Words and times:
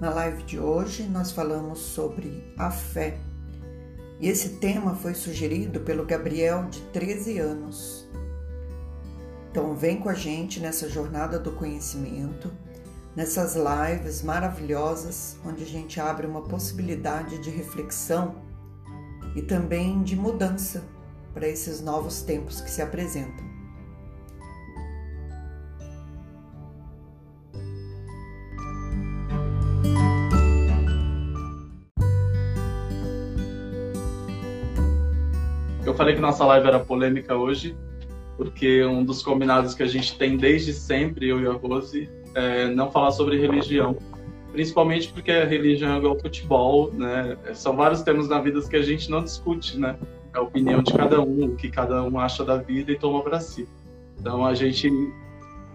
Na 0.00 0.08
live 0.08 0.44
de 0.44 0.58
hoje 0.58 1.02
nós 1.02 1.30
falamos 1.30 1.78
sobre 1.78 2.42
a 2.56 2.70
fé. 2.70 3.18
E 4.18 4.30
esse 4.30 4.56
tema 4.56 4.94
foi 4.94 5.12
sugerido 5.12 5.80
pelo 5.80 6.06
Gabriel, 6.06 6.64
de 6.70 6.80
13 6.84 7.38
anos. 7.38 8.08
Então 9.50 9.74
vem 9.74 10.00
com 10.00 10.08
a 10.08 10.14
gente 10.14 10.58
nessa 10.58 10.88
jornada 10.88 11.38
do 11.38 11.52
conhecimento, 11.52 12.50
nessas 13.14 13.54
lives 13.56 14.22
maravilhosas 14.22 15.36
onde 15.44 15.64
a 15.64 15.66
gente 15.66 16.00
abre 16.00 16.26
uma 16.26 16.44
possibilidade 16.44 17.36
de 17.36 17.50
reflexão 17.50 18.36
e 19.36 19.42
também 19.42 20.02
de 20.02 20.16
mudança 20.16 20.82
para 21.34 21.46
esses 21.46 21.82
novos 21.82 22.22
tempos 22.22 22.62
que 22.62 22.70
se 22.70 22.80
apresentam. 22.80 23.49
Falei 36.00 36.14
que 36.14 36.20
nossa 36.22 36.46
live 36.46 36.66
era 36.66 36.80
polêmica 36.80 37.36
hoje, 37.36 37.76
porque 38.38 38.82
um 38.86 39.04
dos 39.04 39.22
combinados 39.22 39.74
que 39.74 39.82
a 39.82 39.86
gente 39.86 40.16
tem 40.16 40.34
desde 40.34 40.72
sempre, 40.72 41.28
eu 41.28 41.42
e 41.42 41.46
a 41.46 41.52
Rose, 41.52 42.08
é 42.34 42.68
não 42.68 42.90
falar 42.90 43.10
sobre 43.10 43.38
religião. 43.38 43.98
Principalmente 44.50 45.12
porque 45.12 45.30
a 45.30 45.44
religião 45.44 45.96
é 45.96 45.98
igual 45.98 46.18
futebol, 46.18 46.90
né? 46.90 47.36
São 47.52 47.76
vários 47.76 48.00
temas 48.00 48.30
na 48.30 48.40
vida 48.40 48.58
que 48.62 48.76
a 48.76 48.82
gente 48.82 49.10
não 49.10 49.22
discute, 49.22 49.78
né? 49.78 49.94
É 50.34 50.38
a 50.38 50.40
opinião 50.40 50.82
de 50.82 50.90
cada 50.90 51.20
um, 51.20 51.44
o 51.44 51.54
que 51.54 51.68
cada 51.68 52.02
um 52.02 52.18
acha 52.18 52.46
da 52.46 52.56
vida 52.56 52.90
e 52.90 52.98
toma 52.98 53.22
para 53.22 53.38
si. 53.38 53.68
Então 54.18 54.46
a 54.46 54.54
gente 54.54 54.90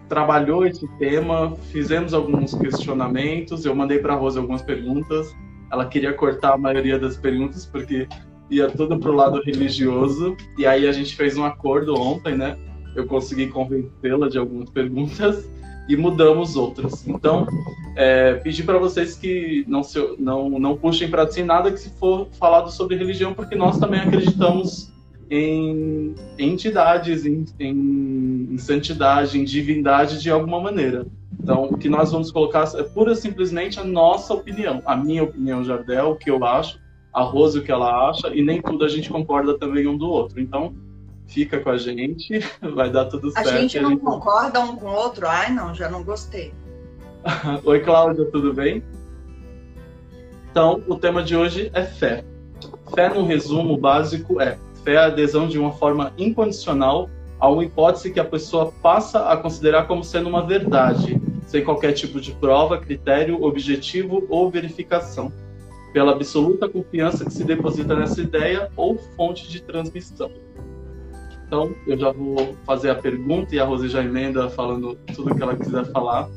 trabalhou 0.10 0.66
esse 0.66 0.88
tema, 0.98 1.56
fizemos 1.72 2.16
alguns 2.16 2.56
questionamentos, 2.56 3.64
eu 3.64 3.76
mandei 3.76 4.00
para 4.00 4.16
a 4.16 4.18
Rose 4.18 4.40
algumas 4.40 4.64
perguntas. 4.64 5.36
Ela 5.72 5.86
queria 5.86 6.14
cortar 6.14 6.54
a 6.54 6.58
maioria 6.58 6.98
das 6.98 7.16
perguntas 7.16 7.68
porque 7.68 8.08
ia 8.50 8.70
tudo 8.70 8.98
pro 9.00 9.14
lado 9.14 9.42
religioso. 9.44 10.36
E 10.58 10.66
aí 10.66 10.88
a 10.88 10.92
gente 10.92 11.16
fez 11.16 11.38
um 11.38 11.44
acordo 11.44 12.00
ontem, 12.00 12.36
né? 12.36 12.58
Eu 12.96 13.06
consegui 13.06 13.48
convencê-la 13.48 14.30
de 14.30 14.38
algumas 14.38 14.70
perguntas 14.70 15.50
e 15.88 15.96
mudamos 15.96 16.56
outras. 16.56 17.08
Então, 17.08 17.48
é, 17.96 18.36
pedi 18.36 18.64
para 18.64 18.78
vocês 18.78 19.16
que 19.16 19.64
não, 19.68 19.84
se, 19.84 20.00
não, 20.18 20.50
não 20.60 20.76
puxem 20.76 21.10
para 21.10 21.30
si 21.30 21.44
nada 21.44 21.72
que 21.72 21.80
se 21.80 21.90
for 21.92 22.28
falado 22.40 22.72
sobre 22.72 22.96
religião, 22.96 23.34
porque 23.34 23.56
nós 23.56 23.78
também 23.78 24.00
acreditamos 24.00 24.92
em, 25.30 26.16
entidades, 26.38 27.26
em, 27.26 27.46
em, 27.60 28.58
santidade, 28.58 29.40
em 29.40 29.44
divindade 29.44 30.22
de 30.22 30.30
alguma 30.30 30.60
maneira. 30.60 31.06
Então, 31.40 31.66
o 31.66 31.78
que 31.78 31.90
nós 31.90 32.12
vamos 32.12 32.32
colocar 32.32 32.72
é 32.76 32.84
pura 32.84 33.12
e 33.12 33.16
simplesmente 33.16 33.80
a 33.80 33.84
nossa 33.84 34.34
opinião, 34.34 34.82
a 34.86 34.96
minha 34.96 35.24
opinião, 35.24 35.64
Jardel, 35.64 36.12
o 36.12 36.16
que 36.16 36.30
eu 36.30 36.44
acho, 36.44 36.80
a 37.16 37.22
Rose 37.22 37.58
o 37.58 37.64
que 37.64 37.72
ela 37.72 38.10
acha, 38.10 38.28
e 38.36 38.44
nem 38.44 38.62
tudo 38.62 38.84
a 38.84 38.90
gente 38.90 39.10
concorda 39.10 39.58
também 39.58 39.88
um 39.88 39.98
do 39.98 40.10
outro. 40.10 40.38
Então, 40.42 40.76
fica 41.26 41.62
com 41.62 41.70
a 41.70 41.78
gente, 41.78 42.40
vai 42.76 42.92
dar 42.92 43.06
tudo 43.06 43.32
certo. 43.32 43.50
A 43.50 43.58
gente 43.58 43.80
não 43.80 43.88
a 43.88 43.92
gente... 43.94 44.04
concorda 44.04 44.60
um 44.60 44.76
com 44.76 44.88
o 44.88 44.94
outro? 44.94 45.26
Ai, 45.26 45.50
não, 45.50 45.74
já 45.74 45.90
não 45.90 46.04
gostei. 46.04 46.54
Oi, 47.64 47.80
Cláudia, 47.80 48.26
tudo 48.26 48.54
bem? 48.54 48.84
Então, 50.52 50.84
o 50.88 50.98
tema 50.98 51.24
de 51.24 51.38
hoje 51.38 51.72
é 51.74 51.84
fé. 51.84 52.26
Fé, 52.94 53.08
no 53.08 53.26
resumo 53.26 53.78
básico, 53.78 54.42
é 54.42 54.58
fé 54.84 54.96
é 54.96 54.98
a 54.98 55.06
adesão 55.06 55.48
de 55.48 55.58
uma 55.58 55.72
forma 55.72 56.12
incondicional 56.18 57.10
a 57.40 57.50
uma 57.50 57.64
hipótese 57.64 58.12
que 58.12 58.20
a 58.20 58.26
pessoa 58.26 58.74
passa 58.84 59.30
a 59.30 59.38
considerar 59.38 59.88
como 59.88 60.04
sendo 60.04 60.28
uma 60.28 60.46
verdade, 60.46 61.20
sem 61.48 61.64
qualquer 61.64 61.94
tipo 61.94 62.20
de 62.20 62.34
prova, 62.34 62.78
critério, 62.78 63.42
objetivo 63.42 64.26
ou 64.30 64.52
verificação 64.52 65.32
pela 65.96 66.12
absoluta 66.12 66.68
confiança 66.68 67.24
que 67.24 67.32
se 67.32 67.46
deposita 67.46 67.96
nessa 67.96 68.22
ideia 68.22 68.70
ou 68.76 68.98
fonte 69.16 69.50
de 69.50 69.64
transmissão. 69.64 70.30
Então, 71.48 71.74
eu 71.88 71.98
já 71.98 72.12
vou 72.12 72.54
fazer 72.66 72.90
a 72.90 72.96
pergunta 72.96 73.56
e 73.56 73.62
a 73.62 73.64
Rose 73.64 73.88
já 73.88 74.04
emenda 74.04 74.50
falando 74.50 74.98
tudo 75.16 75.32
o 75.32 75.36
que 75.36 75.42
ela 75.42 75.56
quiser 75.56 75.86
falar. 75.94 76.28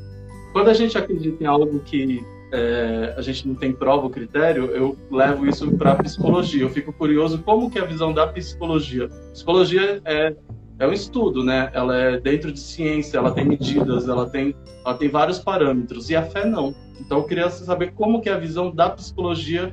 Quando 0.53 0.69
a 0.69 0.73
gente 0.73 0.97
acredita 0.97 1.43
em 1.43 1.45
algo 1.45 1.77
que 1.81 2.23
é, 2.53 3.13
a 3.17 3.21
gente 3.21 3.45
não 3.49 3.53
tem 3.53 3.73
prova 3.73 4.03
ou 4.03 4.09
critério, 4.09 4.67
eu 4.67 4.97
levo 5.11 5.45
isso 5.45 5.69
para 5.75 5.91
a 5.91 5.95
psicologia. 5.95 6.63
Eu 6.63 6.69
fico 6.69 6.93
curioso 6.93 7.39
como 7.39 7.69
que 7.69 7.79
é 7.79 7.81
a 7.81 7.85
visão 7.85 8.13
da 8.13 8.27
psicologia. 8.27 9.09
Psicologia 9.33 10.01
é, 10.05 10.37
é 10.79 10.87
um 10.87 10.93
estudo, 10.93 11.43
né? 11.43 11.69
Ela 11.73 11.95
é 11.95 12.19
dentro 12.19 12.51
de 12.51 12.59
ciência, 12.59 13.17
ela 13.17 13.31
tem 13.31 13.45
medidas, 13.45 14.07
ela 14.07 14.29
tem, 14.29 14.55
ela 14.85 14.95
tem 14.95 15.09
vários 15.09 15.37
parâmetros. 15.37 16.09
E 16.09 16.15
a 16.15 16.23
fé 16.23 16.45
não. 16.45 16.73
Então 16.99 17.19
eu 17.19 17.23
queria 17.25 17.49
saber 17.49 17.91
como 17.93 18.21
que 18.21 18.29
é 18.29 18.33
a 18.33 18.37
visão 18.37 18.73
da 18.73 18.89
psicologia, 18.89 19.71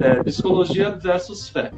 é, 0.00 0.22
psicologia 0.22 0.90
versus 0.90 1.48
fé. 1.48 1.70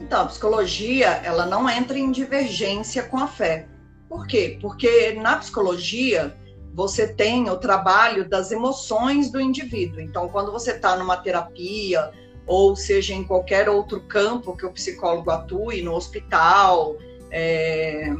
Então, 0.00 0.22
a 0.22 0.26
psicologia, 0.26 1.08
ela 1.24 1.46
não 1.46 1.68
entra 1.68 1.98
em 1.98 2.10
divergência 2.10 3.02
com 3.04 3.16
a 3.16 3.26
fé. 3.26 3.66
Por 4.08 4.26
quê? 4.26 4.58
Porque 4.60 5.12
na 5.12 5.36
psicologia, 5.36 6.36
você 6.74 7.08
tem 7.08 7.48
o 7.48 7.56
trabalho 7.56 8.28
das 8.28 8.52
emoções 8.52 9.30
do 9.30 9.40
indivíduo. 9.40 10.00
Então, 10.00 10.28
quando 10.28 10.52
você 10.52 10.72
está 10.72 10.96
numa 10.96 11.16
terapia, 11.16 12.10
ou 12.46 12.76
seja, 12.76 13.14
em 13.14 13.24
qualquer 13.24 13.68
outro 13.68 14.00
campo 14.02 14.56
que 14.56 14.66
o 14.66 14.72
psicólogo 14.72 15.30
atue, 15.30 15.80
no 15.80 15.94
hospital, 15.94 16.96
é, 17.36 18.14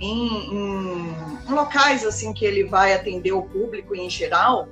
em, 0.00 0.54
em, 0.54 1.52
locais 1.52 2.04
assim 2.04 2.32
que 2.32 2.46
ele 2.46 2.64
vai 2.64 2.94
atender 2.94 3.32
o 3.32 3.42
público 3.42 3.94
em 3.94 4.08
geral, 4.08 4.66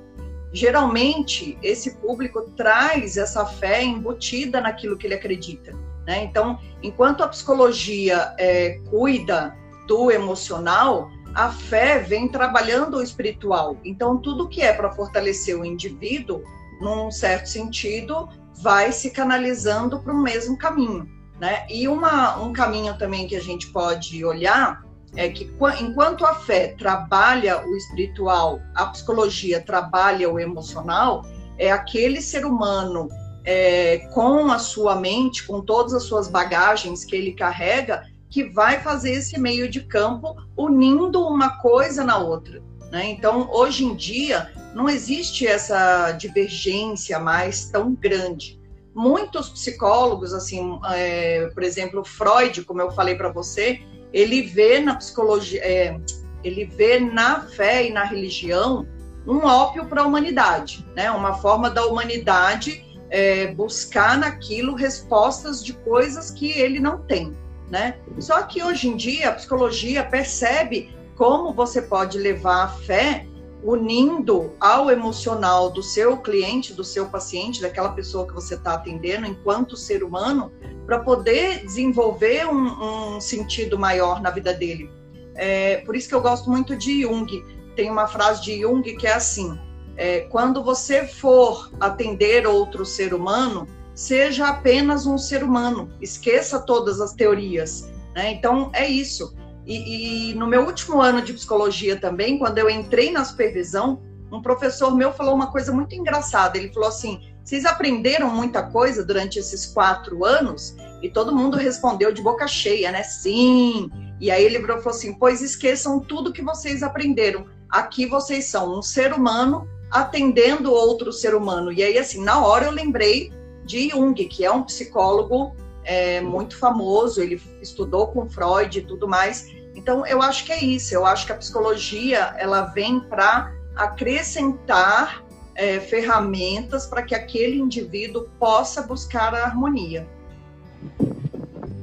geralmente 0.51 1.57
esse 1.61 1.95
público 1.97 2.41
traz 2.57 3.17
essa 3.17 3.45
fé 3.45 3.83
embutida 3.83 4.59
naquilo 4.59 4.97
que 4.97 5.05
ele 5.05 5.13
acredita. 5.13 5.71
Né? 6.07 6.23
Então, 6.23 6.59
enquanto 6.81 7.23
a 7.23 7.27
psicologia 7.27 8.33
é, 8.39 8.79
cuida 8.89 9.55
do 9.87 10.11
emocional, 10.11 11.09
a 11.35 11.51
fé 11.51 11.99
vem 11.99 12.27
trabalhando 12.27 12.97
o 12.97 13.03
espiritual. 13.03 13.77
Então, 13.85 14.17
tudo 14.17 14.49
que 14.49 14.61
é 14.61 14.73
para 14.73 14.91
fortalecer 14.91 15.57
o 15.57 15.63
indivíduo, 15.63 16.43
num 16.81 17.11
certo 17.11 17.47
sentido, 17.47 18.27
vai 18.61 18.91
se 18.91 19.11
canalizando 19.11 19.99
para 19.99 20.13
o 20.13 20.21
mesmo 20.21 20.57
caminho. 20.57 21.07
Né? 21.43 21.65
E 21.69 21.89
uma, 21.89 22.37
um 22.41 22.53
caminho 22.53 22.97
também 22.97 23.27
que 23.27 23.35
a 23.35 23.41
gente 23.41 23.67
pode 23.67 24.23
olhar 24.23 24.81
é 25.13 25.27
que 25.27 25.53
enquanto 25.81 26.25
a 26.25 26.35
fé 26.35 26.73
trabalha 26.79 27.67
o 27.67 27.75
espiritual, 27.75 28.61
a 28.73 28.85
psicologia 28.85 29.59
trabalha 29.59 30.31
o 30.31 30.39
emocional, 30.39 31.25
é 31.57 31.69
aquele 31.69 32.21
ser 32.21 32.45
humano 32.45 33.09
é, 33.43 34.07
com 34.13 34.49
a 34.53 34.57
sua 34.57 34.95
mente, 34.95 35.45
com 35.45 35.59
todas 35.59 35.93
as 35.93 36.03
suas 36.03 36.29
bagagens 36.29 37.03
que 37.03 37.13
ele 37.13 37.33
carrega, 37.33 38.07
que 38.29 38.45
vai 38.45 38.79
fazer 38.79 39.11
esse 39.11 39.37
meio 39.37 39.69
de 39.69 39.81
campo 39.81 40.37
unindo 40.55 41.27
uma 41.27 41.59
coisa 41.61 42.05
na 42.05 42.19
outra. 42.19 42.63
Né? 42.89 43.09
Então, 43.09 43.49
hoje 43.51 43.83
em 43.83 43.93
dia, 43.95 44.49
não 44.73 44.87
existe 44.87 45.45
essa 45.45 46.13
divergência 46.13 47.19
mais 47.19 47.65
tão 47.65 47.93
grande. 47.93 48.62
Muitos 48.93 49.49
psicólogos, 49.49 50.33
assim, 50.33 50.79
é, 50.91 51.47
por 51.53 51.63
exemplo, 51.63 52.03
Freud, 52.05 52.63
como 52.63 52.81
eu 52.81 52.91
falei 52.91 53.15
para 53.15 53.31
você, 53.31 53.81
ele 54.11 54.43
vê 54.43 54.79
na 54.79 54.95
psicologia, 54.95 55.61
é, 55.63 55.99
ele 56.43 56.65
vê 56.65 56.99
na 56.99 57.41
fé 57.41 57.87
e 57.87 57.91
na 57.91 58.03
religião 58.03 58.87
um 59.25 59.45
ópio 59.45 59.85
para 59.85 60.01
a 60.01 60.05
humanidade, 60.05 60.85
né? 60.95 61.09
Uma 61.09 61.35
forma 61.35 61.69
da 61.69 61.85
humanidade 61.85 62.85
é, 63.09 63.47
buscar 63.47 64.17
naquilo 64.17 64.75
respostas 64.75 65.63
de 65.63 65.73
coisas 65.73 66.29
que 66.29 66.51
ele 66.51 66.79
não 66.79 66.99
tem, 66.99 67.35
né? 67.69 67.97
Só 68.19 68.43
que 68.43 68.61
hoje 68.61 68.89
em 68.89 68.95
dia 68.95 69.29
a 69.29 69.33
psicologia 69.33 70.03
percebe 70.03 70.93
como 71.15 71.53
você 71.53 71.81
pode 71.81 72.17
levar 72.17 72.63
a 72.63 72.67
fé 72.67 73.25
unindo 73.63 74.51
ao 74.59 74.91
emocional 74.91 75.69
do 75.69 75.81
seu 75.81 76.17
cliente, 76.17 76.73
do 76.73 76.83
seu 76.83 77.07
paciente, 77.07 77.61
daquela 77.61 77.89
pessoa 77.89 78.27
que 78.27 78.33
você 78.33 78.55
está 78.55 78.73
atendendo, 78.73 79.25
enquanto 79.25 79.77
ser 79.77 80.03
humano, 80.03 80.51
para 80.85 80.99
poder 80.99 81.65
desenvolver 81.65 82.45
um, 82.47 83.15
um, 83.15 83.21
sentido 83.21 83.79
maior 83.79 84.21
na 84.21 84.29
vida 84.29 84.53
dele. 84.53 84.91
É, 85.35 85.77
por 85.77 85.95
isso 85.95 86.09
que 86.09 86.15
eu 86.15 86.21
gosto 86.21 86.49
muito 86.49 86.75
de 86.75 87.01
Jung. 87.03 87.43
Tem 87.75 87.89
uma 87.89 88.07
frase 88.07 88.43
de 88.43 88.59
Jung 88.59 88.83
que 88.83 89.07
é 89.07 89.13
assim: 89.13 89.57
é, 89.95 90.21
quando 90.21 90.61
você 90.61 91.07
for 91.07 91.71
atender 91.79 92.45
outro 92.45 92.85
ser 92.85 93.13
humano, 93.13 93.67
seja 93.95 94.47
apenas 94.47 95.05
um 95.05 95.17
ser 95.17 95.43
humano, 95.43 95.91
esqueça 96.01 96.59
todas 96.59 96.99
as 96.99 97.13
teorias. 97.13 97.89
Né? 98.13 98.31
Então 98.31 98.69
é 98.73 98.87
isso. 98.87 99.33
E, 99.65 100.31
e, 100.31 100.35
no 100.35 100.47
meu 100.47 100.65
último 100.65 101.01
ano 101.01 101.21
de 101.21 101.33
psicologia 101.33 101.95
também, 101.95 102.37
quando 102.37 102.57
eu 102.57 102.69
entrei 102.69 103.11
na 103.11 103.23
supervisão, 103.23 104.01
um 104.31 104.41
professor 104.41 104.95
meu 104.95 105.13
falou 105.13 105.33
uma 105.33 105.51
coisa 105.51 105.71
muito 105.71 105.95
engraçada. 105.95 106.57
Ele 106.57 106.73
falou 106.73 106.89
assim: 106.89 107.21
vocês 107.43 107.65
aprenderam 107.65 108.29
muita 108.29 108.63
coisa 108.63 109.05
durante 109.05 109.39
esses 109.39 109.65
quatro 109.65 110.25
anos? 110.25 110.75
E 111.01 111.09
todo 111.09 111.35
mundo 111.35 111.57
respondeu 111.57 112.11
de 112.11 112.21
boca 112.21 112.47
cheia, 112.47 112.91
né? 112.91 113.03
Sim. 113.03 113.89
E 114.19 114.31
aí 114.31 114.43
ele 114.43 114.59
falou 114.65 114.89
assim: 114.89 115.13
pois 115.13 115.41
esqueçam 115.41 115.99
tudo 115.99 116.33
que 116.33 116.41
vocês 116.41 116.83
aprenderam. 116.83 117.45
Aqui 117.69 118.05
vocês 118.05 118.45
são 118.45 118.77
um 118.77 118.81
ser 118.81 119.13
humano 119.13 119.67
atendendo 119.91 120.71
outro 120.71 121.11
ser 121.13 121.35
humano. 121.35 121.71
E 121.71 121.83
aí, 121.83 121.97
assim, 121.97 122.23
na 122.23 122.43
hora 122.43 122.65
eu 122.65 122.71
lembrei 122.71 123.31
de 123.65 123.89
Jung, 123.89 124.15
que 124.25 124.43
é 124.43 124.51
um 124.51 124.63
psicólogo 124.63 125.55
é, 125.83 126.21
muito 126.21 126.57
famoso, 126.57 127.21
ele 127.21 127.41
estudou 127.61 128.07
com 128.07 128.29
Freud 128.29 128.79
e 128.79 128.81
tudo 128.81 129.07
mais. 129.07 129.47
Então, 129.75 130.05
eu 130.05 130.21
acho 130.21 130.45
que 130.45 130.51
é 130.51 130.63
isso. 130.63 130.93
Eu 130.93 131.05
acho 131.05 131.25
que 131.25 131.31
a 131.31 131.35
psicologia 131.35 132.35
ela 132.37 132.63
vem 132.63 132.99
para 132.99 133.51
acrescentar 133.75 135.23
é, 135.55 135.79
ferramentas 135.79 136.85
para 136.85 137.01
que 137.03 137.15
aquele 137.15 137.57
indivíduo 137.57 138.29
possa 138.39 138.81
buscar 138.81 139.33
a 139.33 139.45
harmonia. 139.45 140.07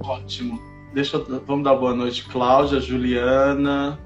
Ótimo. 0.01 0.61
Deixa 0.93 1.17
eu, 1.17 1.43
vamos 1.47 1.65
dar 1.65 1.77
boa 1.77 1.95
noite, 1.95 2.25
Cláudia, 2.29 2.81
Juliana, 2.81 3.99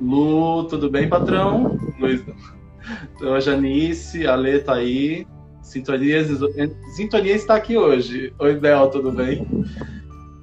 Lu, 0.00 0.64
tudo 0.64 0.90
bem, 0.90 1.08
patrão? 1.08 1.78
Luiz, 2.00 2.22
então, 3.14 3.40
Janice, 3.40 4.26
a 4.26 4.34
Lê 4.34 4.58
tá 4.58 4.74
aí. 4.74 5.26
Sintonia, 5.66 7.34
está 7.34 7.56
aqui 7.56 7.76
hoje. 7.76 8.32
Oi, 8.38 8.54
Bel, 8.54 8.88
tudo 8.88 9.10
bem? 9.10 9.44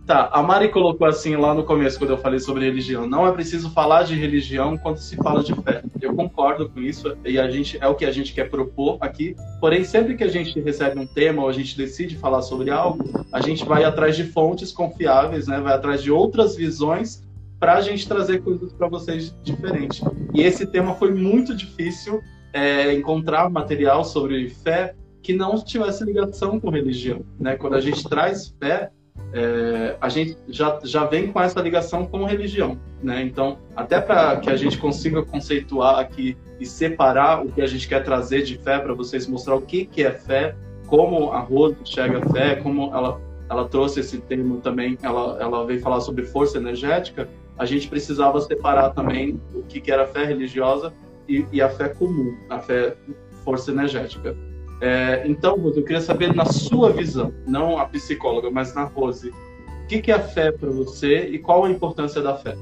Tá, 0.06 0.30
a 0.34 0.44
Mari 0.44 0.68
colocou 0.68 1.08
assim 1.08 1.38
lá 1.38 1.54
no 1.54 1.64
começo, 1.64 1.98
quando 1.98 2.10
eu 2.10 2.18
falei 2.18 2.38
sobre 2.40 2.66
religião. 2.66 3.08
Não 3.08 3.26
é 3.26 3.32
preciso 3.32 3.70
falar 3.70 4.04
de 4.04 4.16
religião 4.16 4.78
quando 4.78 4.98
se 4.98 5.16
fala 5.16 5.42
de 5.42 5.56
fé. 5.56 5.82
Eu 6.02 6.14
concordo 6.14 6.68
com 6.68 6.82
isso 6.82 7.16
e 7.24 7.40
a 7.40 7.50
gente 7.50 7.78
é 7.80 7.88
o 7.88 7.96
que 7.96 8.04
a 8.04 8.12
gente 8.12 8.34
quer 8.34 8.50
propor 8.50 8.98
aqui. 9.00 9.34
Porém, 9.62 9.86
sempre 9.86 10.16
que 10.18 10.26
a 10.26 10.28
gente 10.28 10.60
recebe 10.60 11.00
um 11.00 11.08
tema 11.08 11.42
ou 11.42 11.48
a 11.48 11.54
gente 11.54 11.78
decide 11.78 12.18
falar 12.18 12.42
sobre 12.42 12.70
algo, 12.70 13.02
a 13.32 13.40
gente 13.40 13.64
vai 13.64 13.86
atrás 13.86 14.18
de 14.18 14.26
fontes 14.26 14.74
confiáveis, 14.74 15.48
né? 15.48 15.62
Vai 15.62 15.74
atrás 15.74 16.04
de 16.04 16.12
outras 16.12 16.54
visões 16.58 17.24
para 17.58 17.76
a 17.76 17.82
gente 17.82 18.06
trazer 18.06 18.42
coisas 18.42 18.74
para 18.74 18.90
vocês 18.90 19.34
diferentes. 19.42 20.02
E 20.34 20.42
esse 20.42 20.68
tema 20.68 20.96
foi 20.96 21.14
muito 21.14 21.56
difícil 21.56 22.22
é, 22.52 22.94
encontrar 22.94 23.50
material 23.50 24.04
sobre 24.04 24.50
fé 24.50 24.94
que 25.24 25.34
não 25.34 25.56
tivesse 25.64 26.04
ligação 26.04 26.60
com 26.60 26.70
religião, 26.70 27.26
né? 27.40 27.56
Quando 27.56 27.76
a 27.76 27.82
gente 27.82 28.04
traz 28.08 28.54
fé 28.60 28.92
é, 29.34 29.96
a 30.00 30.10
gente 30.10 30.38
já, 30.48 30.80
já 30.84 31.06
vem 31.06 31.32
com 31.32 31.42
essa 31.42 31.60
ligação 31.60 32.06
com 32.06 32.24
religião, 32.24 32.78
né? 33.02 33.24
Então, 33.24 33.58
até 33.76 34.00
para 34.00 34.38
que 34.38 34.50
a 34.50 34.56
gente 34.56 34.78
consiga 34.78 35.24
conceituar 35.24 36.00
aqui 36.00 36.38
e 36.60 36.66
separar 36.66 37.44
o 37.44 37.52
que 37.52 37.62
a 37.62 37.68
gente 37.68 37.88
quer 37.88 38.04
trazer 38.04 38.44
de 38.44 38.58
fé 38.60 38.78
para 38.78 38.94
vocês 38.94 39.28
mostrar 39.28 39.56
o 39.56 39.62
que, 39.62 39.86
que 39.86 40.04
é 40.04 40.12
fé, 40.12 40.56
como 40.86 41.32
a 41.32 41.40
Rose 41.40 41.76
enxerga 41.82 42.20
a 42.20 42.30
fé, 42.30 42.56
como 42.58 42.94
ela, 42.96 43.20
ela 43.50 43.68
trouxe 43.68 44.02
esse 44.02 44.20
termo 44.20 44.58
também, 44.58 44.98
ela, 45.02 45.38
ela 45.42 45.66
veio 45.66 45.82
falar 45.82 46.02
sobre 46.02 46.24
força 46.26 46.58
energética, 46.58 47.28
a 47.58 47.66
gente 47.66 47.88
precisava 47.88 48.40
separar 48.42 48.92
também 48.92 49.42
o 49.54 49.64
que, 49.64 49.82
que 49.82 49.92
era 49.92 50.06
fé 50.06 50.26
religiosa 50.26 50.94
e, 51.28 51.46
e 51.52 51.62
a 51.62 51.70
fé 51.70 51.90
comum, 51.90 52.38
a 52.50 52.60
fé 52.60 52.96
força 53.44 53.72
energética. 53.72 54.36
É, 54.86 55.24
então, 55.26 55.58
Rose, 55.58 55.78
eu 55.78 55.86
queria 55.86 56.02
saber 56.02 56.36
na 56.36 56.44
sua 56.44 56.92
visão, 56.92 57.34
não 57.48 57.78
a 57.78 57.86
psicóloga, 57.86 58.52
mas 58.52 58.76
na 58.76 58.84
Rose, 58.84 59.30
o 59.30 59.88
que, 59.88 60.02
que 60.02 60.12
é 60.12 60.16
a 60.16 60.20
fé 60.20 60.52
para 60.52 60.70
você 60.70 61.28
e 61.28 61.40
qual 61.40 61.64
a 61.64 61.72
importância 61.72 62.22
da 62.22 62.36
fé? 62.36 62.54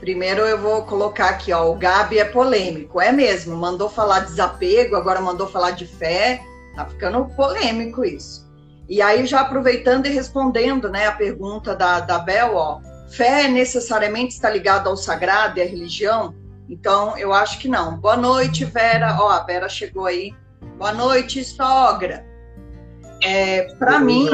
Primeiro 0.00 0.40
eu 0.40 0.56
vou 0.56 0.82
colocar 0.84 1.28
aqui, 1.28 1.52
ó, 1.52 1.70
o 1.70 1.74
Gabi 1.74 2.18
é 2.18 2.24
polêmico, 2.24 2.98
é 2.98 3.12
mesmo, 3.12 3.54
mandou 3.54 3.90
falar 3.90 4.20
de 4.20 4.28
desapego, 4.28 4.96
agora 4.96 5.20
mandou 5.20 5.46
falar 5.46 5.72
de 5.72 5.86
fé, 5.86 6.40
tá 6.74 6.86
ficando 6.86 7.26
polêmico 7.36 8.02
isso. 8.02 8.50
E 8.88 9.02
aí, 9.02 9.26
já 9.26 9.42
aproveitando 9.42 10.06
e 10.06 10.08
respondendo 10.08 10.88
né, 10.88 11.06
a 11.06 11.12
pergunta 11.12 11.76
da, 11.76 12.00
da 12.00 12.18
Bel, 12.20 12.56
ó, 12.56 12.80
fé 13.10 13.48
necessariamente 13.48 14.32
está 14.32 14.48
ligada 14.48 14.88
ao 14.88 14.96
sagrado 14.96 15.58
e 15.58 15.62
à 15.62 15.66
religião? 15.66 16.34
Então, 16.70 17.18
eu 17.18 17.34
acho 17.34 17.58
que 17.58 17.68
não. 17.68 17.98
Boa 17.98 18.16
noite, 18.16 18.64
Vera. 18.64 19.18
Ó, 19.20 19.28
a 19.28 19.42
Vera 19.44 19.68
chegou 19.68 20.06
aí. 20.06 20.32
Boa 20.80 20.94
noite, 20.94 21.44
sogra. 21.44 22.24
É, 23.22 23.64
para 23.74 24.00
mim, 24.00 24.26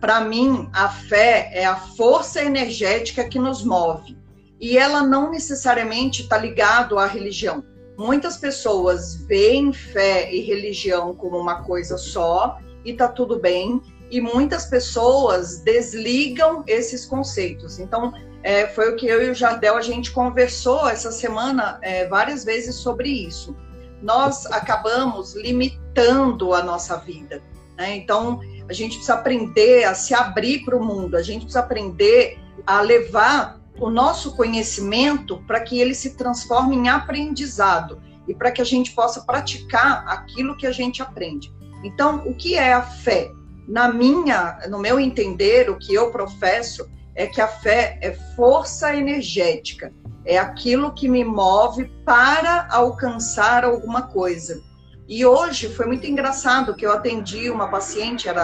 para 0.00 0.20
mim, 0.20 0.70
a 0.72 0.88
fé 0.88 1.50
é 1.52 1.66
a 1.66 1.74
força 1.74 2.40
energética 2.40 3.24
que 3.24 3.36
nos 3.36 3.64
move. 3.64 4.16
E 4.60 4.78
ela 4.78 5.02
não 5.02 5.32
necessariamente 5.32 6.22
está 6.22 6.38
ligado 6.38 6.96
à 6.96 7.06
religião. 7.06 7.64
Muitas 7.98 8.36
pessoas 8.36 9.16
veem 9.26 9.72
fé 9.72 10.32
e 10.32 10.42
religião 10.42 11.12
como 11.12 11.36
uma 11.36 11.64
coisa 11.64 11.98
só 11.98 12.60
e 12.84 12.92
tá 12.92 13.08
tudo 13.08 13.40
bem. 13.40 13.82
E 14.12 14.20
muitas 14.20 14.66
pessoas 14.66 15.58
desligam 15.58 16.62
esses 16.68 17.04
conceitos. 17.04 17.80
Então, 17.80 18.12
é, 18.44 18.68
foi 18.68 18.92
o 18.92 18.96
que 18.96 19.08
eu 19.08 19.20
e 19.24 19.30
o 19.30 19.34
Jardel 19.34 19.76
a 19.76 19.82
gente 19.82 20.12
conversou 20.12 20.88
essa 20.88 21.10
semana 21.10 21.80
é, 21.82 22.06
várias 22.06 22.44
vezes 22.44 22.76
sobre 22.76 23.08
isso 23.08 23.56
nós 24.02 24.46
acabamos 24.46 25.34
limitando 25.34 26.54
a 26.54 26.62
nossa 26.62 26.96
vida. 26.96 27.42
Né? 27.76 27.96
Então, 27.96 28.40
a 28.68 28.72
gente 28.72 28.92
precisa 28.92 29.14
aprender 29.14 29.84
a 29.84 29.94
se 29.94 30.14
abrir 30.14 30.64
para 30.64 30.76
o 30.76 30.84
mundo, 30.84 31.16
a 31.16 31.22
gente 31.22 31.42
precisa 31.42 31.60
aprender 31.60 32.38
a 32.66 32.80
levar 32.80 33.60
o 33.78 33.88
nosso 33.90 34.36
conhecimento 34.36 35.38
para 35.46 35.60
que 35.60 35.80
ele 35.80 35.94
se 35.94 36.16
transforme 36.16 36.76
em 36.76 36.88
aprendizado 36.88 38.00
e 38.28 38.34
para 38.34 38.50
que 38.50 38.60
a 38.60 38.64
gente 38.64 38.92
possa 38.92 39.22
praticar 39.22 40.04
aquilo 40.06 40.56
que 40.56 40.66
a 40.66 40.72
gente 40.72 41.02
aprende. 41.02 41.52
Então, 41.82 42.22
o 42.26 42.34
que 42.34 42.54
é 42.54 42.72
a 42.72 42.82
fé? 42.82 43.30
Na 43.66 43.88
minha, 43.92 44.58
no 44.68 44.78
meu 44.78 45.00
entender, 45.00 45.70
o 45.70 45.78
que 45.78 45.94
eu 45.94 46.10
professo 46.10 46.88
é 47.14 47.26
que 47.26 47.40
a 47.40 47.48
fé 47.48 47.98
é 48.02 48.12
força 48.36 48.94
energética 48.94 49.92
é 50.24 50.38
aquilo 50.38 50.92
que 50.92 51.08
me 51.08 51.24
move 51.24 51.86
para 52.04 52.68
alcançar 52.70 53.64
alguma 53.64 54.02
coisa. 54.02 54.62
E 55.08 55.24
hoje 55.26 55.68
foi 55.68 55.86
muito 55.86 56.06
engraçado 56.06 56.74
que 56.74 56.86
eu 56.86 56.92
atendi 56.92 57.50
uma 57.50 57.68
paciente, 57.68 58.28
era 58.28 58.42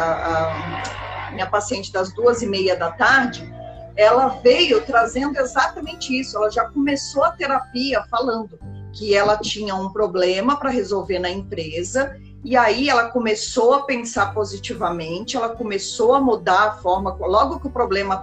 a 1.28 1.30
minha 1.32 1.46
paciente 1.48 1.92
das 1.92 2.12
duas 2.12 2.42
e 2.42 2.46
meia 2.46 2.76
da 2.76 2.90
tarde, 2.90 3.52
ela 3.96 4.28
veio 4.42 4.84
trazendo 4.84 5.38
exatamente 5.38 6.18
isso. 6.18 6.36
Ela 6.36 6.50
já 6.50 6.66
começou 6.66 7.24
a 7.24 7.30
terapia 7.30 8.02
falando 8.10 8.58
que 8.92 9.14
ela 9.14 9.36
tinha 9.36 9.74
um 9.74 9.90
problema 9.92 10.58
para 10.58 10.70
resolver 10.70 11.18
na 11.18 11.30
empresa 11.30 12.16
e 12.44 12.56
aí 12.56 12.88
ela 12.88 13.10
começou 13.10 13.74
a 13.74 13.82
pensar 13.82 14.32
positivamente, 14.32 15.36
ela 15.36 15.48
começou 15.48 16.14
a 16.14 16.20
mudar 16.20 16.68
a 16.68 16.72
forma. 16.72 17.16
Logo 17.18 17.58
que 17.58 17.66
o 17.66 17.70
problema 17.70 18.22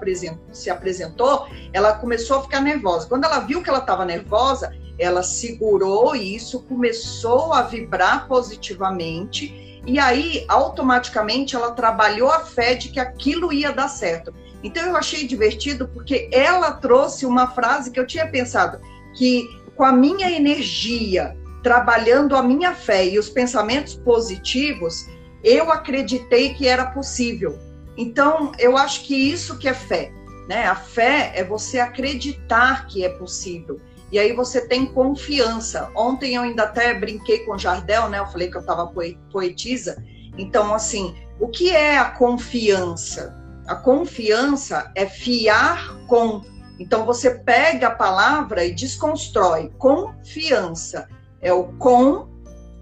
se 0.52 0.70
apresentou, 0.70 1.48
ela 1.74 1.94
começou 1.94 2.38
a 2.38 2.42
ficar 2.44 2.62
nervosa. 2.62 3.08
Quando 3.08 3.26
ela 3.26 3.40
viu 3.40 3.62
que 3.62 3.70
ela 3.70 3.80
estava 3.80 4.06
nervosa, 4.06 4.74
ela 4.98 5.24
segurou 5.24 6.16
isso, 6.16 6.62
começou 6.64 7.52
a 7.52 7.64
vibrar 7.64 8.28
positivamente, 8.28 9.82
e 9.86 10.00
aí 10.00 10.46
automaticamente 10.48 11.56
ela 11.56 11.72
trabalhou 11.72 12.30
a 12.30 12.40
fé 12.40 12.76
de 12.76 12.90
que 12.90 13.00
aquilo 13.00 13.52
ia 13.52 13.74
dar 13.74 13.90
certo. 13.90 14.34
Então 14.64 14.84
eu 14.84 14.96
achei 14.96 15.28
divertido 15.28 15.90
porque 15.90 16.30
ela 16.32 16.72
trouxe 16.72 17.26
uma 17.26 17.48
frase 17.48 17.92
que 17.92 18.00
eu 18.00 18.08
tinha 18.08 18.26
pensado 18.26 18.80
que 19.14 19.46
com 19.76 19.84
a 19.84 19.92
minha 19.92 20.32
energia 20.32 21.36
trabalhando 21.64 22.36
a 22.36 22.44
minha 22.44 22.76
fé 22.76 23.08
e 23.08 23.18
os 23.18 23.30
pensamentos 23.30 23.96
positivos, 23.96 25.08
eu 25.44 25.72
acreditei 25.72 26.54
que 26.54 26.68
era 26.68 26.86
possível. 26.88 27.58
Então, 27.98 28.52
eu 28.60 28.78
acho 28.78 29.06
que 29.06 29.16
isso 29.16 29.58
que 29.58 29.68
é 29.68 29.74
fé, 29.74 30.12
né? 30.48 30.66
A 30.66 30.76
fé 30.76 31.32
é 31.36 31.44
você 31.44 31.80
acreditar 31.80 32.88
que 32.88 33.06
é 33.06 33.10
possível. 33.10 33.80
E 34.12 34.20
aí 34.20 34.34
você 34.34 34.68
tem 34.68 34.86
confiança. 34.86 35.90
Ontem 35.96 36.36
eu 36.36 36.44
ainda 36.44 36.64
até 36.64 36.94
brinquei 36.94 37.40
com 37.40 37.54
o 37.54 37.58
Jardel, 37.58 38.10
né? 38.10 38.20
Eu 38.20 38.28
falei 38.28 38.50
que 38.50 38.58
eu 38.58 38.62
estava 38.62 38.92
poetisa. 39.32 40.04
Então, 40.38 40.74
assim, 40.74 41.16
o 41.40 41.48
que 41.48 41.72
é 41.72 41.98
a 41.98 42.12
confiança? 42.12 43.36
A 43.68 43.76
confiança 43.76 44.92
é 44.96 45.06
fiar 45.06 45.98
com. 46.08 46.42
Então, 46.80 47.06
você 47.06 47.32
pega 47.32 47.88
a 47.88 47.96
palavra 47.96 48.66
e 48.66 48.74
desconstrói. 48.74 49.72
Confiança 49.78 51.08
é 51.44 51.54
o 51.54 51.66
com 51.78 52.28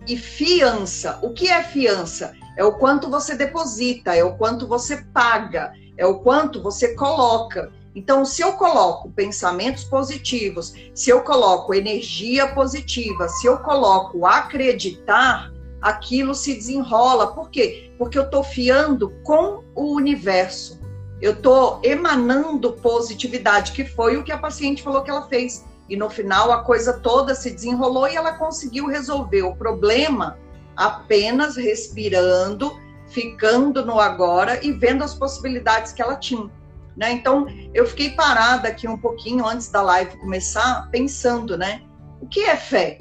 e 0.07 0.15
fiança. 0.15 1.19
O 1.21 1.31
que 1.31 1.49
é 1.49 1.61
fiança? 1.63 2.33
É 2.57 2.63
o 2.63 2.73
quanto 2.73 3.09
você 3.09 3.35
deposita, 3.35 4.15
é 4.15 4.23
o 4.23 4.37
quanto 4.37 4.67
você 4.67 4.97
paga, 5.13 5.73
é 5.97 6.05
o 6.05 6.19
quanto 6.19 6.61
você 6.61 6.95
coloca. 6.95 7.71
Então, 7.93 8.23
se 8.23 8.41
eu 8.41 8.53
coloco 8.53 9.11
pensamentos 9.11 9.83
positivos, 9.83 10.73
se 10.93 11.09
eu 11.09 11.21
coloco 11.21 11.73
energia 11.73 12.47
positiva, 12.53 13.27
se 13.27 13.47
eu 13.47 13.57
coloco 13.57 14.25
acreditar, 14.25 15.51
aquilo 15.81 16.33
se 16.33 16.53
desenrola. 16.53 17.33
Por 17.33 17.49
quê? 17.49 17.91
Porque 17.97 18.17
eu 18.17 18.23
estou 18.23 18.43
fiando 18.43 19.09
com 19.23 19.63
o 19.75 19.95
universo. 19.95 20.79
Eu 21.21 21.33
estou 21.33 21.79
emanando 21.83 22.73
positividade, 22.73 23.73
que 23.73 23.85
foi 23.85 24.17
o 24.17 24.23
que 24.23 24.31
a 24.31 24.37
paciente 24.37 24.81
falou 24.81 25.03
que 25.03 25.09
ela 25.09 25.27
fez. 25.27 25.65
E 25.91 25.97
no 25.97 26.09
final 26.09 26.53
a 26.53 26.63
coisa 26.63 26.93
toda 26.93 27.35
se 27.35 27.51
desenrolou 27.51 28.07
e 28.07 28.15
ela 28.15 28.31
conseguiu 28.31 28.87
resolver 28.87 29.41
o 29.41 29.53
problema 29.53 30.39
apenas 30.73 31.57
respirando, 31.57 32.79
ficando 33.09 33.85
no 33.85 33.99
agora 33.99 34.65
e 34.65 34.71
vendo 34.71 35.03
as 35.03 35.13
possibilidades 35.13 35.91
que 35.91 36.01
ela 36.01 36.15
tinha. 36.15 36.49
Né? 36.95 37.11
Então, 37.11 37.45
eu 37.73 37.85
fiquei 37.85 38.11
parada 38.11 38.69
aqui 38.69 38.87
um 38.87 38.97
pouquinho 38.97 39.45
antes 39.45 39.67
da 39.67 39.81
live 39.81 40.15
começar, 40.15 40.87
pensando, 40.91 41.57
né? 41.57 41.81
O 42.21 42.27
que 42.27 42.45
é 42.45 42.55
fé? 42.55 42.97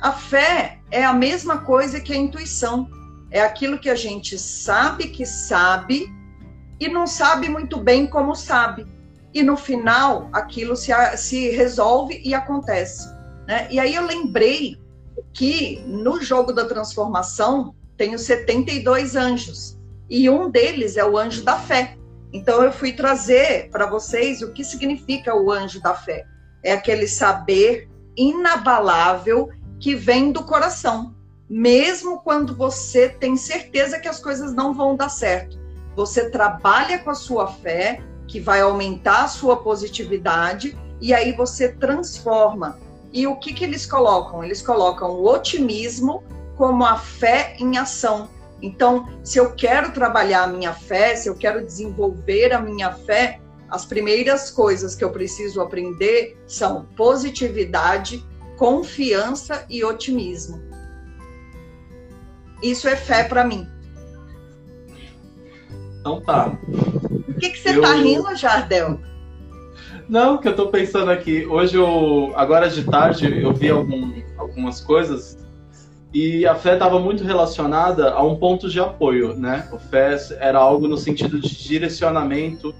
A 0.00 0.10
fé 0.10 0.80
é 0.90 1.04
a 1.04 1.12
mesma 1.12 1.58
coisa 1.58 2.00
que 2.00 2.12
a 2.12 2.16
intuição. 2.16 2.90
É 3.30 3.40
aquilo 3.40 3.78
que 3.78 3.88
a 3.88 3.94
gente 3.94 4.36
sabe 4.40 5.06
que 5.06 5.24
sabe 5.24 6.12
e 6.80 6.88
não 6.88 7.06
sabe 7.06 7.48
muito 7.48 7.78
bem 7.78 8.08
como 8.08 8.34
sabe. 8.34 8.86
E 9.34 9.42
no 9.42 9.56
final, 9.56 10.28
aquilo 10.32 10.76
se, 10.76 10.92
se 11.16 11.50
resolve 11.50 12.20
e 12.24 12.34
acontece. 12.34 13.08
Né? 13.46 13.66
E 13.70 13.78
aí 13.78 13.94
eu 13.94 14.04
lembrei 14.04 14.78
que 15.32 15.82
no 15.86 16.20
jogo 16.22 16.52
da 16.52 16.66
transformação 16.66 17.74
tenho 17.96 18.18
72 18.18 19.16
anjos 19.16 19.78
e 20.08 20.28
um 20.28 20.50
deles 20.50 20.96
é 20.96 21.04
o 21.04 21.16
anjo 21.16 21.42
da 21.42 21.56
fé. 21.58 21.96
Então 22.32 22.62
eu 22.62 22.72
fui 22.72 22.92
trazer 22.92 23.70
para 23.70 23.86
vocês 23.86 24.42
o 24.42 24.52
que 24.52 24.64
significa 24.64 25.34
o 25.34 25.50
anjo 25.50 25.80
da 25.80 25.94
fé. 25.94 26.26
É 26.62 26.72
aquele 26.72 27.06
saber 27.06 27.88
inabalável 28.16 29.50
que 29.80 29.94
vem 29.94 30.30
do 30.30 30.44
coração, 30.44 31.14
mesmo 31.48 32.20
quando 32.20 32.54
você 32.54 33.08
tem 33.08 33.36
certeza 33.36 33.98
que 33.98 34.08
as 34.08 34.20
coisas 34.20 34.54
não 34.54 34.72
vão 34.72 34.96
dar 34.96 35.08
certo. 35.08 35.58
Você 35.96 36.30
trabalha 36.30 36.98
com 36.98 37.10
a 37.10 37.14
sua 37.14 37.46
fé, 37.46 38.02
que 38.26 38.40
vai 38.40 38.60
aumentar 38.60 39.24
a 39.24 39.28
sua 39.28 39.56
positividade, 39.56 40.76
e 41.00 41.12
aí 41.12 41.32
você 41.32 41.68
transforma. 41.68 42.78
E 43.12 43.26
o 43.26 43.36
que, 43.36 43.52
que 43.52 43.64
eles 43.64 43.84
colocam? 43.84 44.42
Eles 44.42 44.62
colocam 44.62 45.10
o 45.10 45.28
otimismo 45.28 46.22
como 46.56 46.84
a 46.84 46.96
fé 46.96 47.56
em 47.58 47.76
ação. 47.76 48.28
Então, 48.62 49.08
se 49.24 49.38
eu 49.38 49.52
quero 49.52 49.90
trabalhar 49.90 50.44
a 50.44 50.46
minha 50.46 50.72
fé, 50.72 51.16
se 51.16 51.28
eu 51.28 51.34
quero 51.34 51.64
desenvolver 51.64 52.52
a 52.52 52.60
minha 52.60 52.92
fé, 52.92 53.40
as 53.68 53.84
primeiras 53.84 54.50
coisas 54.50 54.94
que 54.94 55.02
eu 55.02 55.10
preciso 55.10 55.60
aprender 55.60 56.38
são 56.46 56.84
positividade, 56.96 58.24
confiança 58.56 59.66
e 59.68 59.82
otimismo. 59.82 60.62
Isso 62.62 62.86
é 62.86 62.94
fé 62.94 63.24
para 63.24 63.44
mim. 63.44 63.71
Então 66.02 66.20
tá. 66.20 66.58
O 67.28 67.34
que, 67.34 67.50
que 67.50 67.58
você 67.58 67.76
eu... 67.76 67.80
tá 67.80 67.94
rindo, 67.94 68.34
Jardel? 68.34 68.98
Não, 70.08 70.36
que 70.36 70.48
eu 70.48 70.56
tô 70.56 70.66
pensando 70.66 71.12
aqui. 71.12 71.46
Hoje, 71.46 71.76
eu, 71.76 72.32
agora 72.34 72.68
de 72.68 72.82
tarde, 72.82 73.40
eu 73.40 73.54
vi 73.54 73.70
algum, 73.70 74.12
algumas 74.36 74.80
coisas 74.80 75.38
e 76.12 76.44
a 76.44 76.56
fé 76.56 76.74
estava 76.74 76.98
muito 76.98 77.24
relacionada 77.24 78.10
a 78.10 78.22
um 78.22 78.36
ponto 78.36 78.68
de 78.68 78.80
apoio, 78.80 79.34
né? 79.34 79.68
A 79.72 79.78
fé 79.78 80.16
era 80.40 80.58
algo 80.58 80.86
no 80.88 80.98
sentido 80.98 81.38
de 81.38 81.48
direcionamento, 81.48 82.74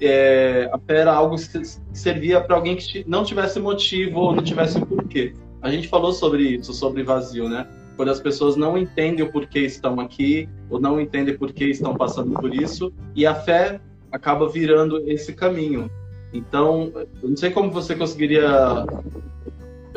é, 0.00 0.70
a 0.72 0.78
fé 0.78 0.98
era 1.00 1.12
algo 1.12 1.36
que 1.36 1.62
servia 1.92 2.40
para 2.40 2.56
alguém 2.56 2.76
que 2.76 3.04
não 3.06 3.24
tivesse 3.24 3.58
motivo 3.58 4.20
ou 4.20 4.36
não 4.36 4.42
tivesse 4.42 4.80
porquê. 4.80 5.34
A 5.60 5.70
gente 5.70 5.88
falou 5.88 6.12
sobre 6.12 6.44
isso, 6.44 6.72
sobre 6.72 7.02
vazio, 7.02 7.48
né? 7.48 7.66
Quando 7.98 8.10
as 8.10 8.20
pessoas 8.20 8.54
não 8.54 8.78
entendem 8.78 9.24
o 9.26 9.32
porquê 9.32 9.58
estão 9.58 9.98
aqui, 9.98 10.48
ou 10.70 10.80
não 10.80 11.00
entendem 11.00 11.36
por 11.36 11.52
que 11.52 11.64
estão 11.64 11.96
passando 11.96 12.32
por 12.34 12.54
isso, 12.54 12.92
e 13.12 13.26
a 13.26 13.34
fé 13.34 13.80
acaba 14.12 14.48
virando 14.48 15.02
esse 15.10 15.32
caminho. 15.32 15.90
Então, 16.32 16.92
eu 17.20 17.28
não 17.28 17.36
sei 17.36 17.50
como 17.50 17.72
você 17.72 17.96
conseguiria 17.96 18.86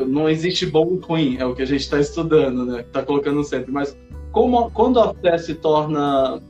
não 0.04 0.28
existe 0.28 0.66
bom 0.66 0.96
e 0.96 1.06
ruim, 1.06 1.38
é 1.38 1.46
o 1.46 1.54
que 1.54 1.62
a 1.62 1.66
gente 1.66 1.82
está 1.82 2.00
estudando, 2.00 2.66
né? 2.66 2.80
Está 2.80 3.04
colocando 3.04 3.44
sempre. 3.44 3.72
Mas 3.72 3.96
como, 4.32 4.72
quando 4.72 5.00
a 5.00 5.14
fé 5.14 5.38
se 5.38 5.54
torna 5.54 6.42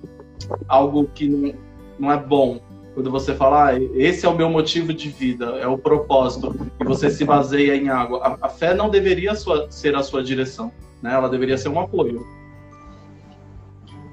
algo 0.69 1.09
que 1.13 1.27
não, 1.27 1.53
não 1.99 2.11
é 2.13 2.17
bom, 2.17 2.61
quando 2.93 3.11
você 3.11 3.35
fala, 3.35 3.71
ah, 3.71 3.79
esse 3.93 4.25
é 4.25 4.29
o 4.29 4.37
meu 4.37 4.49
motivo 4.49 4.93
de 4.93 5.09
vida, 5.09 5.57
é 5.59 5.67
o 5.67 5.77
propósito, 5.77 6.55
e 6.79 6.83
você 6.85 7.09
se 7.09 7.25
baseia 7.25 7.75
em 7.75 7.89
água, 7.89 8.19
a, 8.19 8.45
a 8.45 8.47
fé 8.47 8.73
não 8.73 8.89
deveria 8.89 9.35
sua, 9.35 9.69
ser 9.69 9.95
a 9.97 10.01
sua 10.01 10.23
direção, 10.23 10.71
né? 11.01 11.13
Ela 11.13 11.29
deveria 11.29 11.57
ser 11.57 11.69
um 11.69 11.79
apoio. 11.79 12.25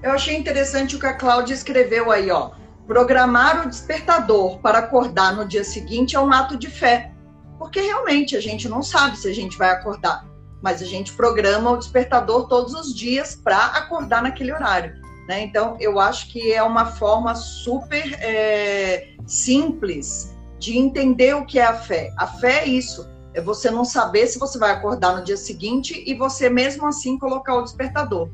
Eu 0.02 0.12
achei 0.12 0.36
interessante 0.36 0.96
o 0.96 0.98
que 0.98 1.06
a 1.06 1.14
Cláudia 1.14 1.54
escreveu 1.54 2.10
aí, 2.10 2.30
ó. 2.30 2.50
Programar 2.86 3.66
o 3.66 3.68
despertador 3.68 4.58
para 4.60 4.78
acordar 4.78 5.34
no 5.36 5.46
dia 5.46 5.64
seguinte 5.64 6.16
é 6.16 6.20
um 6.20 6.32
ato 6.32 6.56
de 6.56 6.68
fé 6.68 7.12
porque 7.58 7.80
realmente 7.80 8.36
a 8.36 8.40
gente 8.40 8.68
não 8.68 8.82
sabe 8.82 9.18
se 9.18 9.28
a 9.28 9.34
gente 9.34 9.58
vai 9.58 9.70
acordar, 9.70 10.24
mas 10.62 10.80
a 10.80 10.86
gente 10.86 11.12
programa 11.12 11.72
o 11.72 11.76
despertador 11.76 12.46
todos 12.48 12.72
os 12.72 12.94
dias 12.94 13.34
para 13.34 13.66
acordar 13.66 14.22
naquele 14.22 14.52
horário. 14.52 14.94
Né? 15.28 15.42
Então, 15.42 15.76
eu 15.80 15.98
acho 15.98 16.30
que 16.32 16.52
é 16.52 16.62
uma 16.62 16.86
forma 16.86 17.34
super 17.34 18.14
é, 18.22 19.08
simples 19.26 20.34
de 20.58 20.78
entender 20.78 21.34
o 21.34 21.44
que 21.44 21.58
é 21.58 21.64
a 21.64 21.74
fé. 21.74 22.12
A 22.16 22.26
fé 22.26 22.60
é 22.62 22.66
isso, 22.66 23.08
é 23.34 23.40
você 23.40 23.70
não 23.70 23.84
saber 23.84 24.26
se 24.26 24.38
você 24.38 24.58
vai 24.58 24.72
acordar 24.72 25.16
no 25.16 25.24
dia 25.24 25.36
seguinte 25.36 26.02
e 26.06 26.14
você 26.14 26.48
mesmo 26.48 26.86
assim 26.86 27.18
colocar 27.18 27.56
o 27.56 27.62
despertador. 27.62 28.28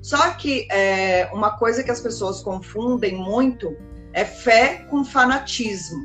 Só 0.00 0.30
que 0.30 0.66
é, 0.70 1.28
uma 1.32 1.58
coisa 1.58 1.82
que 1.82 1.90
as 1.90 2.00
pessoas 2.00 2.40
confundem 2.40 3.16
muito 3.16 3.76
é 4.12 4.24
fé 4.24 4.86
com 4.90 5.04
fanatismo. 5.04 5.98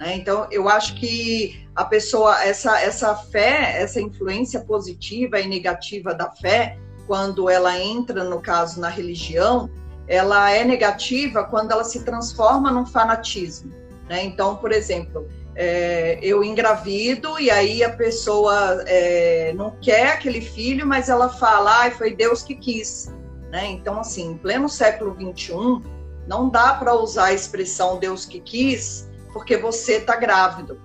Né? 0.00 0.16
Então, 0.16 0.46
eu 0.50 0.68
acho 0.68 0.94
que 0.96 1.66
a 1.74 1.84
pessoa, 1.84 2.42
essa, 2.42 2.80
essa 2.80 3.14
fé, 3.14 3.80
essa 3.80 4.00
influência 4.00 4.60
positiva 4.60 5.40
e 5.40 5.46
negativa 5.46 6.14
da 6.14 6.30
fé, 6.30 6.78
quando 7.06 7.50
ela 7.50 7.78
entra, 7.78 8.24
no 8.24 8.40
caso, 8.40 8.80
na 8.80 8.88
religião, 8.88 9.70
ela 10.06 10.50
é 10.50 10.64
negativa 10.64 11.44
quando 11.44 11.72
ela 11.72 11.84
se 11.84 12.04
transforma 12.04 12.70
num 12.70 12.86
fanatismo. 12.86 13.72
Né? 14.08 14.24
Então, 14.24 14.56
por 14.56 14.72
exemplo, 14.72 15.26
é, 15.56 16.18
eu 16.22 16.42
engravido 16.42 17.38
e 17.38 17.50
aí 17.50 17.84
a 17.84 17.90
pessoa 17.90 18.82
é, 18.86 19.52
não 19.54 19.70
quer 19.80 20.12
aquele 20.12 20.40
filho, 20.40 20.86
mas 20.86 21.08
ela 21.08 21.28
fala, 21.28 21.86
ah, 21.86 21.90
foi 21.90 22.14
Deus 22.14 22.42
que 22.42 22.54
quis. 22.54 23.12
Né? 23.50 23.66
Então, 23.66 24.00
assim, 24.00 24.32
em 24.32 24.36
pleno 24.36 24.68
século 24.68 25.14
XXI, 25.14 25.54
não 26.26 26.48
dá 26.48 26.74
para 26.74 26.94
usar 26.94 27.26
a 27.26 27.32
expressão 27.32 27.98
Deus 27.98 28.24
que 28.26 28.40
quis 28.40 29.08
porque 29.34 29.56
você 29.56 29.94
está 29.94 30.14
grávido. 30.14 30.80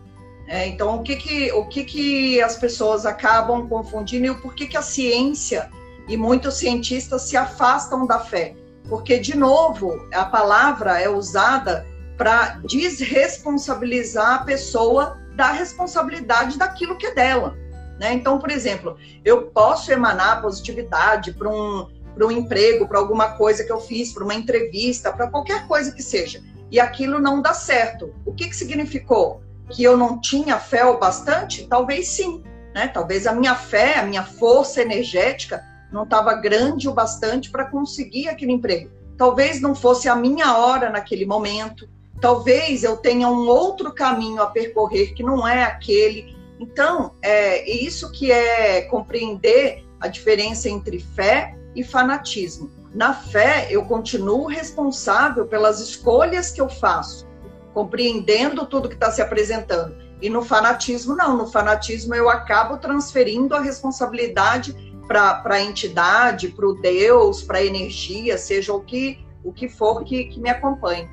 É, 0.47 0.65
então, 0.65 0.95
o 0.95 1.03
que 1.03 1.15
que, 1.15 1.51
o 1.51 1.65
que 1.67 1.83
que 1.83 2.41
as 2.41 2.55
pessoas 2.55 3.05
acabam 3.05 3.69
confundindo 3.69 4.25
e 4.25 4.29
o 4.31 4.41
porquê 4.41 4.65
que 4.65 4.75
a 4.75 4.81
ciência 4.81 5.69
e 6.07 6.17
muitos 6.17 6.55
cientistas 6.55 7.21
se 7.21 7.37
afastam 7.37 8.07
da 8.07 8.19
fé? 8.19 8.55
Porque, 8.89 9.19
de 9.19 9.37
novo, 9.37 10.07
a 10.11 10.25
palavra 10.25 10.99
é 10.99 11.07
usada 11.07 11.85
para 12.19 12.59
desresponsabilizar 12.65 14.41
a 14.41 14.43
pessoa 14.43 15.17
da 15.35 15.53
responsabilidade 15.53 16.57
daquilo 16.57 16.97
que 16.97 17.07
é 17.07 17.15
dela. 17.15 17.57
Né? 17.97 18.13
Então, 18.13 18.37
por 18.37 18.51
exemplo, 18.51 18.97
eu 19.23 19.47
posso 19.47 19.89
emanar 19.89 20.41
positividade 20.41 21.31
para 21.31 21.49
um, 21.49 21.87
um 22.21 22.31
emprego, 22.31 22.85
para 22.87 22.99
alguma 22.99 23.37
coisa 23.37 23.63
que 23.63 23.71
eu 23.71 23.79
fiz, 23.79 24.11
para 24.11 24.25
uma 24.25 24.35
entrevista, 24.35 25.13
para 25.13 25.29
qualquer 25.29 25.65
coisa 25.65 25.93
que 25.93 26.03
seja 26.03 26.43
e 26.71 26.79
aquilo 26.79 27.19
não 27.19 27.41
dá 27.41 27.53
certo. 27.53 28.13
O 28.25 28.33
que, 28.33 28.49
que 28.49 28.55
significou? 28.55 29.41
Que 29.69 29.83
eu 29.83 29.97
não 29.97 30.19
tinha 30.19 30.59
fé 30.59 30.85
o 30.85 30.99
bastante? 30.99 31.67
Talvez 31.67 32.09
sim. 32.09 32.43
Né? 32.73 32.87
Talvez 32.87 33.25
a 33.25 33.33
minha 33.33 33.55
fé, 33.55 33.99
a 33.99 34.03
minha 34.03 34.23
força 34.23 34.81
energética 34.81 35.63
não 35.91 36.03
estava 36.03 36.35
grande 36.35 36.87
o 36.87 36.93
bastante 36.93 37.49
para 37.49 37.65
conseguir 37.65 38.27
aquele 38.27 38.51
emprego. 38.51 38.91
Talvez 39.17 39.59
não 39.59 39.73
fosse 39.73 40.07
a 40.07 40.15
minha 40.15 40.57
hora 40.57 40.89
naquele 40.89 41.25
momento. 41.25 41.89
Talvez 42.21 42.83
eu 42.83 42.97
tenha 42.97 43.29
um 43.29 43.47
outro 43.47 43.93
caminho 43.93 44.41
a 44.41 44.47
percorrer 44.47 45.13
que 45.13 45.23
não 45.23 45.47
é 45.47 45.63
aquele. 45.63 46.35
Então, 46.59 47.13
é 47.21 47.69
isso 47.69 48.11
que 48.11 48.31
é 48.31 48.81
compreender 48.81 49.85
a 49.99 50.07
diferença 50.07 50.69
entre 50.69 50.99
fé 50.99 51.57
e 51.75 51.83
fanatismo. 51.83 52.69
Na 52.93 53.13
fé, 53.13 53.67
eu 53.69 53.85
continuo 53.85 54.47
responsável 54.47 55.45
pelas 55.45 55.79
escolhas 55.79 56.51
que 56.51 56.59
eu 56.59 56.67
faço, 56.67 57.27
compreendendo 57.73 58.65
tudo 58.65 58.89
que 58.89 58.95
está 58.95 59.11
se 59.11 59.21
apresentando. 59.21 59.95
E 60.21 60.29
no 60.29 60.43
fanatismo, 60.43 61.15
não. 61.15 61.37
No 61.37 61.47
fanatismo, 61.47 62.13
eu 62.13 62.29
acabo 62.29 62.77
transferindo 62.77 63.55
a 63.55 63.61
responsabilidade 63.61 64.75
para 65.07 65.41
a 65.45 65.61
entidade, 65.61 66.49
para 66.49 66.67
o 66.67 66.73
Deus, 66.73 67.41
para 67.41 67.59
a 67.59 67.65
energia, 67.65 68.37
seja 68.37 68.73
o 68.73 68.81
que, 68.81 69.25
o 69.43 69.53
que 69.53 69.69
for 69.69 70.03
que, 70.03 70.25
que 70.25 70.39
me 70.39 70.49
acompanhe. 70.49 71.07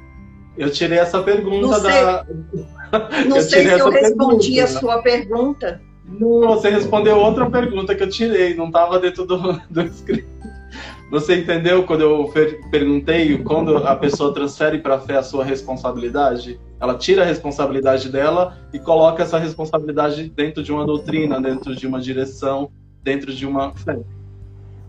Eu 0.56 0.70
tirei 0.70 0.98
essa 0.98 1.22
pergunta 1.22 1.66
não 1.66 1.80
sei, 1.80 1.90
da. 1.90 2.26
Não 3.28 3.40
sei 3.40 3.66
se 3.66 3.72
eu 3.78 3.90
respondi 3.90 4.54
pergunta. 4.54 4.64
a 4.64 4.80
sua 4.80 5.02
pergunta. 5.02 5.80
Não, 6.08 6.40
você 6.48 6.70
respondeu 6.70 7.18
outra 7.18 7.50
pergunta 7.50 7.94
que 7.94 8.02
eu 8.02 8.08
tirei, 8.08 8.54
não 8.54 8.68
estava 8.68 8.98
dentro 9.00 9.26
do, 9.26 9.60
do 9.68 9.82
script. 9.86 10.36
Você 11.10 11.36
entendeu 11.36 11.84
quando 11.84 12.00
eu 12.00 12.32
perguntei 12.70 13.38
quando 13.38 13.76
a 13.76 13.94
pessoa 13.94 14.34
transfere 14.34 14.78
para 14.78 14.96
a 14.96 15.00
fé 15.00 15.16
a 15.16 15.22
sua 15.22 15.44
responsabilidade? 15.44 16.60
Ela 16.80 16.96
tira 16.96 17.22
a 17.22 17.24
responsabilidade 17.24 18.08
dela 18.08 18.56
e 18.72 18.78
coloca 18.78 19.22
essa 19.22 19.38
responsabilidade 19.38 20.28
dentro 20.28 20.62
de 20.62 20.72
uma 20.72 20.84
doutrina, 20.84 21.40
dentro 21.40 21.76
de 21.76 21.86
uma 21.86 22.00
direção, 22.00 22.70
dentro 23.02 23.32
de 23.32 23.46
uma 23.46 23.72
fé. 23.72 23.98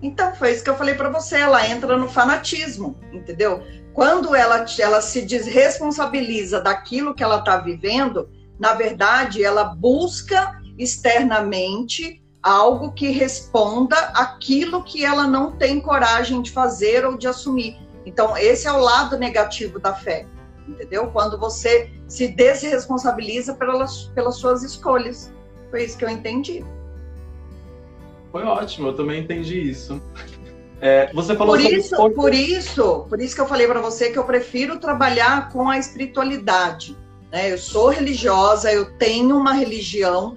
Então, 0.01 0.33
foi 0.35 0.51
isso 0.51 0.63
que 0.63 0.69
eu 0.69 0.75
falei 0.75 0.95
para 0.95 1.09
você. 1.09 1.37
Ela 1.37 1.67
entra 1.69 1.97
no 1.97 2.07
fanatismo, 2.07 2.95
entendeu? 3.11 3.61
Quando 3.97 4.35
ela, 4.35 4.63
ela 4.77 5.01
se 5.01 5.23
desresponsabiliza 5.23 6.61
daquilo 6.61 7.15
que 7.15 7.23
ela 7.23 7.39
está 7.39 7.57
vivendo, 7.57 8.29
na 8.59 8.75
verdade, 8.75 9.43
ela 9.43 9.63
busca 9.63 10.61
externamente 10.77 12.21
algo 12.43 12.91
que 12.91 13.09
responda 13.09 13.95
aquilo 14.13 14.83
que 14.83 15.03
ela 15.03 15.25
não 15.25 15.53
tem 15.53 15.81
coragem 15.81 16.43
de 16.43 16.51
fazer 16.51 17.07
ou 17.07 17.17
de 17.17 17.27
assumir. 17.27 17.75
Então, 18.05 18.37
esse 18.37 18.67
é 18.67 18.71
o 18.71 18.77
lado 18.77 19.17
negativo 19.17 19.79
da 19.79 19.95
fé, 19.95 20.27
entendeu? 20.67 21.07
Quando 21.07 21.35
você 21.35 21.91
se 22.07 22.27
desresponsabiliza 22.27 23.55
pelas, 23.55 24.03
pelas 24.13 24.35
suas 24.35 24.61
escolhas. 24.61 25.33
Foi 25.71 25.83
isso 25.83 25.97
que 25.97 26.05
eu 26.05 26.09
entendi. 26.09 26.63
Foi 28.31 28.43
ótimo, 28.43 28.89
eu 28.89 28.95
também 28.95 29.23
entendi 29.23 29.59
isso. 29.59 29.99
É, 30.79 31.11
você 31.11 31.35
falou 31.35 31.55
por 31.55 31.61
isso, 31.63 32.09
por 32.11 32.33
isso, 32.33 33.05
por 33.09 33.19
isso 33.19 33.35
que 33.35 33.41
eu 33.41 33.47
falei 33.47 33.65
para 33.65 33.81
você 33.81 34.11
que 34.11 34.19
eu 34.19 34.23
prefiro 34.23 34.79
trabalhar 34.79 35.49
com 35.49 35.69
a 35.69 35.77
espiritualidade. 35.77 36.95
Né? 37.31 37.51
Eu 37.51 37.57
sou 37.57 37.89
religiosa, 37.89 38.71
eu 38.71 38.97
tenho 38.97 39.35
uma 39.35 39.53
religião, 39.53 40.35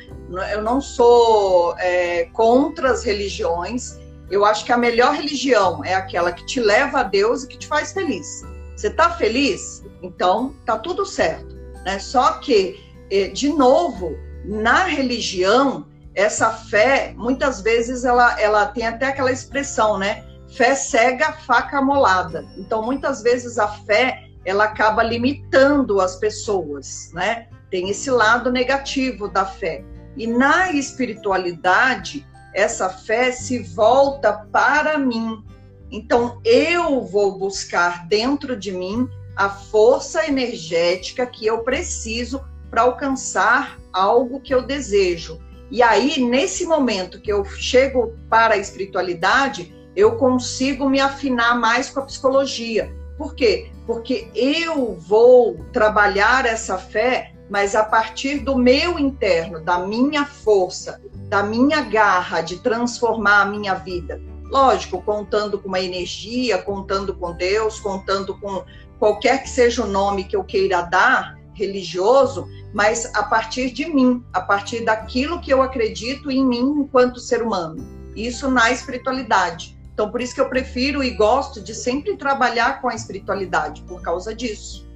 eu 0.53 0.63
não 0.63 0.81
sou 0.81 1.75
é, 1.79 2.25
contra 2.33 2.91
as 2.91 3.05
religiões. 3.05 3.99
Eu 4.31 4.45
acho 4.45 4.65
que 4.65 4.73
a 4.73 4.79
melhor 4.79 5.15
religião 5.15 5.85
é 5.85 5.95
aquela 5.95 6.33
que 6.33 6.47
te 6.47 6.61
leva 6.61 7.01
a 7.01 7.03
Deus 7.03 7.43
e 7.43 7.49
que 7.49 7.59
te 7.59 7.67
faz 7.67 7.93
feliz. 7.93 8.43
Você 8.77 8.87
está 8.87 9.11
feliz? 9.11 9.85
Então 10.03 10.55
tá 10.65 10.79
tudo 10.79 11.05
certo. 11.05 11.55
Né? 11.85 11.99
Só 11.99 12.35
que, 12.35 12.81
é, 13.11 13.29
de 13.29 13.51
novo, 13.51 14.17
na 14.45 14.85
religião, 14.85 15.87
essa 16.15 16.51
fé, 16.51 17.13
muitas 17.17 17.61
vezes, 17.61 18.05
ela, 18.05 18.41
ela 18.41 18.67
tem 18.67 18.87
até 18.87 19.07
aquela 19.07 19.31
expressão, 19.31 19.99
né? 19.99 20.25
Fé 20.53 20.75
cega, 20.75 21.33
faca 21.33 21.81
molada. 21.81 22.47
Então, 22.57 22.83
muitas 22.83 23.23
vezes, 23.23 23.59
a 23.59 23.69
fé 23.69 24.25
ela 24.45 24.65
acaba 24.65 25.03
limitando 25.03 26.01
as 26.01 26.17
pessoas, 26.17 27.11
né? 27.13 27.49
Tem 27.71 27.89
esse 27.91 28.11
lado 28.11 28.51
negativo 28.51 29.29
da 29.29 29.45
fé. 29.45 29.85
E 30.17 30.27
na 30.27 30.73
espiritualidade, 30.73 32.27
essa 32.55 32.89
fé 32.89 33.31
se 33.31 33.63
volta 33.63 34.33
para 34.51 34.99
mim. 34.99 35.45
Então, 35.91 36.41
eu 36.45 37.03
vou 37.03 37.39
buscar 37.39 38.07
dentro 38.09 38.57
de 38.57 38.73
mim 38.73 39.09
a 39.37 39.49
força 39.49 40.27
energética 40.27 41.27
que 41.27 41.47
eu 41.47 41.63
preciso 41.63 42.45
para 42.69 42.83
alcançar 42.83 43.79
algo 43.93 44.41
que 44.41 44.55
eu 44.55 44.63
desejo. 44.63 45.41
E 45.71 45.83
aí, 45.83 46.21
nesse 46.21 46.67
momento 46.67 47.21
que 47.21 47.33
eu 47.33 47.45
chego 47.45 48.17
para 48.29 48.55
a 48.55 48.59
espiritualidade, 48.59 49.75
eu 50.01 50.17
consigo 50.17 50.89
me 50.89 51.01
afinar 51.01 51.59
mais 51.59 51.91
com 51.91 52.01
a 52.01 52.05
psicologia. 52.05 52.93
Por 53.19 53.35
quê? 53.35 53.71
Porque 53.87 54.29
eu 54.35 54.95
vou 54.95 55.59
trabalhar 55.73 56.47
essa 56.47 56.79
fé, 56.79 57.33
mas 57.51 57.75
a 57.75 57.85
partir 57.85 58.39
do 58.39 58.57
meu 58.57 58.99
interno, 58.99 59.61
da 59.61 59.79
minha 59.79 60.25
força, 60.25 61.01
da 61.29 61.43
minha 61.43 61.83
garra 61.83 62.41
de 62.41 62.59
transformar 62.59 63.43
a 63.43 63.45
minha 63.45 63.75
vida. 63.75 64.21
Lógico, 64.45 65.03
contando 65.03 65.59
com 65.59 65.69
uma 65.69 65.81
energia, 65.81 66.59
contando 66.59 67.15
com 67.15 67.33
Deus, 67.33 67.79
contando 67.79 68.37
com 68.41 68.65
qualquer 68.99 69.43
que 69.43 69.49
seja 69.49 69.85
o 69.85 69.87
nome 69.87 70.25
que 70.25 70.35
eu 70.35 70.43
queira 70.43 70.83
dar, 70.83 71.39
religioso, 71.53 72.49
mas 72.73 73.13
a 73.15 73.23
partir 73.23 73.71
de 73.71 73.87
mim, 73.87 74.25
a 74.33 74.41
partir 74.41 74.85
daquilo 74.85 75.41
que 75.41 75.53
eu 75.53 75.63
acredito 75.63 76.31
em 76.31 76.45
mim 76.45 76.81
enquanto 76.81 77.21
ser 77.21 77.43
humano. 77.43 78.01
Isso 78.17 78.51
na 78.51 78.71
espiritualidade. 78.71 79.79
Então, 80.01 80.11
por 80.11 80.23
isso 80.23 80.35
que 80.35 80.41
eu 80.41 80.49
prefiro 80.49 81.05
e 81.05 81.11
gosto 81.11 81.61
de 81.61 81.75
sempre 81.75 82.17
trabalhar 82.17 82.81
com 82.81 82.89
a 82.89 82.95
espiritualidade, 82.95 83.83
por 83.83 84.01
causa 84.01 84.35
disso. 84.35 84.89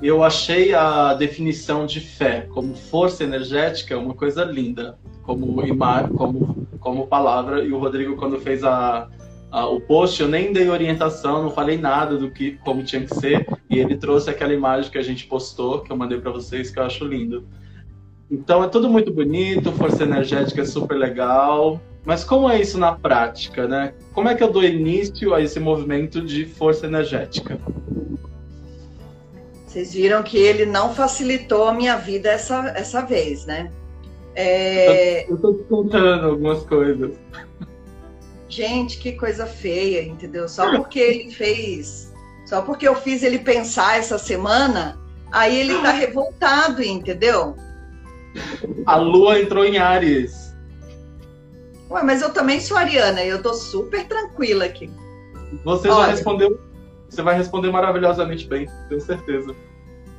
Eu 0.00 0.22
achei 0.22 0.72
a 0.72 1.12
definição 1.14 1.84
de 1.84 1.98
fé 1.98 2.46
como 2.54 2.76
força 2.76 3.24
energética 3.24 3.98
uma 3.98 4.14
coisa 4.14 4.44
linda, 4.44 4.96
como 5.24 5.60
imar, 5.66 6.08
como, 6.10 6.68
como 6.78 7.08
palavra. 7.08 7.64
E 7.64 7.72
o 7.72 7.78
Rodrigo, 7.80 8.14
quando 8.14 8.38
fez 8.38 8.62
a, 8.62 9.08
a, 9.50 9.66
o 9.66 9.80
post, 9.80 10.22
eu 10.22 10.28
nem 10.28 10.52
dei 10.52 10.68
orientação, 10.68 11.42
não 11.42 11.50
falei 11.50 11.76
nada 11.76 12.16
do 12.16 12.30
que 12.30 12.52
como 12.58 12.84
tinha 12.84 13.04
que 13.04 13.12
ser. 13.16 13.44
E 13.68 13.80
ele 13.80 13.96
trouxe 13.96 14.30
aquela 14.30 14.54
imagem 14.54 14.88
que 14.88 14.98
a 14.98 15.02
gente 15.02 15.26
postou, 15.26 15.80
que 15.80 15.90
eu 15.90 15.96
mandei 15.96 16.20
para 16.20 16.30
vocês, 16.30 16.70
que 16.70 16.78
eu 16.78 16.84
acho 16.84 17.04
lindo. 17.04 17.44
Então 18.30 18.62
é 18.62 18.68
tudo 18.68 18.88
muito 18.88 19.12
bonito, 19.12 19.72
força 19.72 20.04
energética 20.04 20.62
é 20.62 20.64
super 20.64 20.96
legal, 20.96 21.80
mas 22.04 22.22
como 22.22 22.50
é 22.50 22.60
isso 22.60 22.78
na 22.78 22.92
prática, 22.92 23.66
né? 23.66 23.94
Como 24.12 24.28
é 24.28 24.34
que 24.34 24.42
eu 24.42 24.52
dou 24.52 24.62
início 24.62 25.34
a 25.34 25.40
esse 25.40 25.58
movimento 25.58 26.20
de 26.20 26.44
força 26.44 26.86
energética? 26.86 27.58
Vocês 29.66 29.94
viram 29.94 30.22
que 30.22 30.38
ele 30.38 30.66
não 30.66 30.94
facilitou 30.94 31.66
a 31.66 31.74
minha 31.74 31.96
vida 31.96 32.28
essa, 32.28 32.72
essa 32.76 33.00
vez, 33.00 33.46
né? 33.46 33.72
É... 34.34 35.28
Eu 35.28 35.36
estou 35.36 35.54
te 35.54 35.64
contando 35.64 36.26
algumas 36.26 36.62
coisas. 36.64 37.12
Gente, 38.48 38.98
que 38.98 39.12
coisa 39.12 39.46
feia, 39.46 40.02
entendeu? 40.02 40.48
Só 40.48 40.76
porque 40.76 40.98
ele 40.98 41.30
fez, 41.30 42.12
só 42.46 42.62
porque 42.62 42.86
eu 42.86 42.94
fiz 42.94 43.22
ele 43.22 43.38
pensar 43.38 43.98
essa 43.98 44.18
semana, 44.18 45.00
aí 45.32 45.58
ele 45.58 45.80
tá 45.80 45.90
revoltado, 45.90 46.82
entendeu? 46.82 47.56
A 48.86 48.96
lua 48.96 49.40
entrou 49.40 49.64
em 49.64 49.78
Ares. 49.78 50.43
Ué, 51.90 52.02
mas 52.02 52.22
eu 52.22 52.32
também 52.32 52.60
sou 52.60 52.76
ariana 52.76 53.22
e 53.22 53.28
eu 53.28 53.42
tô 53.42 53.54
super 53.54 54.06
tranquila 54.06 54.64
aqui. 54.64 54.90
Você 55.64 55.88
Olha, 55.88 56.06
já 56.06 56.10
respondeu. 56.12 56.60
Você 57.08 57.22
vai 57.22 57.36
responder 57.36 57.70
maravilhosamente 57.70 58.46
bem, 58.46 58.68
tenho 58.88 59.00
certeza. 59.00 59.54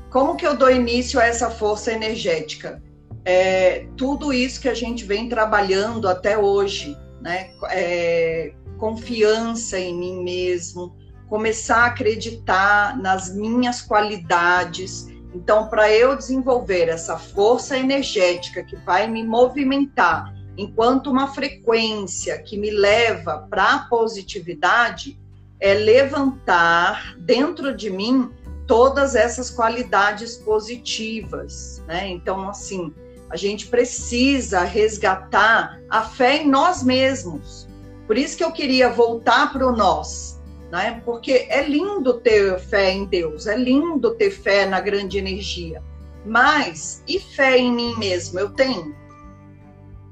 Como 0.09 0.37
que 0.37 0.47
eu 0.47 0.55
dou 0.55 0.71
início 0.71 1.19
a 1.19 1.25
essa 1.25 1.49
força 1.49 1.91
energética? 1.91 2.81
É, 3.25 3.87
tudo 3.97 4.31
isso 4.31 4.61
que 4.61 4.69
a 4.69 4.73
gente 4.73 5.03
vem 5.03 5.27
trabalhando 5.27 6.07
até 6.07 6.37
hoje, 6.37 6.95
né? 7.21 7.49
É, 7.71 8.53
confiança 8.77 9.79
em 9.79 9.97
mim 9.97 10.23
mesmo, 10.23 10.95
começar 11.27 11.79
a 11.83 11.85
acreditar 11.87 12.97
nas 12.97 13.35
minhas 13.35 13.81
qualidades. 13.81 15.07
Então, 15.33 15.67
para 15.67 15.91
eu 15.91 16.15
desenvolver 16.15 16.87
essa 16.87 17.17
força 17.17 17.77
energética 17.77 18.63
que 18.63 18.75
vai 18.77 19.07
me 19.07 19.23
movimentar 19.23 20.33
enquanto 20.57 21.09
uma 21.09 21.27
frequência 21.27 22.37
que 22.39 22.57
me 22.57 22.69
leva 22.69 23.45
para 23.49 23.73
a 23.73 23.79
positividade 23.79 25.19
é 25.59 25.73
levantar 25.73 27.15
dentro 27.17 27.75
de 27.75 27.89
mim 27.89 28.31
todas 28.67 29.15
essas 29.15 29.49
qualidades 29.49 30.37
positivas, 30.37 31.83
né? 31.87 32.07
Então, 32.09 32.49
assim, 32.49 32.93
a 33.29 33.35
gente 33.35 33.67
precisa 33.67 34.61
resgatar 34.61 35.79
a 35.89 36.03
fé 36.03 36.43
em 36.43 36.49
nós 36.49 36.83
mesmos. 36.83 37.67
Por 38.07 38.17
isso 38.17 38.37
que 38.37 38.43
eu 38.43 38.51
queria 38.51 38.89
voltar 38.89 39.51
para 39.51 39.67
o 39.67 39.75
nós, 39.75 40.39
né? 40.71 41.01
Porque 41.05 41.47
é 41.49 41.63
lindo 41.63 42.15
ter 42.15 42.59
fé 42.59 42.91
em 42.91 43.05
Deus, 43.05 43.47
é 43.47 43.55
lindo 43.55 44.15
ter 44.15 44.31
fé 44.31 44.65
na 44.65 44.79
grande 44.79 45.17
energia. 45.17 45.81
Mas 46.25 47.03
e 47.07 47.19
fé 47.19 47.57
em 47.57 47.71
mim 47.71 47.95
mesmo? 47.97 48.39
Eu 48.39 48.49
tenho? 48.49 48.95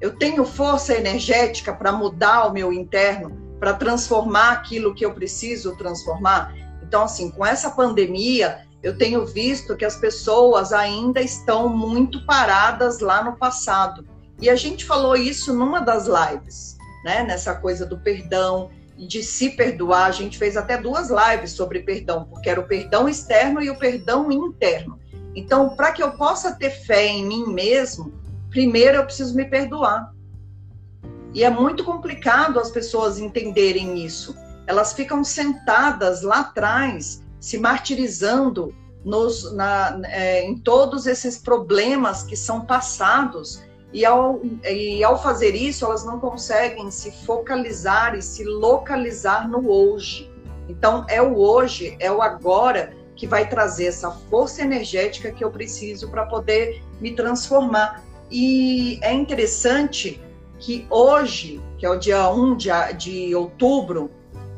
Eu 0.04 0.12
tenho 0.12 0.44
força 0.44 0.94
energética 0.94 1.72
para 1.74 1.90
mudar 1.90 2.48
o 2.48 2.52
meu 2.52 2.74
interno, 2.74 3.56
para 3.58 3.74
transformar 3.74 4.52
aquilo 4.52 4.94
que 4.94 5.06
eu 5.06 5.14
preciso 5.14 5.78
transformar. 5.78 6.54
Então, 6.82 7.04
assim, 7.04 7.32
com 7.32 7.46
essa 7.46 7.72
pandemia, 7.72 8.68
eu 8.84 8.98
tenho 8.98 9.26
visto 9.26 9.78
que 9.78 9.86
as 9.86 9.96
pessoas 9.96 10.74
ainda 10.74 11.22
estão 11.22 11.70
muito 11.70 12.26
paradas 12.26 13.00
lá 13.00 13.24
no 13.24 13.38
passado. 13.38 14.06
E 14.42 14.50
a 14.50 14.58
gente 14.58 14.84
falou 14.84 15.16
isso 15.16 15.54
numa 15.54 15.80
das 15.80 16.06
lives, 16.06 16.78
né? 17.06 17.24
Nessa 17.24 17.56
coisa 17.56 17.86
do 17.86 17.98
perdão 17.98 18.72
e 18.98 19.08
de 19.08 19.24
se 19.24 19.52
perdoar. 19.52 20.08
A 20.08 20.12
gente 20.12 20.38
fez 20.38 20.58
até 20.58 20.78
duas 20.78 21.10
lives 21.10 21.54
sobre 21.54 21.80
perdão, 21.80 22.26
porque 22.26 22.50
era 22.50 22.60
o 22.60 22.68
perdão 22.68 23.08
externo 23.08 23.62
e 23.62 23.70
o 23.70 23.80
perdão 23.80 24.30
interno. 24.30 25.00
Então, 25.34 25.78
para 25.78 25.94
que 25.94 26.04
eu 26.04 26.12
possa 26.12 26.52
ter 26.52 26.72
fé 26.72 27.08
em 27.08 27.26
mim 27.26 27.46
mesmo, 27.46 28.22
primeiro 28.54 28.98
eu 28.98 29.04
preciso 29.04 29.36
me 29.36 29.44
perdoar. 29.44 30.14
E 31.34 31.44
é 31.44 31.50
muito 31.50 31.84
complicado 31.84 32.60
as 32.60 32.70
pessoas 32.70 33.18
entenderem 33.18 34.06
isso. 34.06 34.38
Elas 34.68 34.94
ficam 34.94 35.24
sentadas 35.24 36.22
lá 36.22 36.42
atrás, 36.42 37.24
se 37.40 37.58
martirizando 37.58 38.74
nos, 39.04 39.52
na, 39.54 40.00
é, 40.06 40.46
em 40.46 40.56
todos 40.56 41.08
esses 41.08 41.38
problemas 41.38 42.24
que 42.24 42.38
são 42.38 42.62
passados. 42.62 43.64
E 43.92 44.06
ao, 44.06 44.40
e 44.64 45.04
ao 45.04 45.22
fazer 45.22 45.56
isso, 45.56 45.86
elas 45.86 46.06
não 46.06 46.20
conseguem 46.20 46.90
se 46.90 47.12
focalizar 47.26 48.16
e 48.16 48.22
se 48.22 48.44
localizar 48.44 49.50
no 49.50 49.70
hoje. 49.70 50.32
Então, 50.70 51.06
é 51.10 51.22
o 51.22 51.36
hoje, 51.36 51.98
é 52.00 52.12
o 52.12 52.22
agora 52.22 52.94
que 53.16 53.28
vai 53.28 53.48
trazer 53.48 53.86
essa 53.86 54.12
força 54.12 54.62
energética 54.62 55.32
que 55.32 55.44
eu 55.44 55.52
preciso 55.52 56.10
para 56.10 56.26
poder 56.26 56.82
me 57.02 57.16
transformar. 57.16 58.04
E 58.36 58.98
é 59.04 59.14
interessante 59.14 60.20
que 60.58 60.88
hoje, 60.90 61.62
que 61.78 61.86
é 61.86 61.90
o 61.92 61.96
dia 61.96 62.28
1 62.32 62.58
de, 62.98 63.36
outubro, 63.36 64.10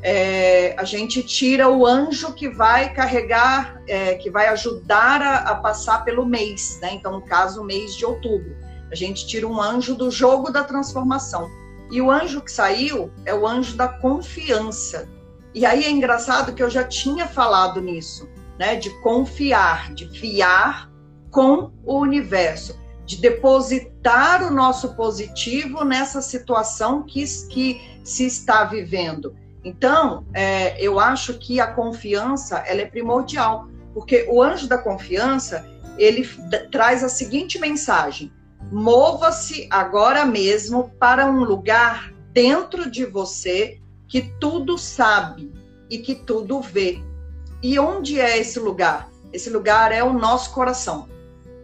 é, 0.02 0.74
a 0.78 0.84
gente 0.84 1.22
tira 1.22 1.68
o 1.68 1.84
anjo 1.84 2.32
que 2.32 2.48
vai 2.48 2.94
carregar, 2.94 3.82
é, 3.86 4.14
que 4.14 4.30
vai 4.30 4.46
ajudar 4.48 5.20
a, 5.20 5.36
a, 5.50 5.54
passar 5.56 6.06
pelo 6.06 6.24
mês, 6.24 6.78
né? 6.80 6.94
Então, 6.94 7.12
no 7.12 7.20
caso, 7.20 7.60
o 7.60 7.64
mês 7.64 7.94
de 7.94 8.06
outubro. 8.06 8.56
A 8.90 8.94
gente 8.94 9.26
tira 9.26 9.46
um 9.46 9.60
anjo 9.60 9.94
do 9.94 10.10
jogo 10.10 10.50
da 10.50 10.64
transformação. 10.64 11.50
E 11.90 12.00
o 12.00 12.10
anjo 12.10 12.40
que 12.40 12.50
saiu 12.50 13.10
é 13.26 13.34
o 13.34 13.46
anjo 13.46 13.76
da 13.76 13.88
confiança. 13.88 15.06
E 15.52 15.66
aí 15.66 15.84
é 15.84 15.90
engraçado 15.90 16.54
que 16.54 16.62
eu 16.62 16.70
já 16.70 16.82
tinha 16.82 17.26
falado 17.26 17.82
nisso, 17.82 18.26
né? 18.58 18.74
De 18.74 18.88
confiar, 19.02 19.92
de 19.92 20.08
fiar 20.18 20.90
com 21.30 21.70
o 21.84 21.98
universo, 21.98 22.85
de 23.06 23.16
depositar 23.18 24.42
o 24.42 24.50
nosso 24.50 24.94
positivo 24.94 25.84
nessa 25.84 26.20
situação 26.20 27.04
que, 27.04 27.24
que 27.48 27.80
se 28.02 28.26
está 28.26 28.64
vivendo. 28.64 29.34
Então, 29.64 30.26
é, 30.34 30.80
eu 30.80 30.98
acho 31.00 31.38
que 31.38 31.60
a 31.60 31.68
confiança 31.68 32.58
ela 32.66 32.82
é 32.82 32.86
primordial, 32.86 33.68
porque 33.94 34.26
o 34.28 34.42
anjo 34.42 34.68
da 34.68 34.76
confiança 34.76 35.66
ele 35.96 36.28
traz 36.70 37.02
a 37.02 37.08
seguinte 37.08 37.58
mensagem: 37.58 38.32
Mova-se 38.70 39.68
agora 39.70 40.26
mesmo 40.26 40.90
para 40.98 41.26
um 41.26 41.44
lugar 41.44 42.12
dentro 42.32 42.90
de 42.90 43.04
você 43.06 43.80
que 44.08 44.22
tudo 44.40 44.76
sabe 44.76 45.52
e 45.88 45.98
que 45.98 46.14
tudo 46.14 46.60
vê. 46.60 47.00
E 47.62 47.78
onde 47.78 48.20
é 48.20 48.38
esse 48.38 48.58
lugar? 48.58 49.08
Esse 49.32 49.50
lugar 49.50 49.92
é 49.92 50.02
o 50.02 50.12
nosso 50.12 50.52
coração. 50.52 51.08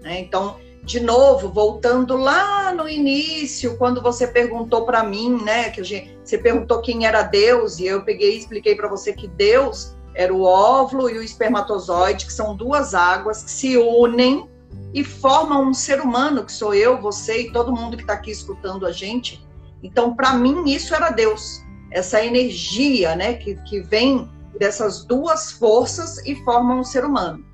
Né? 0.00 0.20
Então, 0.20 0.56
de 0.82 0.98
novo, 0.98 1.48
voltando 1.48 2.16
lá 2.16 2.74
no 2.74 2.88
início, 2.88 3.76
quando 3.78 4.02
você 4.02 4.26
perguntou 4.26 4.84
para 4.84 5.04
mim, 5.04 5.40
né, 5.42 5.70
que 5.70 5.82
gente, 5.84 6.18
você 6.24 6.36
perguntou 6.36 6.80
quem 6.80 7.06
era 7.06 7.22
Deus, 7.22 7.78
e 7.78 7.86
eu 7.86 8.04
peguei 8.04 8.34
e 8.34 8.38
expliquei 8.38 8.74
para 8.74 8.88
você 8.88 9.12
que 9.12 9.28
Deus 9.28 9.94
era 10.14 10.34
o 10.34 10.42
óvulo 10.42 11.08
e 11.08 11.18
o 11.18 11.22
espermatozoide, 11.22 12.26
que 12.26 12.32
são 12.32 12.56
duas 12.56 12.94
águas 12.94 13.44
que 13.44 13.50
se 13.50 13.76
unem 13.78 14.50
e 14.92 15.04
formam 15.04 15.68
um 15.68 15.74
ser 15.74 16.00
humano, 16.00 16.44
que 16.44 16.52
sou 16.52 16.74
eu, 16.74 17.00
você 17.00 17.42
e 17.42 17.52
todo 17.52 17.72
mundo 17.72 17.96
que 17.96 18.02
está 18.02 18.14
aqui 18.14 18.30
escutando 18.30 18.84
a 18.84 18.92
gente. 18.92 19.46
Então, 19.82 20.14
para 20.14 20.34
mim, 20.34 20.64
isso 20.66 20.94
era 20.94 21.10
Deus, 21.10 21.62
essa 21.90 22.24
energia 22.24 23.14
né, 23.14 23.34
que, 23.34 23.54
que 23.62 23.80
vem 23.80 24.28
dessas 24.58 25.04
duas 25.04 25.52
forças 25.52 26.18
e 26.26 26.34
formam 26.44 26.80
um 26.80 26.84
ser 26.84 27.04
humano. 27.04 27.44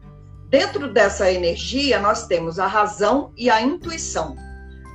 Dentro 0.49 0.91
dessa 0.91 1.31
energia, 1.31 2.01
nós 2.01 2.27
temos 2.27 2.59
a 2.59 2.67
razão 2.67 3.33
e 3.37 3.51
a 3.51 3.61
intuição. 3.61 4.35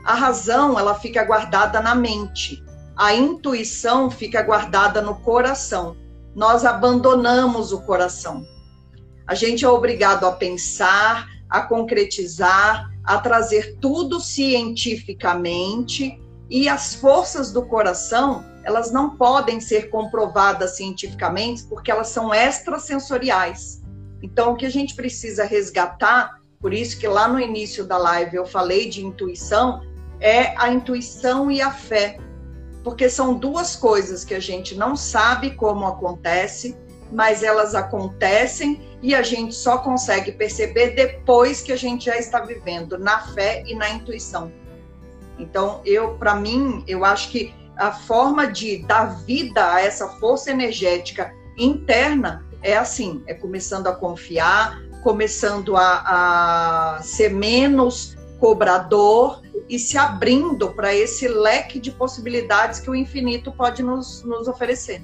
A 0.03 0.15
razão, 0.15 0.79
ela 0.79 0.95
fica 0.95 1.23
guardada 1.23 1.79
na 1.79 1.93
mente. 1.93 2.63
A 2.95 3.13
intuição 3.13 4.09
fica 4.09 4.41
guardada 4.41 4.99
no 4.99 5.15
coração. 5.15 5.95
Nós 6.35 6.65
abandonamos 6.65 7.71
o 7.71 7.81
coração. 7.81 8.43
A 9.27 9.35
gente 9.35 9.63
é 9.63 9.69
obrigado 9.69 10.25
a 10.25 10.31
pensar, 10.31 11.27
a 11.47 11.61
concretizar, 11.61 12.89
a 13.03 13.19
trazer 13.19 13.77
tudo 13.79 14.19
cientificamente 14.19 16.19
e 16.49 16.67
as 16.67 16.95
forças 16.95 17.51
do 17.51 17.63
coração, 17.67 18.43
elas 18.63 18.91
não 18.91 19.17
podem 19.17 19.59
ser 19.59 19.91
comprovadas 19.91 20.77
cientificamente 20.77 21.63
porque 21.65 21.91
elas 21.91 22.07
são 22.07 22.33
extrasensoriais. 22.33 23.82
Então, 24.23 24.53
o 24.53 24.55
que 24.55 24.65
a 24.65 24.71
gente 24.71 24.95
precisa 24.95 25.43
resgatar, 25.43 26.39
por 26.61 26.73
isso 26.73 26.97
que 26.97 27.05
lá 27.05 27.27
no 27.27 27.37
início 27.37 27.83
da 27.83 27.97
live 27.97 28.37
eu 28.37 28.45
falei 28.45 28.89
de 28.89 29.05
intuição, 29.05 29.81
é 30.21 30.57
a 30.57 30.69
intuição 30.69 31.51
e 31.51 31.61
a 31.61 31.69
fé. 31.69 32.17
Porque 32.85 33.09
são 33.09 33.33
duas 33.33 33.75
coisas 33.75 34.23
que 34.23 34.33
a 34.33 34.39
gente 34.39 34.75
não 34.75 34.95
sabe 34.95 35.51
como 35.51 35.85
acontece, 35.85 36.77
mas 37.11 37.43
elas 37.43 37.75
acontecem 37.75 38.81
e 39.01 39.13
a 39.13 39.21
gente 39.21 39.53
só 39.53 39.77
consegue 39.77 40.31
perceber 40.31 40.91
depois 40.91 41.61
que 41.61 41.73
a 41.73 41.75
gente 41.75 42.05
já 42.05 42.17
está 42.17 42.39
vivendo 42.39 42.97
na 42.97 43.19
fé 43.33 43.61
e 43.67 43.75
na 43.75 43.89
intuição. 43.89 44.49
Então, 45.37 45.81
eu, 45.83 46.15
para 46.15 46.35
mim, 46.35 46.81
eu 46.87 47.03
acho 47.03 47.29
que 47.29 47.53
a 47.75 47.91
forma 47.91 48.47
de 48.47 48.77
dar 48.85 49.23
vida 49.25 49.73
a 49.73 49.81
essa 49.81 50.07
força 50.19 50.49
energética 50.49 51.33
interna 51.57 52.45
é 52.63 52.77
assim: 52.77 53.21
é 53.27 53.33
começando 53.33 53.87
a 53.87 53.93
confiar, 53.93 54.81
começando 55.03 55.75
a, 55.75 56.95
a 56.97 57.01
ser 57.03 57.29
menos 57.29 58.15
cobrador 58.39 59.41
e 59.69 59.77
se 59.77 59.97
abrindo 59.97 60.71
para 60.71 60.93
esse 60.93 61.27
leque 61.27 61.79
de 61.79 61.91
possibilidades 61.91 62.79
que 62.79 62.89
o 62.89 62.95
infinito 62.95 63.51
pode 63.51 63.83
nos, 63.83 64.23
nos 64.23 64.47
oferecer. 64.47 65.01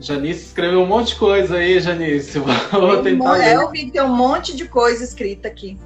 Janice 0.00 0.46
escreveu 0.46 0.80
um 0.80 0.86
monte 0.86 1.08
de 1.08 1.16
coisa 1.16 1.56
aí, 1.56 1.78
Janice. 1.80 2.38
Vou 2.72 3.02
tentar 3.02 3.32
ler. 3.32 3.54
Eu 3.54 3.70
vi 3.70 3.86
que 3.86 3.92
tem 3.92 4.02
um 4.02 4.14
monte 4.14 4.56
de 4.56 4.66
coisa 4.66 5.04
escrita 5.04 5.48
aqui. 5.48 5.78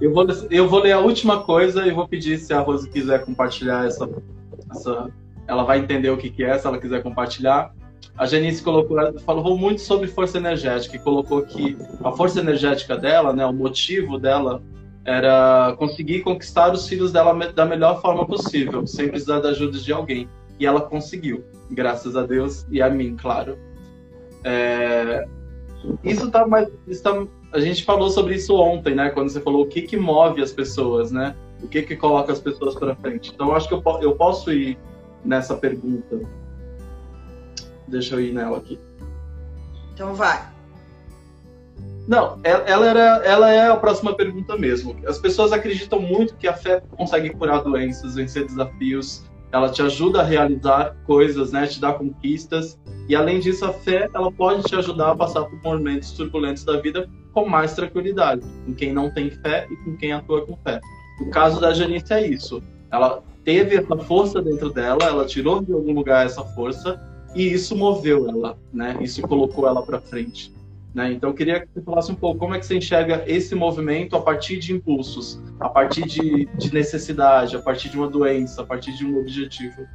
Eu 0.00 0.14
vou, 0.14 0.26
eu 0.50 0.66
vou 0.66 0.80
ler 0.80 0.92
a 0.92 0.98
última 0.98 1.42
coisa 1.42 1.86
e 1.86 1.90
vou 1.90 2.08
pedir 2.08 2.38
se 2.38 2.54
a 2.54 2.60
Rose 2.60 2.88
quiser 2.88 3.22
compartilhar 3.22 3.86
essa, 3.86 4.08
essa. 4.70 5.10
Ela 5.46 5.62
vai 5.62 5.78
entender 5.78 6.08
o 6.08 6.16
que, 6.16 6.30
que 6.30 6.42
é, 6.42 6.58
se 6.58 6.66
ela 6.66 6.78
quiser 6.78 7.02
compartilhar. 7.02 7.72
A 8.16 8.26
Janice 8.26 8.62
colocou, 8.62 8.98
falou 9.20 9.56
muito 9.56 9.80
sobre 9.80 10.06
força 10.06 10.38
energética 10.38 10.96
e 10.96 10.98
colocou 10.98 11.42
que 11.42 11.76
a 12.04 12.12
força 12.12 12.40
energética 12.40 12.96
dela, 12.96 13.32
né, 13.32 13.46
o 13.46 13.52
motivo 13.52 14.18
dela 14.18 14.62
era 15.04 15.74
conseguir 15.78 16.20
conquistar 16.20 16.72
os 16.72 16.86
filhos 16.86 17.12
dela 17.12 17.32
da 17.52 17.64
melhor 17.64 18.00
forma 18.02 18.26
possível, 18.26 18.86
sem 18.86 19.08
precisar 19.08 19.40
da 19.40 19.48
ajuda 19.48 19.78
de 19.78 19.92
alguém. 19.92 20.28
E 20.58 20.66
ela 20.66 20.82
conseguiu 20.82 21.42
graças 21.70 22.16
a 22.16 22.22
Deus 22.22 22.66
e 22.70 22.82
a 22.82 22.90
mim, 22.90 23.16
claro. 23.16 23.58
É... 24.44 25.24
Isso 26.04 26.30
tá 26.30 26.46
mais. 26.46 26.68
Isso 26.86 27.02
tá... 27.02 27.26
A 27.52 27.58
gente 27.58 27.84
falou 27.84 28.10
sobre 28.10 28.34
isso 28.34 28.54
ontem, 28.54 28.94
né? 28.94 29.10
Quando 29.10 29.30
você 29.30 29.40
falou 29.40 29.62
o 29.62 29.66
que, 29.66 29.82
que 29.82 29.96
move 29.96 30.42
as 30.42 30.52
pessoas, 30.52 31.10
né? 31.10 31.34
O 31.62 31.68
que, 31.68 31.82
que 31.82 31.96
coloca 31.96 32.32
as 32.32 32.40
pessoas 32.40 32.74
para 32.74 32.94
frente. 32.94 33.32
Então, 33.34 33.54
acho 33.54 33.66
que 33.66 33.74
eu, 33.74 33.82
eu 34.02 34.14
posso 34.14 34.52
ir 34.52 34.78
nessa 35.24 35.56
pergunta. 35.56 36.20
Deixa 37.90 38.14
eu 38.14 38.20
ir 38.20 38.32
nela 38.32 38.58
aqui. 38.58 38.78
Então, 39.92 40.14
vai. 40.14 40.48
Não, 42.08 42.40
ela, 42.42 42.86
era, 42.86 43.00
ela 43.24 43.50
é 43.50 43.68
a 43.68 43.76
próxima 43.76 44.14
pergunta 44.14 44.56
mesmo. 44.56 44.96
As 45.06 45.18
pessoas 45.18 45.52
acreditam 45.52 46.00
muito 46.00 46.34
que 46.36 46.48
a 46.48 46.52
fé 46.52 46.82
consegue 46.96 47.30
curar 47.30 47.62
doenças, 47.62 48.14
vencer 48.14 48.46
desafios, 48.46 49.24
ela 49.52 49.68
te 49.68 49.82
ajuda 49.82 50.20
a 50.20 50.24
realizar 50.24 50.96
coisas, 51.06 51.52
né, 51.52 51.66
te 51.66 51.80
dá 51.80 51.92
conquistas, 51.92 52.78
e 53.08 53.14
além 53.14 53.40
disso 53.40 53.64
a 53.64 53.72
fé, 53.72 54.08
ela 54.14 54.30
pode 54.30 54.62
te 54.62 54.76
ajudar 54.76 55.10
a 55.10 55.16
passar 55.16 55.44
por 55.44 55.60
momentos 55.62 56.12
turbulentos 56.12 56.64
da 56.64 56.80
vida 56.80 57.08
com 57.32 57.48
mais 57.48 57.74
tranquilidade, 57.74 58.42
com 58.64 58.74
quem 58.74 58.92
não 58.92 59.12
tem 59.12 59.30
fé 59.30 59.66
e 59.70 59.76
com 59.84 59.96
quem 59.96 60.12
atua 60.12 60.46
com 60.46 60.56
fé. 60.56 60.80
O 61.20 61.30
caso 61.30 61.60
da 61.60 61.72
Janice 61.72 62.12
é 62.12 62.26
isso. 62.26 62.62
Ela 62.90 63.22
teve 63.44 63.76
essa 63.76 63.96
força 63.96 64.40
dentro 64.40 64.70
dela, 64.70 65.04
ela 65.04 65.24
tirou 65.24 65.60
de 65.62 65.72
algum 65.72 65.92
lugar 65.92 66.26
essa 66.26 66.42
força 66.42 67.00
e 67.34 67.52
isso 67.52 67.76
moveu 67.76 68.28
ela, 68.28 68.58
né? 68.72 68.96
Isso 69.00 69.22
colocou 69.22 69.66
ela 69.66 69.82
para 69.82 70.00
frente. 70.00 70.52
Né? 70.92 71.12
Então, 71.12 71.30
eu 71.30 71.34
queria 71.34 71.60
que 71.60 71.68
você 71.72 71.82
falasse 71.82 72.10
um 72.10 72.16
pouco 72.16 72.40
como 72.40 72.54
é 72.54 72.58
que 72.58 72.66
você 72.66 72.76
enxerga 72.76 73.22
esse 73.26 73.54
movimento 73.54 74.16
a 74.16 74.20
partir 74.20 74.58
de 74.58 74.72
impulsos, 74.72 75.40
a 75.60 75.68
partir 75.68 76.04
de, 76.04 76.46
de 76.46 76.74
necessidade, 76.74 77.56
a 77.56 77.62
partir 77.62 77.88
de 77.88 77.96
uma 77.96 78.08
doença, 78.08 78.62
a 78.62 78.66
partir 78.66 78.92
de 78.96 79.06
um 79.06 79.18
objetivo. 79.20 79.86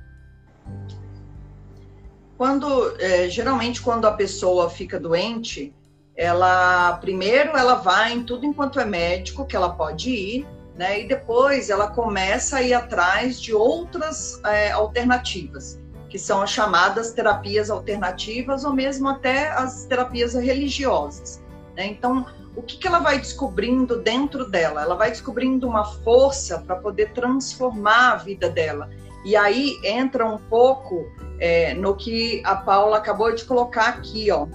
Quando, 2.37 2.95
é, 2.99 3.29
geralmente, 3.29 3.81
quando 3.81 4.05
a 4.05 4.13
pessoa 4.13 4.69
fica 4.69 4.97
doente, 4.97 5.73
ela 6.15 6.93
primeiro 6.97 7.57
ela 7.57 7.75
vai 7.75 8.13
em 8.13 8.23
tudo 8.23 8.45
enquanto 8.45 8.79
é 8.79 8.85
médico 8.85 9.45
que 9.45 9.55
ela 9.55 9.69
pode 9.69 10.09
ir, 10.09 10.47
né? 10.77 11.01
E 11.01 11.07
depois 11.07 11.69
ela 11.69 11.89
começa 11.89 12.57
a 12.57 12.61
ir 12.61 12.73
atrás 12.73 13.39
de 13.39 13.53
outras 13.53 14.41
é, 14.45 14.71
alternativas 14.71 15.77
que 16.09 16.19
são 16.19 16.41
as 16.41 16.49
chamadas 16.49 17.11
terapias 17.11 17.69
alternativas 17.69 18.63
ou 18.63 18.73
mesmo 18.73 19.09
até 19.09 19.49
as 19.49 19.85
terapias 19.85 20.33
religiosas. 20.33 21.43
Né? 21.75 21.87
Então, 21.87 22.25
o 22.55 22.61
que, 22.61 22.77
que 22.77 22.87
ela 22.87 22.99
vai 22.99 23.17
descobrindo 23.17 24.01
dentro 24.01 24.49
dela? 24.49 24.81
Ela 24.81 24.95
vai 24.95 25.09
descobrindo 25.09 25.67
uma 25.67 25.83
força 25.83 26.59
para 26.59 26.77
poder 26.77 27.11
transformar 27.11 28.13
a 28.13 28.15
vida 28.15 28.49
dela. 28.49 28.89
E 29.25 29.35
aí 29.35 29.77
entra 29.83 30.25
um 30.25 30.37
pouco 30.37 31.05
é, 31.39 31.73
no 31.73 31.95
que 31.95 32.41
a 32.45 32.55
Paula 32.55 32.97
acabou 32.97 33.33
de 33.33 33.43
colocar 33.43 33.89
aqui, 33.89 34.31
ó. 34.31 34.47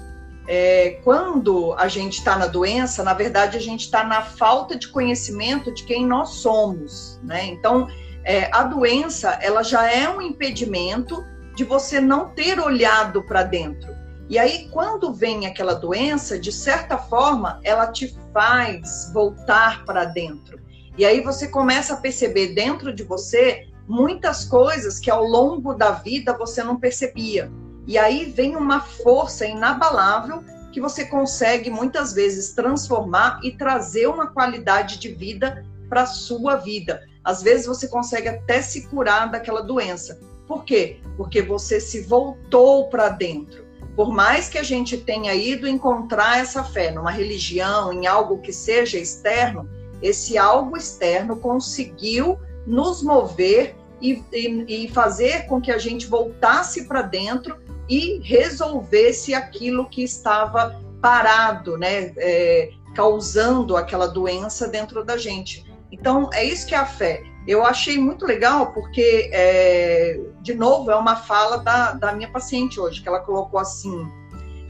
É, 0.48 1.00
quando 1.04 1.74
a 1.74 1.86
gente 1.86 2.18
está 2.18 2.36
na 2.36 2.46
doença, 2.46 3.04
na 3.04 3.12
verdade 3.12 3.56
a 3.56 3.60
gente 3.60 3.82
está 3.82 4.02
na 4.02 4.22
falta 4.22 4.76
de 4.76 4.88
conhecimento 4.88 5.72
de 5.72 5.84
quem 5.84 6.06
nós 6.06 6.36
somos, 6.36 7.20
né? 7.22 7.44
Então, 7.46 7.88
é, 8.24 8.48
a 8.52 8.64
doença 8.64 9.38
ela 9.42 9.62
já 9.62 9.90
é 9.90 10.08
um 10.08 10.20
impedimento 10.20 11.24
de 11.60 11.64
você 11.64 12.00
não 12.00 12.30
ter 12.30 12.58
olhado 12.58 13.22
para 13.22 13.42
dentro. 13.42 13.94
E 14.30 14.38
aí, 14.38 14.70
quando 14.70 15.12
vem 15.12 15.46
aquela 15.46 15.74
doença, 15.74 16.38
de 16.38 16.50
certa 16.50 16.96
forma, 16.96 17.60
ela 17.62 17.88
te 17.88 18.16
faz 18.32 19.10
voltar 19.12 19.84
para 19.84 20.06
dentro. 20.06 20.58
E 20.96 21.04
aí 21.04 21.20
você 21.20 21.48
começa 21.48 21.92
a 21.92 21.96
perceber 21.98 22.54
dentro 22.54 22.94
de 22.94 23.02
você 23.02 23.68
muitas 23.86 24.42
coisas 24.42 24.98
que 24.98 25.10
ao 25.10 25.22
longo 25.22 25.74
da 25.74 25.90
vida 25.90 26.32
você 26.32 26.64
não 26.64 26.80
percebia. 26.80 27.52
E 27.86 27.98
aí 27.98 28.24
vem 28.24 28.56
uma 28.56 28.80
força 28.80 29.44
inabalável 29.44 30.42
que 30.72 30.80
você 30.80 31.04
consegue 31.04 31.68
muitas 31.68 32.14
vezes 32.14 32.54
transformar 32.54 33.38
e 33.42 33.52
trazer 33.52 34.06
uma 34.06 34.28
qualidade 34.28 34.98
de 34.98 35.10
vida 35.10 35.62
para 35.90 36.04
a 36.04 36.06
sua 36.06 36.56
vida. 36.56 37.02
Às 37.22 37.42
vezes 37.42 37.66
você 37.66 37.86
consegue 37.86 38.28
até 38.28 38.62
se 38.62 38.88
curar 38.88 39.30
daquela 39.30 39.60
doença. 39.60 40.18
Por 40.50 40.64
quê? 40.64 40.96
Porque 41.16 41.42
você 41.42 41.78
se 41.78 42.00
voltou 42.00 42.88
para 42.88 43.08
dentro. 43.08 43.64
Por 43.94 44.12
mais 44.12 44.48
que 44.48 44.58
a 44.58 44.64
gente 44.64 44.98
tenha 44.98 45.32
ido 45.32 45.68
encontrar 45.68 46.40
essa 46.40 46.64
fé 46.64 46.90
numa 46.90 47.12
religião, 47.12 47.92
em 47.92 48.08
algo 48.08 48.38
que 48.38 48.52
seja 48.52 48.98
externo, 48.98 49.70
esse 50.02 50.36
algo 50.36 50.76
externo 50.76 51.36
conseguiu 51.36 52.36
nos 52.66 53.00
mover 53.00 53.76
e, 54.00 54.24
e, 54.32 54.86
e 54.86 54.88
fazer 54.88 55.46
com 55.46 55.60
que 55.60 55.70
a 55.70 55.78
gente 55.78 56.08
voltasse 56.08 56.86
para 56.86 57.02
dentro 57.02 57.56
e 57.88 58.18
resolvesse 58.24 59.32
aquilo 59.32 59.88
que 59.88 60.02
estava 60.02 60.82
parado, 61.00 61.78
né, 61.78 62.12
é, 62.16 62.70
causando 62.96 63.76
aquela 63.76 64.08
doença 64.08 64.66
dentro 64.66 65.04
da 65.04 65.16
gente. 65.16 65.64
Então, 65.92 66.28
é 66.32 66.44
isso 66.44 66.66
que 66.66 66.74
é 66.74 66.78
a 66.78 66.86
fé. 66.86 67.22
Eu 67.46 67.64
achei 67.64 67.98
muito 67.98 68.26
legal 68.26 68.72
porque, 68.72 69.30
é, 69.32 70.20
de 70.42 70.54
novo, 70.54 70.90
é 70.90 70.96
uma 70.96 71.16
fala 71.16 71.58
da, 71.58 71.92
da 71.92 72.12
minha 72.12 72.30
paciente 72.30 72.78
hoje, 72.78 73.00
que 73.00 73.08
ela 73.08 73.20
colocou 73.20 73.58
assim: 73.58 74.06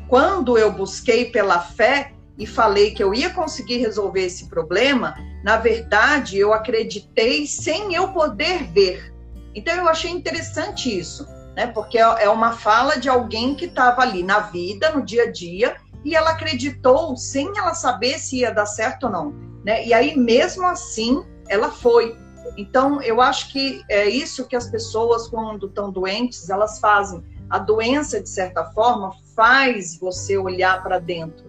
quando 0.09 0.57
eu 0.57 0.73
busquei 0.73 1.31
pela 1.31 1.61
fé 1.61 2.13
e 2.39 2.47
falei 2.47 2.93
que 2.93 3.03
eu 3.03 3.13
ia 3.13 3.31
conseguir 3.31 3.79
resolver 3.79 4.25
esse 4.25 4.49
problema, 4.49 5.15
na 5.45 5.57
verdade, 5.57 6.39
eu 6.39 6.53
acreditei 6.53 7.47
sem 7.47 7.95
eu 7.95 8.09
poder 8.13 8.65
ver. 8.65 9.13
Então, 9.55 9.75
eu 9.75 9.89
achei 9.89 10.11
interessante 10.11 10.97
isso, 10.97 11.27
né? 11.57 11.67
Porque 11.67 11.99
é, 11.99 12.03
é 12.03 12.29
uma 12.29 12.53
fala 12.53 12.97
de 12.99 13.09
alguém 13.09 13.55
que 13.55 13.67
estava 13.67 14.03
ali 14.03 14.23
na 14.23 14.41
vida, 14.41 14.91
no 14.93 15.03
dia 15.05 15.25
a 15.25 15.31
dia, 15.31 15.77
e 16.05 16.15
ela 16.15 16.31
acreditou 16.31 17.17
sem 17.17 17.47
ela 17.57 17.75
saber 17.75 18.19
se 18.19 18.39
ia 18.39 18.53
dar 18.53 18.67
certo 18.67 19.05
ou 19.05 19.11
não, 19.13 19.35
né? 19.65 19.87
E 19.87 19.93
aí, 19.93 20.17
mesmo 20.17 20.67
assim, 20.67 21.23
ela 21.49 21.71
foi. 21.71 22.17
Então, 22.57 23.01
eu 23.03 23.21
acho 23.21 23.53
que 23.53 23.83
é 23.89 24.09
isso 24.09 24.47
que 24.47 24.57
as 24.57 24.69
pessoas, 24.69 25.29
quando 25.29 25.67
estão 25.67 25.91
doentes, 25.91 26.51
elas 26.51 26.79
fazem. 26.79 27.25
A 27.49 27.59
doença, 27.59 28.21
de 28.21 28.29
certa 28.29 28.65
forma, 28.73 29.13
faz 29.35 29.99
você 29.99 30.37
olhar 30.37 30.83
para 30.83 30.99
dentro, 30.99 31.45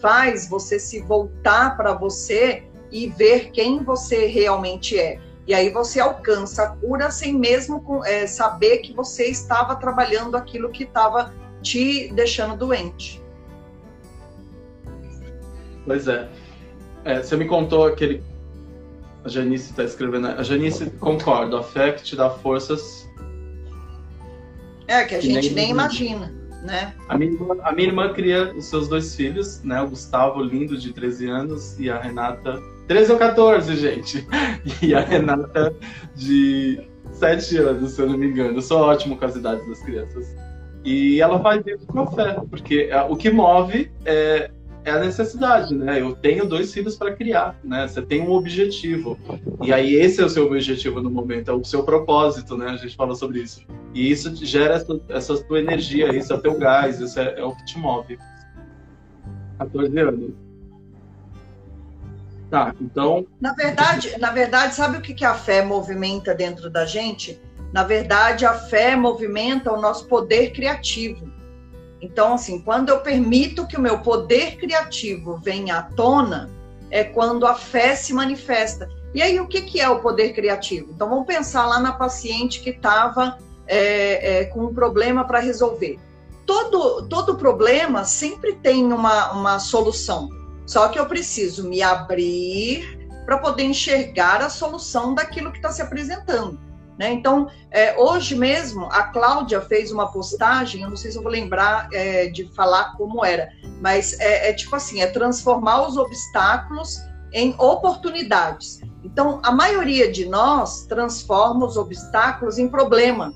faz 0.00 0.48
você 0.48 0.78
se 0.78 1.00
voltar 1.00 1.76
para 1.76 1.94
você 1.94 2.64
e 2.90 3.08
ver 3.08 3.50
quem 3.50 3.82
você 3.82 4.26
realmente 4.26 4.98
é. 4.98 5.18
E 5.46 5.54
aí 5.54 5.70
você 5.70 6.00
alcança 6.00 6.64
a 6.64 6.68
cura 6.70 7.10
sem 7.10 7.32
mesmo 7.32 8.04
é, 8.04 8.26
saber 8.26 8.78
que 8.78 8.92
você 8.92 9.26
estava 9.26 9.76
trabalhando 9.76 10.36
aquilo 10.36 10.70
que 10.70 10.82
estava 10.82 11.32
te 11.62 12.12
deixando 12.12 12.56
doente. 12.56 13.22
Pois 15.84 16.08
é. 16.08 16.28
é. 17.04 17.22
Você 17.22 17.36
me 17.36 17.46
contou 17.46 17.86
aquele. 17.86 18.22
A 19.26 19.28
Janice 19.28 19.70
está 19.70 19.82
escrevendo. 19.82 20.28
A 20.28 20.42
Janice 20.44 20.88
concorda, 21.00 21.58
a 21.58 21.62
fé 21.64 21.90
que 21.90 22.04
te 22.04 22.14
dá 22.14 22.30
forças. 22.30 23.10
É, 24.86 25.02
que 25.02 25.16
a 25.16 25.18
que 25.18 25.26
gente 25.26 25.46
nem, 25.46 25.64
nem 25.64 25.70
imagina, 25.70 26.32
né? 26.62 26.94
A 27.08 27.18
minha, 27.18 27.32
irmã, 27.32 27.56
a 27.60 27.72
minha 27.72 27.88
irmã 27.88 28.12
cria 28.12 28.54
os 28.54 28.66
seus 28.66 28.86
dois 28.86 29.16
filhos, 29.16 29.60
né? 29.64 29.82
O 29.82 29.88
Gustavo, 29.88 30.40
lindo, 30.40 30.78
de 30.78 30.92
13 30.92 31.28
anos, 31.28 31.76
e 31.80 31.90
a 31.90 31.98
Renata. 31.98 32.62
13 32.86 33.12
ou 33.14 33.18
14, 33.18 33.76
gente! 33.76 34.24
E 34.80 34.94
a 34.94 35.00
Renata, 35.00 35.74
de 36.14 36.88
7 37.14 37.56
anos, 37.56 37.92
se 37.94 38.00
eu 38.00 38.08
não 38.08 38.16
me 38.16 38.28
engano. 38.28 38.58
Eu 38.58 38.62
sou 38.62 38.78
ótimo 38.80 39.16
com 39.16 39.24
as 39.24 39.34
idades 39.34 39.66
das 39.66 39.80
crianças. 39.80 40.36
E 40.84 41.20
ela 41.20 41.40
faz 41.40 41.66
isso 41.66 41.84
com 41.88 41.98
a 41.98 42.06
fé, 42.12 42.40
porque 42.48 42.90
é, 42.92 43.02
o 43.02 43.16
que 43.16 43.28
move 43.28 43.90
é 44.04 44.52
é 44.86 44.92
a 44.92 45.00
necessidade, 45.00 45.74
né? 45.74 46.00
Eu 46.00 46.14
tenho 46.14 46.46
dois 46.46 46.72
filhos 46.72 46.96
para 46.96 47.12
criar, 47.12 47.58
né? 47.64 47.88
Você 47.88 48.00
tem 48.00 48.22
um 48.22 48.30
objetivo. 48.30 49.18
E 49.60 49.72
aí 49.72 49.94
esse 49.94 50.20
é 50.20 50.24
o 50.24 50.28
seu 50.28 50.46
objetivo 50.46 51.02
no 51.02 51.10
momento, 51.10 51.50
é 51.50 51.54
o 51.54 51.64
seu 51.64 51.82
propósito, 51.82 52.56
né? 52.56 52.68
A 52.68 52.76
gente 52.76 52.94
fala 52.94 53.16
sobre 53.16 53.40
isso. 53.40 53.66
E 53.92 54.08
isso 54.08 54.32
gera 54.46 54.74
essa, 54.74 55.00
essa 55.08 55.42
tua 55.42 55.58
energia, 55.58 56.16
isso 56.16 56.32
é 56.32 56.38
teu 56.38 56.56
gás, 56.56 57.00
isso 57.00 57.18
é, 57.18 57.40
é 57.40 57.44
o 57.44 57.54
que 57.54 57.64
te 57.64 57.78
move. 57.78 58.16
14 59.58 59.98
anos. 59.98 60.30
Tá, 62.48 62.72
então. 62.80 63.26
Na 63.40 63.52
verdade, 63.54 64.16
na 64.20 64.30
verdade, 64.30 64.76
sabe 64.76 64.98
o 64.98 65.00
que, 65.00 65.14
que 65.14 65.24
a 65.24 65.34
fé 65.34 65.64
movimenta 65.64 66.32
dentro 66.32 66.70
da 66.70 66.86
gente? 66.86 67.40
Na 67.72 67.82
verdade, 67.82 68.46
a 68.46 68.54
fé 68.54 68.94
movimenta 68.94 69.72
o 69.72 69.80
nosso 69.80 70.06
poder 70.06 70.52
criativo. 70.52 71.28
Então, 72.00 72.34
assim, 72.34 72.60
quando 72.60 72.90
eu 72.90 73.00
permito 73.00 73.66
que 73.66 73.76
o 73.76 73.80
meu 73.80 73.98
poder 74.00 74.56
criativo 74.56 75.40
venha 75.42 75.78
à 75.78 75.82
tona, 75.82 76.50
é 76.90 77.02
quando 77.02 77.46
a 77.46 77.54
fé 77.54 77.96
se 77.96 78.12
manifesta. 78.12 78.88
E 79.14 79.22
aí, 79.22 79.40
o 79.40 79.46
que, 79.46 79.62
que 79.62 79.80
é 79.80 79.88
o 79.88 80.00
poder 80.00 80.34
criativo? 80.34 80.92
Então, 80.94 81.08
vamos 81.08 81.26
pensar 81.26 81.66
lá 81.66 81.80
na 81.80 81.92
paciente 81.92 82.60
que 82.60 82.70
estava 82.70 83.38
é, 83.66 84.40
é, 84.40 84.44
com 84.46 84.66
um 84.66 84.74
problema 84.74 85.24
para 85.24 85.40
resolver. 85.40 85.98
Todo, 86.44 87.08
todo 87.08 87.36
problema 87.36 88.04
sempre 88.04 88.54
tem 88.54 88.92
uma, 88.92 89.32
uma 89.32 89.58
solução, 89.58 90.28
só 90.64 90.88
que 90.88 90.98
eu 90.98 91.06
preciso 91.06 91.68
me 91.68 91.82
abrir 91.82 92.96
para 93.24 93.38
poder 93.38 93.64
enxergar 93.64 94.40
a 94.40 94.48
solução 94.48 95.12
daquilo 95.12 95.50
que 95.50 95.58
está 95.58 95.70
se 95.70 95.82
apresentando. 95.82 96.65
Né? 96.98 97.12
Então, 97.12 97.48
é, 97.70 97.98
hoje 97.98 98.34
mesmo, 98.34 98.86
a 98.86 99.04
Cláudia 99.04 99.60
fez 99.60 99.92
uma 99.92 100.10
postagem, 100.10 100.82
eu 100.82 100.88
não 100.88 100.96
sei 100.96 101.10
se 101.10 101.18
eu 101.18 101.22
vou 101.22 101.30
lembrar 101.30 101.88
é, 101.92 102.26
de 102.28 102.44
falar 102.54 102.96
como 102.96 103.24
era, 103.24 103.50
mas 103.80 104.18
é, 104.18 104.50
é, 104.50 104.52
tipo 104.54 104.74
assim, 104.74 105.00
é 105.00 105.06
transformar 105.06 105.86
os 105.86 105.96
obstáculos 105.96 106.98
em 107.32 107.54
oportunidades. 107.58 108.80
Então, 109.04 109.40
a 109.44 109.52
maioria 109.52 110.10
de 110.10 110.24
nós 110.24 110.84
transforma 110.86 111.66
os 111.66 111.76
obstáculos 111.76 112.58
em 112.58 112.68
problema. 112.68 113.32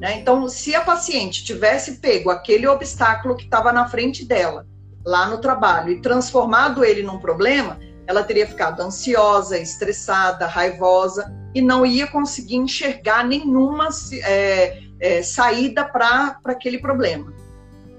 Né? 0.00 0.20
Então, 0.20 0.48
se 0.48 0.76
a 0.76 0.80
paciente 0.82 1.44
tivesse 1.44 1.96
pego 1.96 2.30
aquele 2.30 2.68
obstáculo 2.68 3.36
que 3.36 3.44
estava 3.44 3.72
na 3.72 3.88
frente 3.88 4.24
dela, 4.24 4.64
lá 5.04 5.26
no 5.26 5.38
trabalho, 5.38 5.90
e 5.90 6.00
transformado 6.00 6.84
ele 6.84 7.02
num 7.02 7.18
problema, 7.18 7.78
ela 8.06 8.22
teria 8.22 8.46
ficado 8.46 8.80
ansiosa, 8.80 9.58
estressada, 9.58 10.46
raivosa 10.46 11.30
e 11.54 11.62
não 11.62 11.84
ia 11.84 12.06
conseguir 12.06 12.56
enxergar 12.56 13.24
nenhuma 13.24 13.88
é, 14.22 14.80
é, 15.00 15.22
saída 15.22 15.84
para 15.84 16.38
aquele 16.44 16.78
problema. 16.78 17.32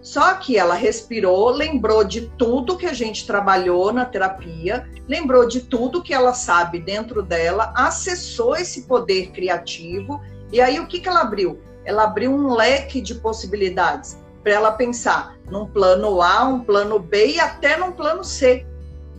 Só 0.01 0.35
que 0.35 0.57
ela 0.57 0.75
respirou, 0.75 1.49
lembrou 1.49 2.03
de 2.03 2.21
tudo 2.37 2.77
que 2.77 2.85
a 2.85 2.93
gente 2.93 3.27
trabalhou 3.27 3.91
na 3.91 4.05
terapia, 4.05 4.87
lembrou 5.07 5.45
de 5.45 5.61
tudo 5.61 6.01
que 6.01 6.13
ela 6.13 6.33
sabe 6.33 6.79
dentro 6.79 7.21
dela, 7.21 7.73
acessou 7.75 8.55
esse 8.55 8.83
poder 8.83 9.31
criativo 9.31 10.21
e 10.51 10.61
aí 10.61 10.79
o 10.79 10.87
que, 10.87 10.99
que 10.99 11.09
ela 11.09 11.21
abriu? 11.21 11.59
Ela 11.83 12.03
abriu 12.03 12.31
um 12.31 12.53
leque 12.53 13.01
de 13.01 13.15
possibilidades 13.15 14.17
para 14.41 14.53
ela 14.53 14.71
pensar 14.71 15.37
num 15.49 15.67
plano 15.67 16.21
A, 16.21 16.45
um 16.45 16.61
plano 16.61 16.97
B 16.97 17.33
e 17.33 17.39
até 17.39 17.75
num 17.75 17.91
plano 17.91 18.23
C. 18.23 18.65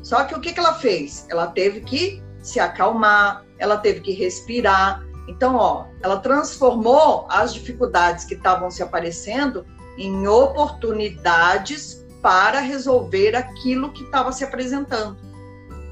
Só 0.02 0.24
que 0.24 0.34
o 0.34 0.40
que, 0.40 0.52
que 0.52 0.60
ela 0.60 0.74
fez? 0.74 1.26
Ela 1.28 1.46
teve 1.48 1.80
que 1.80 2.22
se 2.42 2.58
acalmar, 2.58 3.44
ela 3.58 3.76
teve 3.76 4.00
que 4.00 4.12
respirar. 4.12 5.04
Então, 5.28 5.56
ó, 5.56 5.86
ela 6.02 6.18
transformou 6.18 7.26
as 7.28 7.54
dificuldades 7.54 8.24
que 8.24 8.34
estavam 8.34 8.70
se 8.70 8.82
aparecendo 8.82 9.64
em 9.98 10.26
oportunidades 10.26 12.06
para 12.22 12.60
resolver 12.60 13.36
aquilo 13.36 13.92
que 13.92 14.02
estava 14.02 14.32
se 14.32 14.44
apresentando. 14.44 15.16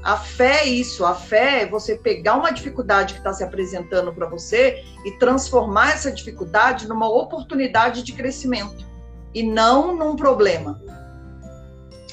A 0.03 0.15
fé 0.15 0.61
é 0.61 0.65
isso, 0.65 1.05
a 1.05 1.13
fé 1.13 1.63
é 1.63 1.65
você 1.65 1.95
pegar 1.95 2.35
uma 2.35 2.51
dificuldade 2.51 3.13
que 3.13 3.19
está 3.19 3.33
se 3.33 3.43
apresentando 3.43 4.13
para 4.13 4.27
você 4.27 4.83
e 5.05 5.11
transformar 5.11 5.91
essa 5.91 6.11
dificuldade 6.11 6.87
numa 6.87 7.09
oportunidade 7.09 8.01
de 8.03 8.13
crescimento 8.13 8.85
e 9.33 9.43
não 9.43 9.95
num 9.95 10.15
problema 10.15 10.79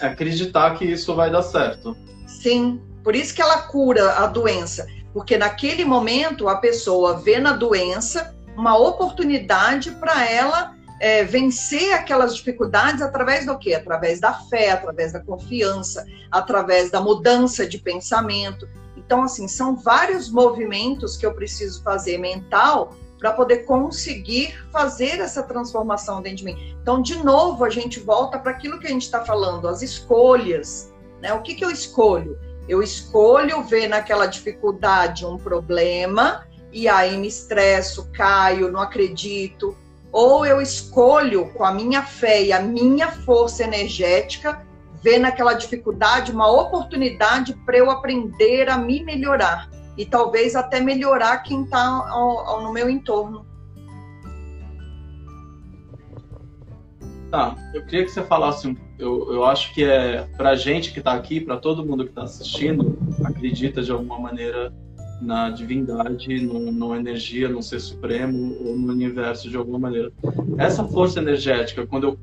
acreditar 0.01 0.77
que 0.77 0.85
isso 0.85 1.14
vai 1.14 1.31
dar 1.31 1.42
certo. 1.42 1.96
Sim, 2.27 2.81
por 3.07 3.14
isso 3.14 3.33
que 3.33 3.40
ela 3.40 3.62
cura 3.62 4.14
a 4.14 4.27
doença, 4.27 4.85
porque 5.12 5.38
naquele 5.38 5.85
momento 5.85 6.49
a 6.49 6.57
pessoa 6.57 7.16
vê 7.19 7.38
na 7.38 7.53
doença 7.53 8.35
uma 8.57 8.77
oportunidade 8.77 9.92
para 9.92 10.29
ela 10.29 10.75
é, 11.01 11.23
vencer 11.23 11.92
aquelas 11.92 12.35
dificuldades 12.35 13.01
através 13.01 13.47
do 13.47 13.57
quê? 13.57 13.75
Através 13.75 14.19
da 14.19 14.35
fé, 14.35 14.73
através 14.73 15.12
da 15.12 15.21
confiança, 15.21 16.05
através 16.33 16.90
da 16.90 17.01
mudança 17.01 17.64
de 17.64 17.79
pensamento. 17.79 18.69
Então, 18.97 19.23
assim, 19.23 19.47
são 19.47 19.77
vários 19.77 20.29
movimentos 20.29 21.16
que 21.16 21.25
eu 21.25 21.33
preciso 21.33 21.85
fazer 21.85 22.19
mental 22.19 22.92
para 23.21 23.33
poder 23.33 23.59
conseguir 23.59 24.53
fazer 24.73 25.21
essa 25.21 25.45
transformação 25.45 26.21
dentro 26.21 26.38
de 26.38 26.45
mim. 26.47 26.77
Então, 26.83 27.01
de 27.01 27.23
novo, 27.23 27.64
a 27.64 27.71
gente 27.71 28.01
volta 28.01 28.37
para 28.37 28.51
aquilo 28.51 28.81
que 28.81 28.88
a 28.88 28.90
gente 28.90 29.03
está 29.03 29.25
falando, 29.25 29.69
as 29.69 29.81
escolhas. 29.81 30.92
Né? 31.23 31.33
O 31.35 31.40
que, 31.40 31.55
que 31.55 31.64
eu 31.64 31.71
escolho? 31.71 32.37
Eu 32.68 32.83
escolho 32.83 33.62
ver 33.62 33.88
naquela 33.88 34.26
dificuldade 34.26 35.24
um 35.24 35.38
problema 35.38 36.46
e 36.72 36.88
aí 36.88 37.16
me 37.16 37.29
estresso, 37.29 38.11
caio, 38.12 38.70
não 38.70 38.81
acredito. 38.81 39.76
Ou 40.11 40.44
eu 40.44 40.61
escolho, 40.61 41.52
com 41.52 41.64
a 41.64 41.72
minha 41.72 42.02
fé 42.02 42.42
e 42.42 42.52
a 42.52 42.61
minha 42.61 43.11
força 43.11 43.62
energética, 43.62 44.66
vê 45.02 45.18
naquela 45.18 45.55
dificuldade 45.55 46.33
uma 46.33 46.50
oportunidade 46.50 47.55
para 47.64 47.76
eu 47.79 47.90
aprender 47.90 48.68
a 48.68 48.76
me 48.76 49.05
melhorar 49.05 49.70
e 49.96 50.05
talvez 50.05 50.57
até 50.57 50.81
melhorar 50.81 51.38
quem 51.38 51.62
está 51.64 51.87
no 52.62 52.72
meu 52.72 52.90
entorno. 52.90 53.46
Tá, 57.31 57.55
eu 57.74 57.85
queria 57.85 58.05
que 58.05 58.11
você 58.11 58.22
falasse, 58.22 58.76
eu, 58.99 59.33
eu 59.33 59.45
acho 59.45 59.75
que 59.75 59.85
é 59.85 60.27
para 60.37 60.55
gente 60.55 60.93
que 60.93 60.99
está 60.99 61.13
aqui, 61.13 61.41
para 61.41 61.57
todo 61.57 61.85
mundo 61.85 62.05
que 62.05 62.11
está 62.11 62.23
assistindo, 62.23 62.99
acredita 63.25 63.83
de 63.83 63.91
alguma 63.91 64.19
maneira 64.19 64.73
na 65.21 65.51
divindade, 65.51 66.41
no, 66.45 66.71
numa 66.73 66.97
energia, 66.97 67.49
no 67.49 67.63
ser 67.63 67.81
supremo 67.81 68.57
ou 68.65 68.77
no 68.77 68.93
universo 68.93 69.49
de 69.49 69.57
alguma 69.57 69.79
maneira. 69.79 70.13
Essa 70.59 70.85
força 70.85 71.21
energética, 71.21 71.87
quando 71.87 72.05
eu, 72.09 72.19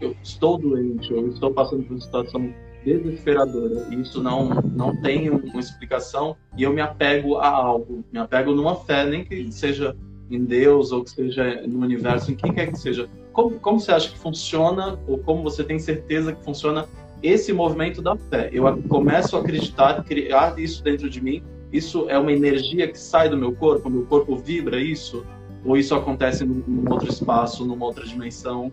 eu 0.00 0.16
estou 0.22 0.58
doente 0.58 1.12
ou 1.12 1.28
estou 1.28 1.52
passando 1.52 1.84
por 1.84 1.92
uma 1.92 2.00
situação 2.00 2.52
desesperadora 2.84 3.88
e 3.90 4.00
isso 4.00 4.22
não 4.22 4.48
não 4.48 4.96
tem 5.02 5.28
uma 5.28 5.60
explicação 5.60 6.36
e 6.56 6.62
eu 6.62 6.72
me 6.72 6.80
apego 6.80 7.36
a 7.36 7.48
algo, 7.48 8.04
me 8.10 8.18
apego 8.18 8.54
numa 8.54 8.76
fé, 8.76 9.04
nem 9.04 9.24
que 9.24 9.50
seja 9.52 9.96
em 10.30 10.44
Deus 10.44 10.92
ou 10.92 11.04
que 11.04 11.10
seja 11.10 11.62
no 11.66 11.80
universo, 11.80 12.30
em 12.30 12.34
quem 12.34 12.52
quer 12.52 12.70
que 12.70 12.78
seja. 12.78 13.08
Como, 13.38 13.60
como 13.60 13.78
você 13.78 13.92
acha 13.92 14.10
que 14.10 14.18
funciona 14.18 14.98
ou 15.06 15.16
como 15.18 15.44
você 15.44 15.62
tem 15.62 15.78
certeza 15.78 16.32
que 16.32 16.42
funciona 16.42 16.88
esse 17.22 17.52
movimento 17.52 18.02
da 18.02 18.16
fé? 18.16 18.50
Eu 18.52 18.82
começo 18.88 19.36
a 19.36 19.40
acreditar, 19.40 20.02
criar 20.02 20.58
isso 20.58 20.82
dentro 20.82 21.08
de 21.08 21.20
mim 21.20 21.44
isso 21.72 22.08
é 22.08 22.18
uma 22.18 22.32
energia 22.32 22.88
que 22.88 22.98
sai 22.98 23.28
do 23.28 23.36
meu 23.36 23.54
corpo? 23.54 23.88
Meu 23.88 24.04
corpo 24.06 24.36
vibra 24.36 24.80
isso? 24.80 25.24
Ou 25.64 25.76
isso 25.76 25.94
acontece 25.94 26.44
num, 26.44 26.64
num 26.66 26.90
outro 26.90 27.08
espaço, 27.08 27.64
numa 27.64 27.84
outra 27.86 28.04
dimensão? 28.04 28.72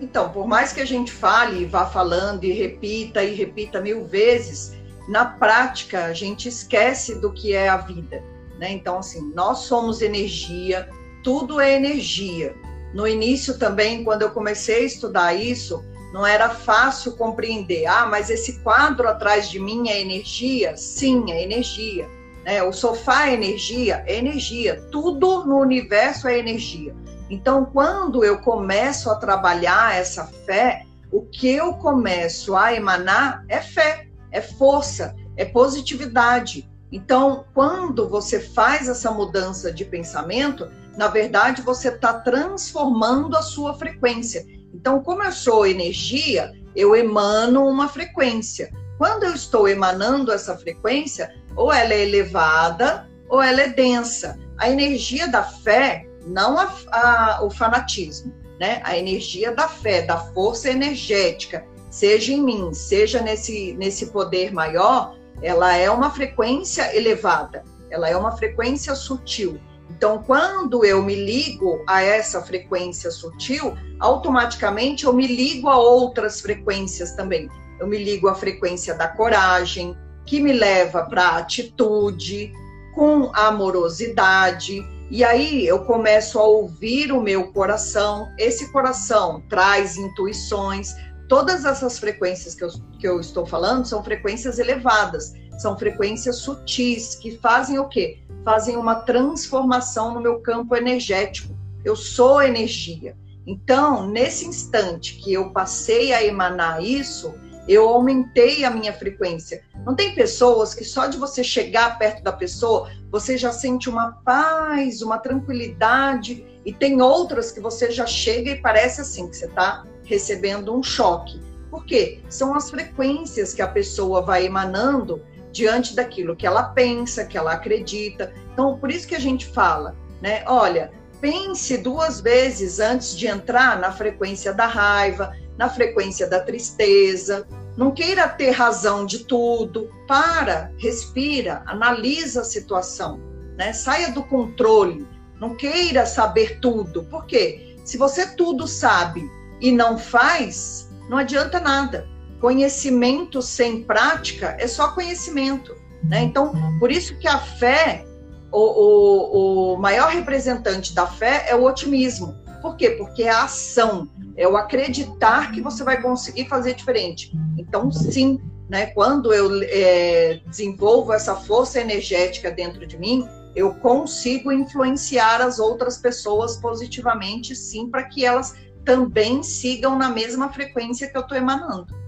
Então, 0.00 0.28
por 0.28 0.46
mais 0.46 0.72
que 0.72 0.80
a 0.80 0.84
gente 0.84 1.10
fale, 1.10 1.64
vá 1.64 1.84
falando 1.84 2.44
e 2.44 2.52
repita 2.52 3.24
e 3.24 3.34
repita 3.34 3.80
mil 3.80 4.04
vezes, 4.04 4.76
na 5.08 5.24
prática 5.24 6.04
a 6.04 6.12
gente 6.12 6.48
esquece 6.48 7.20
do 7.20 7.32
que 7.32 7.54
é 7.54 7.68
a 7.68 7.78
vida. 7.78 8.22
Né? 8.56 8.70
Então, 8.70 8.98
assim, 8.98 9.32
nós 9.34 9.60
somos 9.60 10.00
energia, 10.00 10.88
tudo 11.24 11.60
é 11.60 11.74
energia. 11.74 12.54
No 12.94 13.06
início 13.08 13.58
também, 13.58 14.04
quando 14.04 14.22
eu 14.22 14.30
comecei 14.30 14.82
a 14.82 14.86
estudar 14.86 15.34
isso, 15.34 15.82
não 16.12 16.26
era 16.26 16.50
fácil 16.50 17.16
compreender. 17.16 17.86
Ah, 17.86 18.06
mas 18.06 18.28
esse 18.28 18.60
quadro 18.60 19.08
atrás 19.08 19.48
de 19.48 19.58
mim 19.58 19.88
é 19.88 20.00
energia? 20.00 20.76
Sim, 20.76 21.32
é 21.32 21.42
energia. 21.42 22.06
Né? 22.44 22.62
O 22.62 22.72
sofá 22.72 23.28
é 23.28 23.34
energia? 23.34 24.04
É 24.06 24.16
energia. 24.16 24.82
Tudo 24.90 25.44
no 25.44 25.58
universo 25.58 26.28
é 26.28 26.38
energia. 26.38 26.94
Então, 27.30 27.64
quando 27.64 28.22
eu 28.22 28.38
começo 28.40 29.08
a 29.10 29.14
trabalhar 29.14 29.96
essa 29.96 30.26
fé, 30.44 30.84
o 31.10 31.22
que 31.22 31.48
eu 31.48 31.74
começo 31.74 32.54
a 32.54 32.74
emanar 32.74 33.42
é 33.48 33.60
fé, 33.60 34.06
é 34.30 34.42
força, 34.42 35.14
é 35.36 35.46
positividade. 35.46 36.70
Então, 36.90 37.46
quando 37.54 38.06
você 38.06 38.38
faz 38.38 38.86
essa 38.86 39.10
mudança 39.10 39.72
de 39.72 39.82
pensamento, 39.82 40.70
na 40.96 41.08
verdade, 41.08 41.62
você 41.62 41.88
está 41.88 42.14
transformando 42.14 43.36
a 43.36 43.42
sua 43.42 43.74
frequência. 43.74 44.44
Então, 44.74 45.02
como 45.02 45.22
eu 45.22 45.32
sou 45.32 45.66
energia, 45.66 46.52
eu 46.74 46.94
emano 46.94 47.66
uma 47.66 47.88
frequência. 47.88 48.70
Quando 48.98 49.24
eu 49.24 49.34
estou 49.34 49.68
emanando 49.68 50.32
essa 50.32 50.56
frequência, 50.56 51.34
ou 51.56 51.72
ela 51.72 51.92
é 51.92 52.02
elevada 52.02 53.08
ou 53.28 53.42
ela 53.42 53.62
é 53.62 53.68
densa. 53.68 54.38
A 54.58 54.70
energia 54.70 55.26
da 55.26 55.42
fé, 55.42 56.06
não 56.26 56.58
a, 56.58 56.72
a, 56.88 57.44
o 57.44 57.50
fanatismo, 57.50 58.32
né? 58.60 58.80
A 58.84 58.96
energia 58.96 59.52
da 59.52 59.68
fé, 59.68 60.02
da 60.02 60.18
força 60.18 60.70
energética, 60.70 61.64
seja 61.90 62.32
em 62.32 62.42
mim, 62.42 62.72
seja 62.74 63.20
nesse, 63.22 63.74
nesse 63.74 64.06
poder 64.06 64.52
maior, 64.52 65.16
ela 65.42 65.74
é 65.74 65.90
uma 65.90 66.10
frequência 66.10 66.94
elevada, 66.94 67.64
ela 67.90 68.08
é 68.08 68.16
uma 68.16 68.36
frequência 68.36 68.94
sutil. 68.94 69.58
Então, 70.02 70.20
quando 70.20 70.84
eu 70.84 71.00
me 71.00 71.14
ligo 71.14 71.80
a 71.86 72.02
essa 72.02 72.42
frequência 72.42 73.08
sutil, 73.08 73.78
automaticamente 74.00 75.04
eu 75.04 75.12
me 75.12 75.28
ligo 75.28 75.68
a 75.68 75.78
outras 75.78 76.40
frequências 76.40 77.12
também. 77.12 77.48
Eu 77.78 77.86
me 77.86 77.96
ligo 77.96 78.26
à 78.26 78.34
frequência 78.34 78.96
da 78.96 79.06
coragem, 79.06 79.96
que 80.26 80.40
me 80.40 80.52
leva 80.52 81.04
para 81.04 81.22
a 81.22 81.38
atitude, 81.38 82.52
com 82.96 83.30
amorosidade. 83.32 84.84
E 85.08 85.22
aí 85.22 85.64
eu 85.64 85.84
começo 85.84 86.36
a 86.36 86.42
ouvir 86.42 87.12
o 87.12 87.22
meu 87.22 87.52
coração. 87.52 88.26
Esse 88.36 88.72
coração 88.72 89.40
traz 89.48 89.96
intuições. 89.96 90.96
Todas 91.28 91.64
essas 91.64 92.00
frequências 92.00 92.56
que 92.56 92.64
eu, 92.64 92.70
que 92.98 93.06
eu 93.06 93.20
estou 93.20 93.46
falando 93.46 93.86
são 93.86 94.02
frequências 94.02 94.58
elevadas, 94.58 95.32
são 95.62 95.78
frequências 95.78 96.38
sutis 96.38 97.14
que 97.14 97.38
fazem 97.38 97.78
o 97.78 97.88
quê? 97.88 98.18
fazem 98.44 98.76
uma 98.76 98.96
transformação 98.96 100.14
no 100.14 100.20
meu 100.20 100.40
campo 100.40 100.76
energético. 100.76 101.56
Eu 101.84 101.96
sou 101.96 102.42
energia. 102.42 103.16
Então, 103.46 104.06
nesse 104.06 104.46
instante 104.46 105.16
que 105.16 105.32
eu 105.32 105.50
passei 105.50 106.12
a 106.12 106.24
emanar 106.24 106.82
isso, 106.82 107.34
eu 107.66 107.88
aumentei 107.88 108.64
a 108.64 108.70
minha 108.70 108.92
frequência. 108.92 109.62
Não 109.84 109.94
tem 109.94 110.14
pessoas 110.14 110.74
que 110.74 110.84
só 110.84 111.06
de 111.06 111.16
você 111.16 111.42
chegar 111.42 111.98
perto 111.98 112.22
da 112.22 112.32
pessoa, 112.32 112.90
você 113.10 113.36
já 113.36 113.52
sente 113.52 113.88
uma 113.88 114.12
paz, 114.24 115.02
uma 115.02 115.18
tranquilidade, 115.18 116.46
e 116.64 116.72
tem 116.72 117.02
outras 117.02 117.50
que 117.50 117.60
você 117.60 117.90
já 117.90 118.06
chega 118.06 118.50
e 118.50 118.60
parece 118.60 119.00
assim 119.00 119.28
que 119.28 119.36
você 119.36 119.46
está 119.46 119.84
recebendo 120.04 120.76
um 120.76 120.82
choque. 120.82 121.40
Por 121.68 121.84
quê? 121.84 122.20
São 122.28 122.54
as 122.54 122.70
frequências 122.70 123.54
que 123.54 123.62
a 123.62 123.66
pessoa 123.66 124.22
vai 124.22 124.46
emanando 124.46 125.22
diante 125.52 125.94
daquilo 125.94 126.34
que 126.34 126.46
ela 126.46 126.64
pensa, 126.64 127.24
que 127.24 127.36
ela 127.36 127.52
acredita. 127.52 128.32
Então, 128.52 128.78
por 128.78 128.90
isso 128.90 129.06
que 129.06 129.14
a 129.14 129.20
gente 129.20 129.46
fala, 129.46 129.94
né? 130.20 130.42
Olha, 130.46 130.90
pense 131.20 131.76
duas 131.78 132.20
vezes 132.20 132.80
antes 132.80 133.16
de 133.16 133.26
entrar 133.26 133.78
na 133.78 133.92
frequência 133.92 134.52
da 134.52 134.66
raiva, 134.66 135.36
na 135.56 135.68
frequência 135.68 136.26
da 136.26 136.40
tristeza. 136.40 137.46
Não 137.76 137.90
queira 137.90 138.28
ter 138.28 138.50
razão 138.50 139.06
de 139.06 139.20
tudo. 139.24 139.90
Para, 140.08 140.72
respira, 140.78 141.62
analisa 141.66 142.40
a 142.40 142.44
situação, 142.44 143.20
né? 143.56 143.72
Saia 143.72 144.10
do 144.10 144.24
controle. 144.24 145.06
Não 145.38 145.54
queira 145.54 146.06
saber 146.06 146.58
tudo. 146.60 147.04
Por 147.04 147.26
quê? 147.26 147.76
Se 147.84 147.96
você 147.98 148.34
tudo 148.34 148.66
sabe 148.66 149.28
e 149.60 149.72
não 149.72 149.98
faz, 149.98 150.88
não 151.08 151.18
adianta 151.18 151.60
nada. 151.60 152.08
Conhecimento 152.42 153.40
sem 153.40 153.84
prática 153.84 154.56
é 154.58 154.66
só 154.66 154.88
conhecimento. 154.88 155.76
Né? 156.02 156.22
Então, 156.24 156.52
por 156.80 156.90
isso 156.90 157.16
que 157.16 157.28
a 157.28 157.38
fé, 157.38 158.04
o, 158.50 158.58
o, 158.58 159.74
o 159.74 159.76
maior 159.78 160.10
representante 160.10 160.92
da 160.92 161.06
fé 161.06 161.46
é 161.48 161.54
o 161.54 161.62
otimismo. 161.62 162.34
Por 162.60 162.76
quê? 162.76 162.90
Porque 162.90 163.22
é 163.22 163.30
a 163.30 163.44
ação, 163.44 164.08
é 164.36 164.48
o 164.48 164.56
acreditar 164.56 165.52
que 165.52 165.60
você 165.60 165.84
vai 165.84 166.02
conseguir 166.02 166.48
fazer 166.48 166.74
diferente. 166.74 167.30
Então, 167.56 167.92
sim, 167.92 168.40
né, 168.68 168.86
quando 168.86 169.32
eu 169.32 169.62
é, 169.62 170.40
desenvolvo 170.44 171.12
essa 171.12 171.36
força 171.36 171.80
energética 171.80 172.50
dentro 172.50 172.84
de 172.84 172.98
mim, 172.98 173.24
eu 173.54 173.72
consigo 173.74 174.50
influenciar 174.50 175.40
as 175.40 175.60
outras 175.60 175.96
pessoas 175.96 176.56
positivamente, 176.56 177.54
sim, 177.54 177.88
para 177.88 178.02
que 178.02 178.24
elas 178.24 178.56
também 178.84 179.44
sigam 179.44 179.96
na 179.96 180.08
mesma 180.08 180.52
frequência 180.52 181.08
que 181.08 181.16
eu 181.16 181.22
estou 181.22 181.38
emanando 181.38 182.01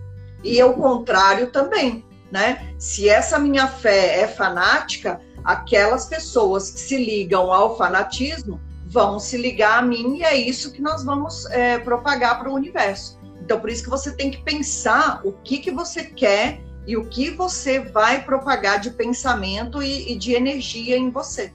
e 0.44 0.62
o 0.62 0.74
contrário 0.74 1.50
também, 1.50 2.04
né? 2.30 2.74
Se 2.78 3.08
essa 3.08 3.38
minha 3.38 3.66
fé 3.66 4.20
é 4.20 4.28
fanática, 4.28 5.20
aquelas 5.42 6.06
pessoas 6.06 6.70
que 6.70 6.78
se 6.78 6.96
ligam 6.96 7.52
ao 7.52 7.76
fanatismo 7.76 8.60
vão 8.86 9.18
se 9.18 9.36
ligar 9.36 9.78
a 9.78 9.82
mim 9.82 10.18
e 10.18 10.22
é 10.22 10.36
isso 10.36 10.72
que 10.72 10.80
nós 10.80 11.04
vamos 11.04 11.46
é, 11.46 11.78
propagar 11.78 12.38
para 12.38 12.50
o 12.50 12.54
universo. 12.54 13.18
Então, 13.42 13.58
por 13.58 13.68
isso 13.68 13.82
que 13.82 13.90
você 13.90 14.14
tem 14.14 14.30
que 14.30 14.42
pensar 14.42 15.20
o 15.24 15.32
que, 15.32 15.58
que 15.58 15.70
você 15.70 16.04
quer 16.04 16.60
e 16.86 16.96
o 16.96 17.06
que 17.06 17.30
você 17.30 17.80
vai 17.80 18.22
propagar 18.22 18.78
de 18.78 18.90
pensamento 18.90 19.82
e, 19.82 20.12
e 20.12 20.16
de 20.16 20.32
energia 20.32 20.96
em 20.96 21.10
você. 21.10 21.52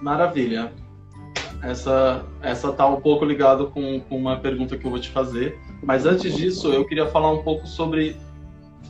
Maravilha. 0.00 0.72
Essa, 1.62 2.24
essa 2.42 2.72
tá 2.72 2.86
um 2.86 3.00
pouco 3.00 3.24
ligado 3.24 3.70
com, 3.70 4.00
com 4.00 4.16
uma 4.16 4.38
pergunta 4.38 4.76
que 4.76 4.86
eu 4.86 4.90
vou 4.90 5.00
te 5.00 5.10
fazer. 5.10 5.58
Mas 5.82 6.06
antes 6.06 6.34
disso, 6.34 6.72
eu 6.72 6.84
queria 6.84 7.06
falar 7.06 7.32
um 7.32 7.42
pouco 7.42 7.66
sobre 7.66 8.16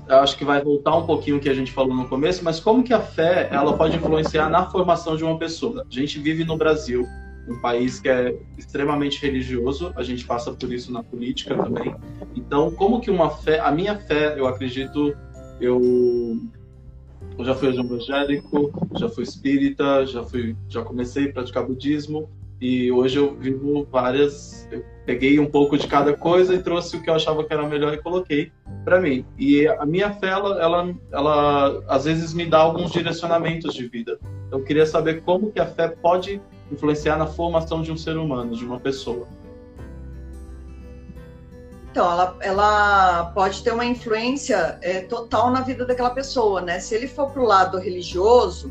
acho 0.09 0.37
que 0.37 0.45
vai 0.45 0.63
voltar 0.63 0.97
um 0.97 1.05
pouquinho 1.05 1.37
o 1.37 1.41
que 1.41 1.49
a 1.49 1.55
gente 1.55 1.73
falou 1.73 1.95
no 1.95 2.09
começo, 2.09 2.45
mas 2.45 2.61
como 2.61 2.83
que 2.83 2.95
a 2.95 3.01
fé 3.01 3.49
ela 3.51 3.77
pode 3.77 3.97
influenciar 3.97 4.49
na 4.49 4.67
formação 4.67 5.17
de 5.17 5.25
uma 5.25 5.39
pessoa? 5.39 5.85
A 5.89 5.93
gente 5.93 6.19
vive 6.19 6.45
no 6.45 6.57
Brasil, 6.57 7.07
um 7.49 7.61
país 7.61 8.01
que 8.01 8.09
é 8.09 8.37
extremamente 8.57 9.21
religioso, 9.21 9.93
a 9.97 10.03
gente 10.03 10.25
passa 10.25 10.53
por 10.53 10.73
isso 10.73 10.93
na 10.93 11.03
política 11.03 11.57
também. 11.57 11.95
Então, 12.35 12.71
como 12.71 13.01
que 13.01 13.11
uma 13.11 13.31
fé, 13.31 13.61
a 13.61 13.71
minha 13.71 13.97
fé, 13.97 14.39
eu 14.39 14.47
acredito, 14.47 15.17
eu, 15.61 16.41
eu 17.39 17.45
já 17.45 17.55
fui 17.55 17.69
evangélico, 17.69 18.73
já 18.97 19.09
fui 19.09 19.25
espírita, 19.25 20.07
já 20.07 20.23
fui, 20.23 20.57
já 20.69 20.83
comecei 20.83 21.31
a 21.31 21.33
praticar 21.33 21.67
budismo, 21.67 22.29
E 22.61 22.91
hoje 22.91 23.19
eu 23.19 23.35
vivo 23.35 23.87
várias. 23.91 24.67
Eu 24.71 24.85
peguei 25.05 25.39
um 25.39 25.47
pouco 25.47 25.77
de 25.77 25.87
cada 25.87 26.17
coisa 26.17 26.55
e 26.55 26.63
trouxe 26.63 26.97
o 26.97 27.03
que 27.03 27.11
eu 27.11 27.15
achava 27.15 27.45
que 27.45 27.53
era 27.53 27.67
melhor 27.67 27.93
e 27.93 27.99
coloquei 27.99 28.51
para 28.85 29.01
mim. 29.01 29.25
E 29.39 29.67
a 29.67 29.85
minha 29.85 30.13
fé, 30.13 30.29
ela, 30.29 30.61
ela, 30.61 30.95
ela, 31.13 31.85
às 31.87 32.05
vezes 32.05 32.33
me 32.33 32.47
dá 32.47 32.59
alguns 32.59 32.91
direcionamentos 32.93 33.75
de 33.75 33.87
vida. 33.89 34.19
Eu 34.51 34.63
queria 34.63 34.87
saber 34.87 35.23
como 35.23 35.53
que 35.53 35.61
a 35.61 35.67
fé 35.67 35.89
pode 35.89 36.41
influenciar 36.73 37.17
na 37.17 37.27
formação 37.27 37.83
de 37.83 37.93
um 37.93 37.97
ser 37.97 38.17
humano, 38.17 38.57
de 38.57 38.65
uma 38.65 38.81
pessoa. 38.81 39.27
Então, 41.91 42.11
ela, 42.13 42.37
ela 42.41 43.25
pode 43.35 43.63
ter 43.63 43.73
uma 43.73 43.85
influência 43.85 44.79
é, 44.83 45.01
total 45.01 45.51
na 45.51 45.63
vida 45.63 45.87
daquela 45.87 46.11
pessoa, 46.11 46.61
né? 46.61 46.79
Se 46.79 46.95
ele 46.95 47.09
for 47.09 47.31
para 47.31 47.43
o 47.43 47.47
lado 47.47 47.79
religioso, 47.79 48.71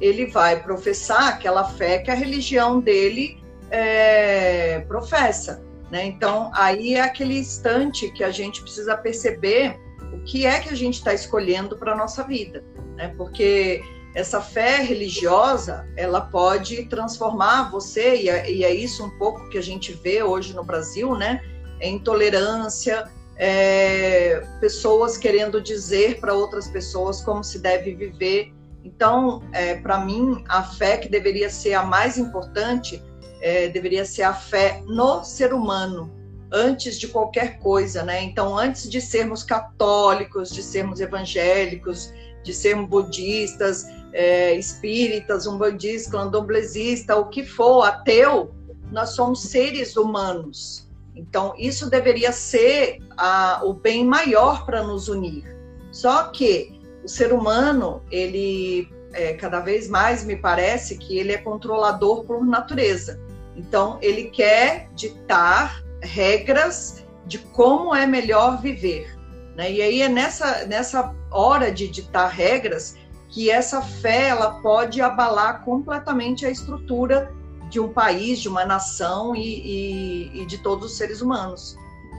ele 0.00 0.26
vai 0.26 0.62
professar 0.62 1.28
aquela 1.28 1.64
fé 1.64 1.98
que 1.98 2.10
a 2.10 2.14
religião 2.14 2.80
dele 2.80 3.42
é, 3.70 4.80
professa. 4.88 5.62
Né? 5.90 6.04
Então, 6.04 6.50
aí 6.54 6.94
é 6.94 7.00
aquele 7.00 7.38
instante 7.38 8.10
que 8.12 8.24
a 8.24 8.30
gente 8.30 8.62
precisa 8.62 8.96
perceber 8.96 9.78
o 10.12 10.18
que 10.24 10.44
é 10.44 10.60
que 10.60 10.68
a 10.68 10.74
gente 10.74 10.94
está 10.94 11.14
escolhendo 11.14 11.76
para 11.76 11.92
a 11.92 11.96
nossa 11.96 12.22
vida. 12.24 12.64
Né? 12.96 13.14
Porque 13.16 13.82
essa 14.16 14.40
fé 14.40 14.78
religiosa, 14.78 15.86
ela 15.94 16.22
pode 16.22 16.86
transformar 16.86 17.70
você, 17.70 18.16
e 18.16 18.28
é, 18.30 18.50
e 18.50 18.64
é 18.64 18.74
isso 18.74 19.04
um 19.04 19.10
pouco 19.18 19.48
que 19.50 19.58
a 19.58 19.62
gente 19.62 19.92
vê 19.92 20.22
hoje 20.22 20.54
no 20.54 20.64
Brasil, 20.64 21.14
né? 21.14 21.42
É 21.78 21.86
intolerância, 21.86 23.10
é, 23.36 24.42
pessoas 24.58 25.18
querendo 25.18 25.60
dizer 25.60 26.18
para 26.18 26.32
outras 26.32 26.66
pessoas 26.66 27.20
como 27.20 27.44
se 27.44 27.58
deve 27.58 27.94
viver. 27.94 28.54
Então, 28.86 29.42
é, 29.52 29.74
para 29.74 29.98
mim, 29.98 30.44
a 30.48 30.62
fé 30.62 30.96
que 30.96 31.08
deveria 31.08 31.50
ser 31.50 31.74
a 31.74 31.82
mais 31.82 32.16
importante 32.16 33.02
é, 33.40 33.68
deveria 33.68 34.04
ser 34.04 34.22
a 34.22 34.32
fé 34.32 34.80
no 34.86 35.24
ser 35.24 35.52
humano, 35.52 36.14
antes 36.52 36.96
de 36.96 37.08
qualquer 37.08 37.58
coisa, 37.58 38.04
né? 38.04 38.22
Então, 38.22 38.56
antes 38.56 38.88
de 38.88 39.00
sermos 39.00 39.42
católicos, 39.42 40.50
de 40.50 40.62
sermos 40.62 41.00
evangélicos, 41.00 42.12
de 42.44 42.54
sermos 42.54 42.88
budistas, 42.88 43.84
é, 44.12 44.54
espíritas, 44.54 45.48
umbandistas, 45.48 46.12
candomblessista, 46.12 47.16
o 47.16 47.28
que 47.28 47.44
for, 47.44 47.82
ateu, 47.82 48.54
nós 48.92 49.10
somos 49.10 49.42
seres 49.42 49.96
humanos. 49.96 50.88
Então, 51.16 51.54
isso 51.58 51.90
deveria 51.90 52.30
ser 52.30 53.00
a, 53.16 53.62
o 53.64 53.74
bem 53.74 54.04
maior 54.04 54.64
para 54.64 54.80
nos 54.84 55.08
unir. 55.08 55.56
Só 55.90 56.28
que 56.28 56.75
o 57.06 57.08
ser 57.08 57.32
humano, 57.32 58.02
ele 58.10 58.88
é, 59.12 59.32
cada 59.34 59.60
vez 59.60 59.88
mais 59.88 60.24
me 60.24 60.36
parece 60.36 60.98
que 60.98 61.16
ele 61.16 61.32
é 61.32 61.38
controlador 61.38 62.24
por 62.24 62.44
natureza. 62.44 63.20
Então, 63.54 63.96
ele 64.02 64.24
quer 64.24 64.88
ditar 64.92 65.82
regras 66.02 67.04
de 67.24 67.38
como 67.38 67.94
é 67.94 68.06
melhor 68.06 68.60
viver. 68.60 69.16
Né? 69.56 69.72
E 69.72 69.82
aí 69.82 70.02
é 70.02 70.08
nessa, 70.08 70.66
nessa 70.66 71.14
hora 71.30 71.70
de 71.70 71.88
ditar 71.88 72.28
regras 72.28 72.96
que 73.28 73.50
essa 73.50 73.80
fé 73.80 74.28
ela 74.28 74.60
pode 74.60 75.00
abalar 75.00 75.64
completamente 75.64 76.44
a 76.44 76.50
estrutura 76.50 77.32
de 77.70 77.78
um 77.78 77.88
país, 77.88 78.40
de 78.40 78.48
uma 78.48 78.64
nação 78.64 79.34
e, 79.34 79.40
e, 79.40 80.42
e 80.42 80.46
de 80.46 80.58
todos 80.58 80.92
os 80.92 80.98
seres 80.98 81.20
humanos. 81.20 81.76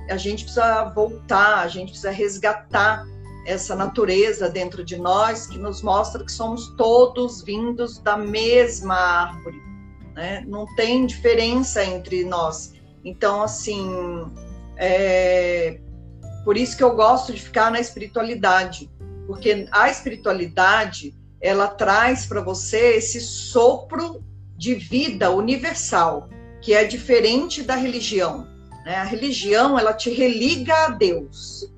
A 0.10 0.18
gente 0.18 0.46
precisa 0.46 0.86
voltar, 0.96 1.60
a 1.60 1.68
gente 1.68 1.90
precisa 1.90 2.12
resgatar 2.12 3.06
essa 3.48 3.74
natureza 3.74 4.50
dentro 4.50 4.84
de 4.84 4.98
nós 4.98 5.48
que 5.48 5.58
nos 5.58 5.82
mostra 5.82 6.24
que 6.24 6.32
somos 6.32 6.68
todos 6.76 7.42
vindos 7.42 7.98
da 7.98 8.18
mesma 8.18 8.94
árvore, 8.94 9.62
né? 10.14 10.44
Não 10.46 10.66
tem 10.76 11.06
diferença 11.06 11.84
entre 11.84 12.26
nós. 12.26 12.74
Então, 13.06 13.42
assim, 13.42 14.30
é... 14.76 15.80
por 16.44 16.58
isso 16.58 16.76
que 16.76 16.84
eu 16.84 16.94
gosto 16.94 17.32
de 17.32 17.42
ficar 17.42 17.72
na 17.72 17.80
espiritualidade, 17.80 18.92
porque 19.26 19.66
a 19.72 19.90
espiritualidade 19.90 21.16
ela 21.40 21.70
traz 21.70 22.26
para 22.26 22.42
você 22.42 22.98
esse 22.98 23.22
sopro 23.22 24.22
de 24.58 24.76
vida 24.76 25.32
universal, 25.32 26.28
que 26.62 26.74
é 26.74 26.84
diferente 26.84 27.64
da 27.64 27.76
religião. 27.76 28.46
Né? 28.84 28.96
A 28.96 29.06
religião 29.06 29.80
ela 29.80 29.94
te 29.94 30.10
religa 30.10 30.88
a 30.88 30.90
Deus 30.90 31.77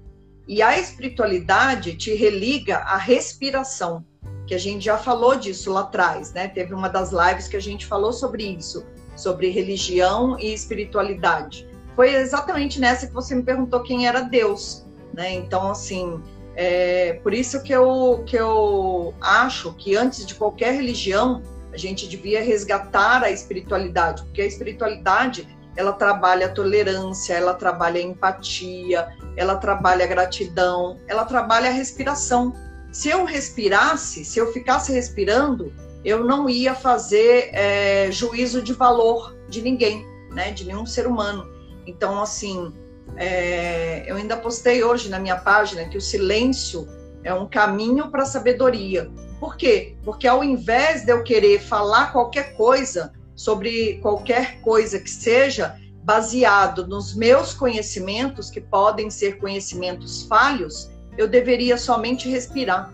e 0.49 0.63
a 0.63 0.79
espiritualidade 0.79 1.95
te 1.95 2.15
religa 2.15 2.77
à 2.77 2.97
respiração, 2.97 4.03
que 4.47 4.55
a 4.55 4.57
gente 4.57 4.83
já 4.83 4.97
falou 4.97 5.35
disso 5.35 5.71
lá 5.71 5.81
atrás, 5.81 6.33
né? 6.33 6.47
Teve 6.47 6.73
uma 6.73 6.89
das 6.89 7.11
lives 7.11 7.47
que 7.47 7.55
a 7.55 7.61
gente 7.61 7.85
falou 7.85 8.11
sobre 8.11 8.43
isso, 8.43 8.83
sobre 9.15 9.51
religião 9.51 10.39
e 10.39 10.51
espiritualidade. 10.51 11.67
Foi 11.95 12.15
exatamente 12.15 12.79
nessa 12.79 13.05
que 13.05 13.13
você 13.13 13.35
me 13.35 13.43
perguntou 13.43 13.83
quem 13.83 14.07
era 14.07 14.21
Deus, 14.21 14.87
né? 15.13 15.31
Então, 15.35 15.69
assim, 15.69 16.19
é 16.55 17.13
por 17.21 17.31
isso 17.31 17.61
que 17.61 17.71
eu, 17.71 18.23
que 18.25 18.35
eu 18.35 19.13
acho 19.21 19.71
que 19.73 19.95
antes 19.95 20.25
de 20.25 20.33
qualquer 20.33 20.73
religião, 20.73 21.43
a 21.71 21.77
gente 21.77 22.09
devia 22.09 22.41
resgatar 22.43 23.21
a 23.21 23.29
espiritualidade, 23.29 24.23
porque 24.23 24.41
a 24.41 24.47
espiritualidade 24.47 25.47
ela 25.79 25.93
trabalha 25.93 26.47
a 26.47 26.49
tolerância, 26.49 27.33
ela 27.33 27.53
trabalha 27.53 28.01
a 28.01 28.03
empatia, 28.03 29.07
ela 29.37 29.55
trabalha 29.55 30.03
a 30.03 30.07
gratidão, 30.09 30.99
ela 31.07 31.23
trabalha 31.23 31.69
a 31.69 31.71
respiração. 31.71 32.53
Se 32.91 33.07
eu 33.07 33.23
respirasse, 33.23 34.25
se 34.25 34.37
eu 34.37 34.51
ficasse 34.51 34.91
respirando, 34.91 35.71
eu 36.03 36.25
não 36.25 36.49
ia 36.49 36.75
fazer 36.75 37.49
é, 37.53 38.11
juízo 38.11 38.61
de 38.61 38.73
valor 38.73 39.33
de 39.47 39.61
ninguém, 39.61 40.05
né, 40.31 40.51
de 40.51 40.65
nenhum 40.65 40.85
ser 40.85 41.07
humano. 41.07 41.49
Então, 41.87 42.21
assim, 42.21 42.73
é, 43.15 44.03
eu 44.05 44.17
ainda 44.17 44.35
postei 44.35 44.83
hoje 44.83 45.07
na 45.07 45.17
minha 45.17 45.37
página 45.37 45.85
que 45.85 45.97
o 45.97 46.01
silêncio 46.01 46.89
é 47.23 47.33
um 47.33 47.47
caminho 47.47 48.11
para 48.11 48.23
a 48.23 48.25
sabedoria. 48.25 49.09
Por 49.39 49.55
quê? 49.55 49.95
Porque 50.03 50.27
ao 50.27 50.43
invés 50.43 51.05
de 51.05 51.13
eu 51.13 51.23
querer 51.23 51.61
falar 51.61 52.11
qualquer 52.11 52.53
coisa, 52.57 53.13
sobre 53.39 53.99
qualquer 54.01 54.59
coisa 54.59 54.99
que 54.99 55.09
seja 55.09 55.79
baseado 56.03 56.85
nos 56.85 57.15
meus 57.15 57.53
conhecimentos, 57.53 58.49
que 58.49 58.59
podem 58.59 59.09
ser 59.09 59.37
conhecimentos 59.37 60.23
falhos, 60.23 60.91
eu 61.17 61.25
deveria 61.25 61.77
somente 61.77 62.27
respirar. 62.27 62.93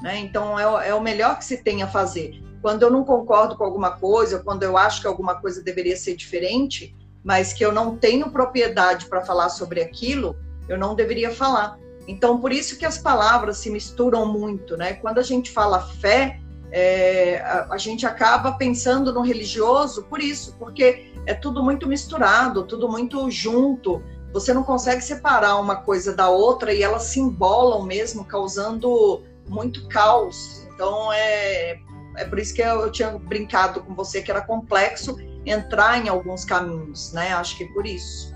Né? 0.00 0.20
Então, 0.20 0.58
é, 0.58 0.88
é 0.88 0.94
o 0.94 1.02
melhor 1.02 1.36
que 1.36 1.44
se 1.44 1.62
tem 1.62 1.82
a 1.82 1.86
fazer. 1.86 2.42
Quando 2.62 2.82
eu 2.82 2.90
não 2.90 3.04
concordo 3.04 3.58
com 3.58 3.64
alguma 3.64 3.90
coisa, 3.90 4.38
quando 4.38 4.62
eu 4.62 4.78
acho 4.78 5.02
que 5.02 5.06
alguma 5.06 5.34
coisa 5.34 5.62
deveria 5.62 5.98
ser 5.98 6.16
diferente, 6.16 6.96
mas 7.22 7.52
que 7.52 7.62
eu 7.62 7.70
não 7.70 7.94
tenho 7.94 8.30
propriedade 8.30 9.04
para 9.04 9.20
falar 9.20 9.50
sobre 9.50 9.82
aquilo, 9.82 10.34
eu 10.66 10.78
não 10.78 10.94
deveria 10.94 11.30
falar. 11.30 11.78
Então, 12.08 12.40
por 12.40 12.52
isso 12.52 12.78
que 12.78 12.86
as 12.86 12.96
palavras 12.96 13.58
se 13.58 13.68
misturam 13.68 14.24
muito, 14.24 14.78
né? 14.78 14.94
Quando 14.94 15.18
a 15.18 15.22
gente 15.22 15.50
fala 15.50 15.78
fé, 15.80 16.40
é, 16.76 17.38
a, 17.38 17.74
a, 17.74 17.78
gente 17.78 18.04
acaba 18.04 18.50
pensando 18.50 19.12
no 19.12 19.20
religioso 19.20 20.02
por 20.10 20.20
isso, 20.20 20.56
porque 20.58 21.12
é 21.24 21.32
tudo 21.32 21.62
muito 21.62 21.86
misturado, 21.86 22.64
tudo 22.64 22.88
muito 22.88 23.30
junto. 23.30 24.02
Você 24.32 24.52
não 24.52 24.64
consegue 24.64 25.00
separar 25.00 25.54
uma 25.60 25.76
coisa 25.76 26.12
da 26.12 26.28
outra 26.28 26.74
e 26.74 26.82
elas 26.82 27.04
se 27.04 27.20
embolam 27.20 27.84
mesmo, 27.84 28.24
causando 28.24 29.22
muito 29.48 29.86
caos. 29.86 30.66
Então 30.74 31.12
é, 31.12 31.78
é 32.16 32.24
por 32.24 32.40
isso 32.40 32.52
que 32.52 32.60
eu, 32.60 32.80
eu 32.80 32.90
tinha 32.90 33.10
brincado 33.10 33.80
com 33.80 33.94
você 33.94 34.20
que 34.20 34.32
era 34.32 34.40
complexo 34.40 35.16
entrar 35.46 36.04
em 36.04 36.08
alguns 36.08 36.44
caminhos, 36.44 37.12
né? 37.12 37.32
Acho 37.34 37.56
que 37.56 37.62
é 37.62 37.68
por 37.68 37.86
isso. 37.86 38.34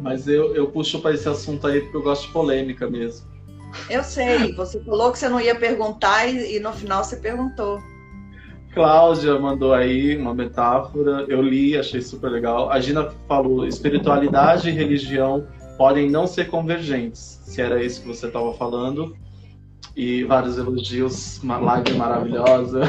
Mas 0.00 0.26
eu, 0.26 0.56
eu 0.56 0.70
puxo 0.70 1.02
para 1.02 1.14
esse 1.14 1.28
assunto 1.28 1.66
aí 1.66 1.82
porque 1.82 1.98
eu 1.98 2.02
gosto 2.02 2.28
de 2.28 2.32
polêmica 2.32 2.88
mesmo. 2.88 3.35
Eu 3.88 4.02
sei, 4.02 4.52
você 4.54 4.80
falou 4.80 5.12
que 5.12 5.18
você 5.18 5.28
não 5.28 5.40
ia 5.40 5.54
perguntar 5.54 6.26
e, 6.26 6.56
e 6.56 6.60
no 6.60 6.72
final 6.72 7.04
você 7.04 7.16
perguntou. 7.16 7.80
Cláudia 8.74 9.38
mandou 9.38 9.72
aí 9.72 10.16
uma 10.18 10.34
metáfora, 10.34 11.24
eu 11.28 11.40
li, 11.40 11.78
achei 11.78 12.02
super 12.02 12.30
legal. 12.30 12.70
A 12.70 12.78
Gina 12.78 13.10
falou: 13.26 13.66
espiritualidade 13.66 14.68
e 14.68 14.72
religião 14.72 15.46
podem 15.78 16.10
não 16.10 16.26
ser 16.26 16.48
convergentes, 16.48 17.40
se 17.44 17.62
era 17.62 17.82
isso 17.82 18.02
que 18.02 18.08
você 18.08 18.26
estava 18.26 18.52
falando. 18.52 19.16
E 19.96 20.24
vários 20.24 20.58
elogios, 20.58 21.42
uma 21.42 21.56
live 21.56 21.94
maravilhosa. 21.94 22.82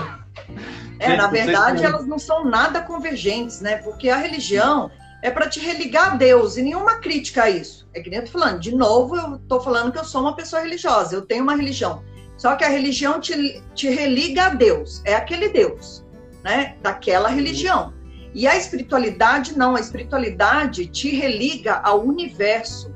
É, 0.99 1.15
na 1.15 1.27
verdade, 1.27 1.85
elas 1.85 2.05
não 2.05 2.19
são 2.19 2.43
nada 2.43 2.81
convergentes, 2.81 3.61
né? 3.61 3.77
Porque 3.77 4.09
a 4.09 4.17
religião 4.17 4.91
é 5.27 5.31
para 5.31 5.49
te 5.49 5.59
religar 5.59 6.13
a 6.13 6.15
Deus 6.15 6.55
e 6.57 6.61
nenhuma 6.61 6.95
crítica 6.95 7.43
a 7.43 7.49
isso. 7.49 7.87
É 7.93 8.01
que 8.01 8.09
nem 8.09 8.19
eu 8.19 8.25
tô 8.25 8.31
falando, 8.31 8.59
de 8.59 8.73
novo, 8.73 9.15
eu 9.15 9.37
tô 9.39 9.59
falando 9.59 9.91
que 9.91 9.99
eu 9.99 10.05
sou 10.05 10.21
uma 10.21 10.35
pessoa 10.35 10.61
religiosa, 10.61 11.15
eu 11.15 11.21
tenho 11.21 11.43
uma 11.43 11.55
religião. 11.55 12.01
Só 12.37 12.55
que 12.55 12.63
a 12.63 12.69
religião 12.69 13.19
te, 13.19 13.61
te 13.75 13.89
religa 13.89 14.45
a 14.45 14.49
Deus, 14.49 15.01
é 15.03 15.15
aquele 15.15 15.49
Deus, 15.49 16.05
né? 16.43 16.77
Daquela 16.81 17.29
religião. 17.29 17.93
E 18.33 18.47
a 18.47 18.55
espiritualidade 18.55 19.57
não, 19.57 19.75
a 19.75 19.79
espiritualidade 19.79 20.85
te 20.87 21.09
religa 21.15 21.81
ao 21.83 22.05
universo, 22.05 22.93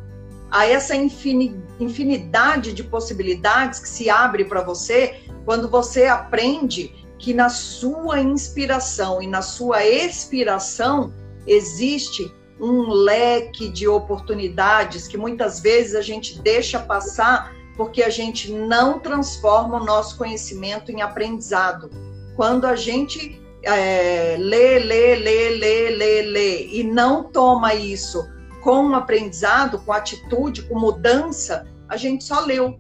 a 0.50 0.66
essa 0.66 0.96
infinidade 0.96 2.74
de 2.74 2.84
possibilidades 2.84 3.80
que 3.80 3.90
se 3.90 4.10
abre 4.10 4.46
para 4.46 4.62
você 4.62 5.22
quando 5.46 5.70
você 5.70 6.06
aprende 6.06 6.94
que 7.18 7.34
na 7.34 7.50
sua 7.50 8.20
inspiração 8.20 9.22
e 9.22 9.28
na 9.28 9.42
sua 9.42 9.86
expiração 9.86 11.14
existe 11.46 12.34
um 12.60 12.90
leque 12.90 13.68
de 13.70 13.88
oportunidades 13.88 15.08
que 15.08 15.18
muitas 15.18 15.60
vezes 15.60 15.96
a 15.96 16.02
gente 16.02 16.40
deixa 16.42 16.80
passar 16.80 17.54
porque 17.76 18.04
a 18.04 18.10
gente 18.10 18.52
não 18.52 19.00
transforma 19.00 19.82
o 19.82 19.86
nosso 19.86 20.18
conhecimento 20.18 20.92
em 20.92 21.02
aprendizado. 21.02 21.90
Quando 22.36 22.66
a 22.66 22.76
gente 22.76 23.42
é, 23.64 24.38
lê, 24.38 24.80
lê, 24.80 25.16
lê, 25.16 25.50
lê, 25.50 25.90
lê, 25.90 26.22
lê 26.22 26.68
e 26.68 26.84
não 26.84 27.24
toma 27.24 27.74
isso 27.74 28.28
com 28.62 28.94
aprendizado, 28.94 29.80
com 29.80 29.92
atitude, 29.92 30.64
com 30.64 30.80
mudança, 30.80 31.68
a 31.90 31.98
gente 31.98 32.24
só 32.24 32.42
leu, 32.42 32.80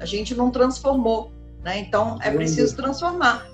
a 0.00 0.06
gente 0.06 0.34
não 0.34 0.50
transformou. 0.50 1.32
Né? 1.62 1.78
Então 1.80 2.18
é 2.22 2.30
preciso 2.30 2.74
transformar. 2.74 3.46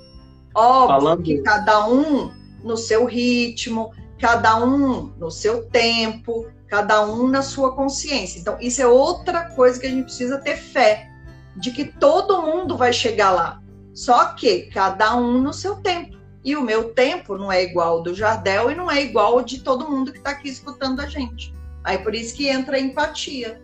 Óbvio 0.55 0.89
Falando... 0.89 1.23
que 1.23 1.43
cada 1.43 1.87
um 1.89 2.33
no 2.63 2.77
seu 2.77 3.05
ritmo, 3.05 3.93
cada 4.19 4.63
um 4.63 5.13
no 5.19 5.31
seu 5.31 5.65
tempo, 5.67 6.47
cada 6.67 7.05
um 7.07 7.29
na 7.29 7.43
sua 7.43 7.75
consciência. 7.75 8.39
Então, 8.39 8.57
isso 8.61 8.83
é 8.83 8.87
outra 8.87 9.51
coisa 9.51 9.79
que 9.81 9.87
a 9.87 9.91
gente 9.91 10.05
precisa 10.05 10.39
ter 10.39 10.57
fé 10.57 11.11
de 11.57 11.71
que 11.71 11.85
todo 11.85 12.43
mundo 12.43 12.77
vai 12.77 12.93
chegar 12.93 13.31
lá. 13.31 13.63
Só 13.95 14.27
que 14.35 14.63
cada 14.71 15.17
um 15.17 15.41
no 15.41 15.53
seu 15.53 15.77
tempo. 15.77 16.17
E 16.45 16.55
o 16.57 16.63
meu 16.63 16.95
tempo 16.95 17.37
não 17.37 17.51
é 17.51 17.63
igual 17.63 17.97
ao 17.97 18.03
do 18.03 18.15
Jardel 18.15 18.71
e 18.71 18.75
não 18.75 18.91
é 18.91 19.03
igual 19.03 19.35
ao 19.35 19.43
de 19.43 19.61
todo 19.61 19.91
mundo 19.91 20.13
que 20.13 20.19
está 20.19 20.31
aqui 20.31 20.49
escutando 20.49 21.01
a 21.01 21.07
gente. 21.07 21.53
Aí 21.83 21.99
por 21.99 22.15
isso 22.15 22.35
que 22.35 22.49
entra 22.49 22.77
a 22.77 22.81
empatia. 22.81 23.61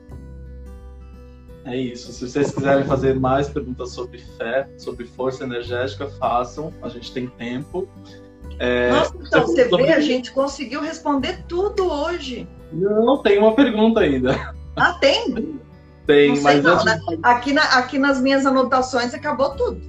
É 1.65 1.77
isso. 1.77 2.13
Se 2.13 2.29
vocês 2.29 2.51
quiserem 2.51 2.85
fazer 2.85 3.19
mais 3.19 3.49
perguntas 3.49 3.91
sobre 3.91 4.19
fé, 4.19 4.69
sobre 4.77 5.07
força 5.07 5.45
energética, 5.45 6.09
façam. 6.19 6.73
A 6.83 6.89
gente 6.89 7.13
tem 7.13 7.27
tempo. 7.27 7.89
É, 8.59 8.91
Nossa, 8.91 9.15
então 9.21 9.43
você 9.43 9.69
sobre... 9.69 9.87
vê, 9.87 9.93
a 9.93 10.01
gente 10.01 10.33
conseguiu 10.33 10.81
responder 10.81 11.45
tudo 11.49 11.91
hoje. 11.91 12.49
Não, 12.73 13.19
tem 13.19 13.39
uma 13.39 13.55
pergunta 13.55 14.01
ainda. 14.01 14.55
Ah, 14.77 14.93
tem? 14.95 15.59
Tem, 16.07 16.41
mas 16.41 16.63
não, 16.63 16.75
antes... 16.75 16.85
né? 16.85 17.01
aqui, 17.23 17.53
na, 17.53 17.63
aqui 17.63 17.99
nas 17.99 18.21
minhas 18.21 18.45
anotações 18.45 19.15
acabou 19.15 19.51
tudo. 19.51 19.81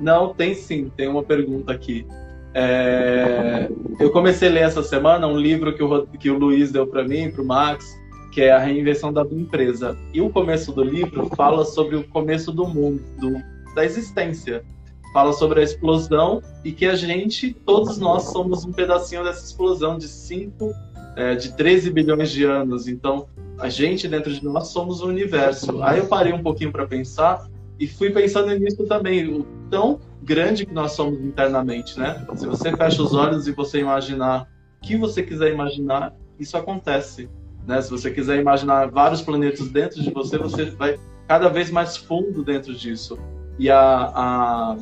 Não, 0.00 0.32
tem 0.32 0.54
sim, 0.54 0.90
tem 0.96 1.08
uma 1.08 1.22
pergunta 1.22 1.72
aqui. 1.72 2.06
É... 2.54 3.68
Eu 4.00 4.10
comecei 4.10 4.48
a 4.48 4.52
ler 4.52 4.62
essa 4.62 4.82
semana 4.82 5.26
um 5.26 5.36
livro 5.36 5.74
que 5.74 5.82
o, 5.82 6.06
que 6.06 6.30
o 6.30 6.38
Luiz 6.38 6.72
deu 6.72 6.86
para 6.86 7.04
mim, 7.04 7.30
para 7.30 7.42
o 7.42 7.46
Max, 7.46 7.84
que 8.32 8.42
é 8.42 8.52
a 8.52 8.58
reinvenção 8.58 9.12
da 9.12 9.22
empresa. 9.22 9.96
E 10.14 10.20
o 10.20 10.30
começo 10.30 10.72
do 10.72 10.82
livro 10.82 11.28
fala 11.36 11.64
sobre 11.64 11.96
o 11.96 12.08
começo 12.08 12.52
do 12.52 12.66
mundo, 12.66 13.02
do, 13.18 13.42
da 13.74 13.84
existência 13.84 14.64
fala 15.18 15.32
sobre 15.32 15.58
a 15.58 15.64
explosão 15.64 16.40
e 16.64 16.70
que 16.70 16.86
a 16.86 16.94
gente, 16.94 17.52
todos 17.52 17.98
nós, 17.98 18.30
somos 18.30 18.64
um 18.64 18.70
pedacinho 18.70 19.24
dessa 19.24 19.44
explosão 19.44 19.98
de 19.98 20.06
5, 20.06 20.72
é, 21.16 21.34
de 21.34 21.56
13 21.56 21.90
bilhões 21.90 22.30
de 22.30 22.44
anos. 22.44 22.86
Então, 22.86 23.26
a 23.58 23.68
gente, 23.68 24.06
dentro 24.06 24.32
de 24.32 24.44
nós, 24.44 24.68
somos 24.68 25.02
o 25.02 25.08
universo. 25.08 25.82
Aí 25.82 25.98
eu 25.98 26.06
parei 26.06 26.32
um 26.32 26.40
pouquinho 26.40 26.70
para 26.70 26.86
pensar 26.86 27.48
e 27.80 27.88
fui 27.88 28.10
pensando 28.10 28.56
nisso 28.56 28.86
também, 28.86 29.26
o 29.28 29.44
tão 29.68 29.98
grande 30.22 30.64
que 30.64 30.72
nós 30.72 30.92
somos 30.92 31.20
internamente, 31.20 31.98
né? 31.98 32.24
Se 32.36 32.46
você 32.46 32.76
fecha 32.76 33.02
os 33.02 33.12
olhos 33.12 33.48
e 33.48 33.52
você 33.52 33.80
imaginar 33.80 34.48
o 34.80 34.86
que 34.86 34.96
você 34.96 35.20
quiser 35.20 35.52
imaginar, 35.52 36.14
isso 36.38 36.56
acontece. 36.56 37.28
Né? 37.66 37.82
Se 37.82 37.90
você 37.90 38.12
quiser 38.12 38.38
imaginar 38.38 38.88
vários 38.88 39.20
planetas 39.20 39.68
dentro 39.68 40.00
de 40.00 40.12
você, 40.12 40.38
você 40.38 40.66
vai 40.66 40.96
cada 41.26 41.48
vez 41.48 41.72
mais 41.72 41.96
fundo 41.96 42.44
dentro 42.44 42.72
disso. 42.72 43.18
E 43.58 43.68
a, 43.68 44.12
a, 44.14 44.76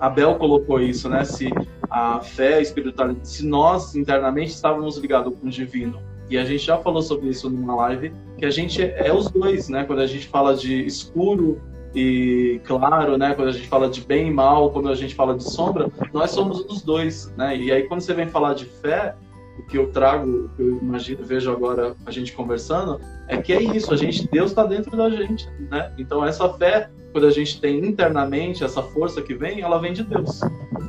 Abel 0.00 0.34
colocou 0.36 0.80
isso, 0.80 1.08
né? 1.08 1.24
Se 1.24 1.50
a 1.90 2.20
fé, 2.20 2.54
a 2.54 2.60
espiritualidade, 2.60 3.28
se 3.28 3.46
nós 3.46 3.94
internamente 3.94 4.50
estávamos 4.50 4.96
ligados 4.96 5.34
com 5.36 5.46
o 5.46 5.50
divino. 5.50 6.00
E 6.30 6.38
a 6.38 6.44
gente 6.44 6.64
já 6.64 6.78
falou 6.78 7.02
sobre 7.02 7.28
isso 7.28 7.50
numa 7.50 7.74
live, 7.74 8.12
que 8.38 8.46
a 8.46 8.50
gente 8.50 8.82
é 8.82 9.12
os 9.12 9.30
dois, 9.30 9.68
né? 9.68 9.84
Quando 9.84 10.00
a 10.00 10.06
gente 10.06 10.26
fala 10.28 10.54
de 10.54 10.86
escuro 10.86 11.60
e 11.94 12.60
claro, 12.64 13.18
né? 13.18 13.34
Quando 13.34 13.48
a 13.48 13.52
gente 13.52 13.68
fala 13.68 13.88
de 13.88 14.00
bem 14.00 14.28
e 14.28 14.30
mal, 14.30 14.70
quando 14.70 14.88
a 14.88 14.94
gente 14.94 15.14
fala 15.14 15.36
de 15.36 15.44
sombra, 15.44 15.90
nós 16.12 16.30
somos 16.30 16.60
os 16.60 16.82
dois, 16.82 17.32
né? 17.36 17.56
E 17.56 17.70
aí 17.70 17.82
quando 17.82 18.00
você 18.00 18.14
vem 18.14 18.26
falar 18.28 18.54
de 18.54 18.64
fé, 18.64 19.14
o 19.58 19.62
que 19.66 19.78
eu 19.78 19.90
trago, 19.90 20.28
o 20.28 20.48
que 20.50 20.62
eu 20.62 20.78
imagino, 20.78 21.24
vejo 21.24 21.50
agora 21.50 21.94
a 22.06 22.10
gente 22.10 22.32
conversando, 22.32 23.00
é 23.28 23.36
que 23.36 23.52
é 23.52 23.62
isso, 23.62 23.92
a 23.92 23.96
gente, 23.96 24.28
Deus 24.28 24.50
está 24.50 24.64
dentro 24.64 24.96
da 24.96 25.10
gente, 25.10 25.48
né? 25.70 25.92
Então 25.98 26.24
essa 26.24 26.48
fé 26.54 26.90
quando 27.12 27.26
a 27.26 27.30
gente 27.30 27.60
tem 27.60 27.78
internamente 27.84 28.64
essa 28.64 28.82
força 28.82 29.20
que 29.20 29.34
vem, 29.34 29.60
ela 29.60 29.78
vem 29.78 29.92
de 29.92 30.02
Deus, 30.02 30.40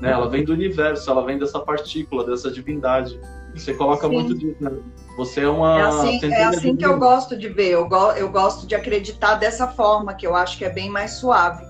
né? 0.02 0.12
Ela 0.12 0.30
vem 0.30 0.44
do 0.44 0.54
universo, 0.54 1.10
ela 1.12 1.24
vem 1.24 1.38
dessa 1.38 1.60
partícula, 1.60 2.26
dessa 2.26 2.50
divindade. 2.50 3.20
Você 3.54 3.74
coloca 3.74 4.08
Sim. 4.08 4.14
muito 4.14 4.34
disso, 4.34 4.56
né? 4.60 4.72
Você 5.18 5.42
é 5.42 5.50
uma. 5.50 5.80
É 5.80 5.84
assim, 5.84 6.32
é 6.32 6.44
assim 6.46 6.76
que 6.76 6.86
eu 6.86 6.98
gosto 6.98 7.38
de 7.38 7.50
ver. 7.50 7.72
Eu, 7.72 7.88
go 7.88 8.12
eu 8.14 8.32
gosto 8.32 8.66
de 8.66 8.74
acreditar 8.74 9.36
dessa 9.36 9.68
forma, 9.68 10.14
que 10.14 10.26
eu 10.26 10.34
acho 10.34 10.58
que 10.58 10.66
é 10.66 10.70
bem 10.70 10.90
mais 10.90 11.12
suave. 11.12 11.64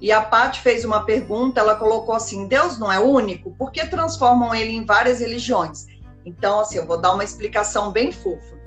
E 0.00 0.10
a 0.10 0.20
Paty 0.20 0.60
fez 0.60 0.84
uma 0.84 1.04
pergunta, 1.04 1.60
ela 1.60 1.76
colocou 1.76 2.14
assim: 2.14 2.46
Deus 2.46 2.78
não 2.78 2.92
é 2.92 2.98
único? 2.98 3.52
Por 3.52 3.70
que 3.70 3.86
transformam 3.86 4.54
ele 4.54 4.72
em 4.72 4.84
várias 4.84 5.20
religiões? 5.20 5.86
Então, 6.24 6.60
assim, 6.60 6.78
eu 6.78 6.86
vou 6.86 7.00
dar 7.00 7.12
uma 7.12 7.24
explicação 7.24 7.90
bem 7.90 8.12
fofa. 8.12 8.60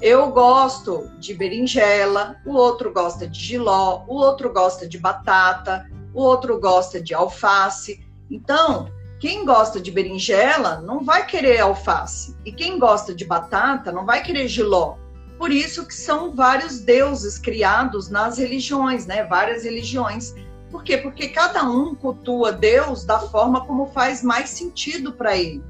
Eu 0.00 0.30
gosto 0.30 1.10
de 1.18 1.34
berinjela, 1.34 2.36
o 2.46 2.54
outro 2.54 2.92
gosta 2.92 3.28
de 3.28 3.38
giló, 3.38 4.04
o 4.08 4.14
outro 4.14 4.50
gosta 4.52 4.88
de 4.88 4.98
batata, 4.98 5.86
o 6.14 6.22
outro 6.22 6.58
gosta 6.58 7.00
de 7.00 7.12
alface. 7.12 8.02
Então, 8.30 8.90
quem 9.18 9.44
gosta 9.44 9.78
de 9.78 9.90
berinjela 9.90 10.80
não 10.80 11.04
vai 11.04 11.26
querer 11.26 11.60
alface, 11.60 12.34
e 12.46 12.50
quem 12.50 12.78
gosta 12.78 13.14
de 13.14 13.26
batata 13.26 13.92
não 13.92 14.06
vai 14.06 14.22
querer 14.22 14.48
giló. 14.48 14.96
Por 15.38 15.50
isso 15.50 15.86
que 15.86 15.94
são 15.94 16.34
vários 16.34 16.80
deuses 16.80 17.38
criados 17.38 18.08
nas 18.08 18.38
religiões, 18.38 19.06
né? 19.06 19.24
Várias 19.24 19.64
religiões. 19.64 20.34
Por 20.70 20.82
quê? 20.82 20.96
Porque 20.96 21.28
cada 21.28 21.64
um 21.64 21.94
cultua 21.94 22.52
Deus 22.52 23.04
da 23.04 23.18
forma 23.20 23.66
como 23.66 23.86
faz 23.86 24.22
mais 24.22 24.50
sentido 24.50 25.12
para 25.12 25.36
ele. 25.36 25.62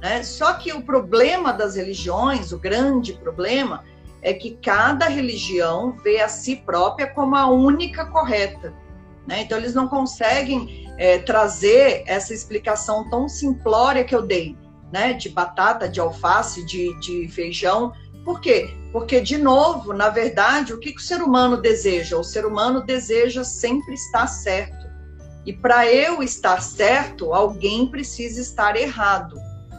Né? 0.00 0.22
Só 0.22 0.54
que 0.54 0.72
o 0.72 0.82
problema 0.82 1.52
das 1.52 1.76
religiões, 1.76 2.52
o 2.52 2.58
grande 2.58 3.12
problema, 3.14 3.84
é 4.22 4.34
que 4.34 4.58
cada 4.62 5.06
religião 5.06 5.96
vê 6.02 6.20
a 6.20 6.28
si 6.28 6.56
própria 6.56 7.06
como 7.06 7.36
a 7.36 7.48
única 7.48 8.06
correta. 8.06 8.74
Né? 9.26 9.42
Então, 9.42 9.58
eles 9.58 9.74
não 9.74 9.88
conseguem 9.88 10.90
é, 10.98 11.18
trazer 11.18 12.04
essa 12.06 12.32
explicação 12.32 13.08
tão 13.10 13.28
simplória 13.28 14.04
que 14.04 14.14
eu 14.14 14.22
dei, 14.22 14.56
né? 14.92 15.12
de 15.12 15.28
batata, 15.28 15.88
de 15.88 16.00
alface, 16.00 16.64
de, 16.66 16.98
de 17.00 17.28
feijão. 17.28 17.92
Por 18.24 18.40
quê? 18.40 18.70
Porque, 18.92 19.20
de 19.20 19.38
novo, 19.38 19.92
na 19.92 20.08
verdade, 20.08 20.72
o 20.72 20.80
que, 20.80 20.92
que 20.92 21.00
o 21.00 21.04
ser 21.04 21.22
humano 21.22 21.56
deseja? 21.56 22.16
O 22.16 22.24
ser 22.24 22.46
humano 22.46 22.82
deseja 22.82 23.44
sempre 23.44 23.94
estar 23.94 24.26
certo. 24.26 24.86
E 25.44 25.52
para 25.52 25.86
eu 25.86 26.22
estar 26.22 26.60
certo, 26.60 27.32
alguém 27.32 27.86
precisa 27.86 28.40
estar 28.40 28.76
errado. 28.76 29.36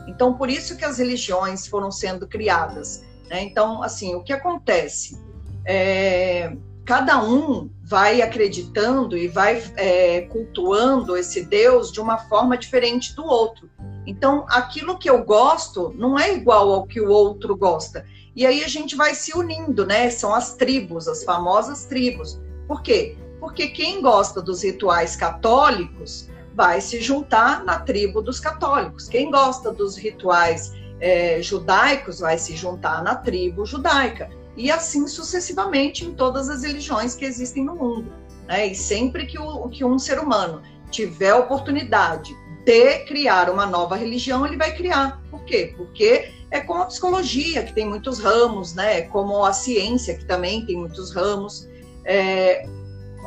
Então, 0.07 0.33
por 0.33 0.49
isso 0.49 0.77
que 0.77 0.85
as 0.85 0.97
religiões 0.97 1.67
foram 1.67 1.91
sendo 1.91 2.27
criadas. 2.27 3.03
Né? 3.29 3.43
Então, 3.43 3.83
assim, 3.83 4.15
o 4.15 4.23
que 4.23 4.33
acontece? 4.33 5.21
É, 5.65 6.55
cada 6.85 7.21
um 7.21 7.69
vai 7.83 8.21
acreditando 8.21 9.17
e 9.17 9.27
vai 9.27 9.61
é, 9.75 10.21
cultuando 10.21 11.17
esse 11.17 11.43
Deus 11.43 11.91
de 11.91 11.99
uma 11.99 12.17
forma 12.17 12.57
diferente 12.57 13.13
do 13.15 13.25
outro. 13.25 13.69
Então, 14.05 14.45
aquilo 14.47 14.97
que 14.97 15.09
eu 15.09 15.23
gosto 15.25 15.93
não 15.97 16.17
é 16.17 16.33
igual 16.33 16.71
ao 16.71 16.87
que 16.87 17.01
o 17.01 17.09
outro 17.09 17.57
gosta. 17.57 18.05
E 18.33 18.45
aí 18.45 18.63
a 18.63 18.67
gente 18.67 18.95
vai 18.95 19.13
se 19.13 19.35
unindo, 19.37 19.85
né? 19.85 20.09
São 20.09 20.33
as 20.33 20.53
tribos, 20.53 21.07
as 21.07 21.25
famosas 21.25 21.85
tribos. 21.85 22.39
Por 22.67 22.81
quê? 22.81 23.17
Porque 23.39 23.67
quem 23.67 24.01
gosta 24.01 24.41
dos 24.41 24.63
rituais 24.63 25.15
católicos 25.15 26.29
vai 26.57 26.81
se 26.81 26.99
juntar 26.99 27.63
na 27.63 27.77
tribo 27.77 28.19
dos 28.19 28.39
católicos. 28.39 29.07
Quem 29.07 29.29
gosta 29.29 29.71
dos 29.71 29.95
rituais 29.95 30.73
é, 30.99 31.39
judaicos 31.39 32.19
vai 32.19 32.39
se 32.39 32.55
juntar 32.55 33.03
na 33.03 33.13
tribo 33.13 33.63
judaica. 33.63 34.27
E 34.55 34.71
assim 34.71 35.07
sucessivamente 35.07 36.03
em 36.03 36.15
todas 36.15 36.49
as 36.49 36.63
religiões 36.63 37.13
que 37.13 37.23
existem 37.23 37.63
no 37.63 37.75
mundo. 37.75 38.11
Né? 38.47 38.65
E 38.69 38.75
sempre 38.75 39.27
que, 39.27 39.37
o, 39.37 39.69
que 39.69 39.85
um 39.85 39.99
ser 39.99 40.17
humano 40.17 40.63
tiver 40.89 41.35
oportunidade 41.35 42.35
de 42.65 43.05
criar 43.05 43.51
uma 43.51 43.67
nova 43.67 43.95
religião, 43.95 44.43
ele 44.43 44.57
vai 44.57 44.75
criar. 44.75 45.21
Por 45.29 45.45
quê? 45.45 45.75
Porque 45.77 46.31
é 46.49 46.59
como 46.59 46.81
a 46.81 46.85
psicologia, 46.87 47.61
que 47.61 47.73
tem 47.73 47.87
muitos 47.87 48.17
ramos, 48.17 48.73
né? 48.73 49.01
como 49.03 49.45
a 49.45 49.53
ciência, 49.53 50.17
que 50.17 50.25
também 50.25 50.65
tem 50.65 50.75
muitos 50.75 51.13
ramos. 51.13 51.67
É, 52.03 52.67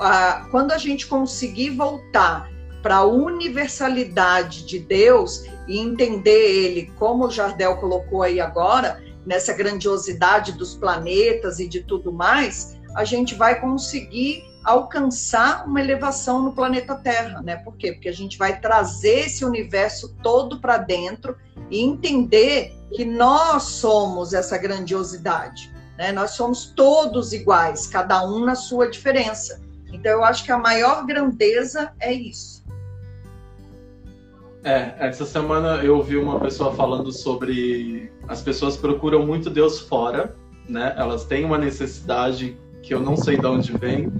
a, 0.01 0.49
quando 0.51 0.73
a 0.73 0.79
gente 0.79 1.07
conseguir 1.07 1.71
voltar 1.71 2.51
para 2.83 2.97
a 2.97 3.05
universalidade 3.05 4.65
de 4.65 4.79
Deus 4.79 5.45
e 5.69 5.79
entender 5.79 6.31
ele, 6.31 6.93
como 6.99 7.27
o 7.27 7.31
Jardel 7.31 7.77
colocou 7.77 8.23
aí 8.23 8.41
agora, 8.41 9.03
nessa 9.25 9.53
grandiosidade 9.53 10.53
dos 10.53 10.75
planetas 10.75 11.61
e 11.61 11.69
de 11.69 11.81
tudo 11.83 12.13
mais, 12.13 12.79
a 12.97 13.05
gente 13.05 13.35
vai 13.35 13.61
conseguir 13.61 14.43
alcançar 14.65 15.67
uma 15.67 15.81
elevação 15.81 16.43
no 16.43 16.53
planeta 16.53 16.95
Terra, 16.95 17.41
né? 17.43 17.57
Por 17.57 17.77
quê? 17.77 17.93
Porque 17.93 18.09
a 18.09 18.15
gente 18.15 18.37
vai 18.37 18.61
trazer 18.61 19.27
esse 19.27 19.45
universo 19.45 20.15
todo 20.23 20.61
para 20.61 20.77
dentro 20.77 21.37
e 21.71 21.81
entender 21.81 22.77
que 22.95 23.05
nós 23.05 23.63
somos 23.63 24.35
essa 24.35 24.59
grandiosidade, 24.59 25.73
né? 25.97 26.13
Nós 26.13 26.33
somos 26.33 26.67
todos 26.77 27.33
iguais, 27.33 27.87
cada 27.87 28.23
um 28.25 28.45
na 28.45 28.55
sua 28.55 28.91
diferença. 28.91 29.61
Então 29.93 30.13
eu 30.13 30.25
acho 30.25 30.45
que 30.45 30.53
a 30.53 30.59
maior 30.59 31.07
grandeza 31.07 31.93
é 31.99 32.13
isso. 32.13 32.60
É, 34.63 34.95
essa 34.99 35.25
semana 35.25 35.77
eu 35.83 35.97
ouvi 35.97 36.17
uma 36.17 36.39
pessoa 36.39 36.75
falando 36.75 37.11
sobre 37.13 38.13
as 38.29 38.43
pessoas 38.43 38.77
procuram 38.77 39.27
muito 39.27 39.49
Deus 39.49 39.81
fora, 39.81 40.37
né? 40.69 40.95
Elas 40.99 41.25
têm 41.25 41.45
uma 41.45 41.57
necessidade 41.57 42.57
que 42.83 42.93
eu 42.93 43.01
não 43.01 43.17
sei 43.17 43.39
de 43.39 43.47
onde 43.47 43.73
vem, 43.77 44.13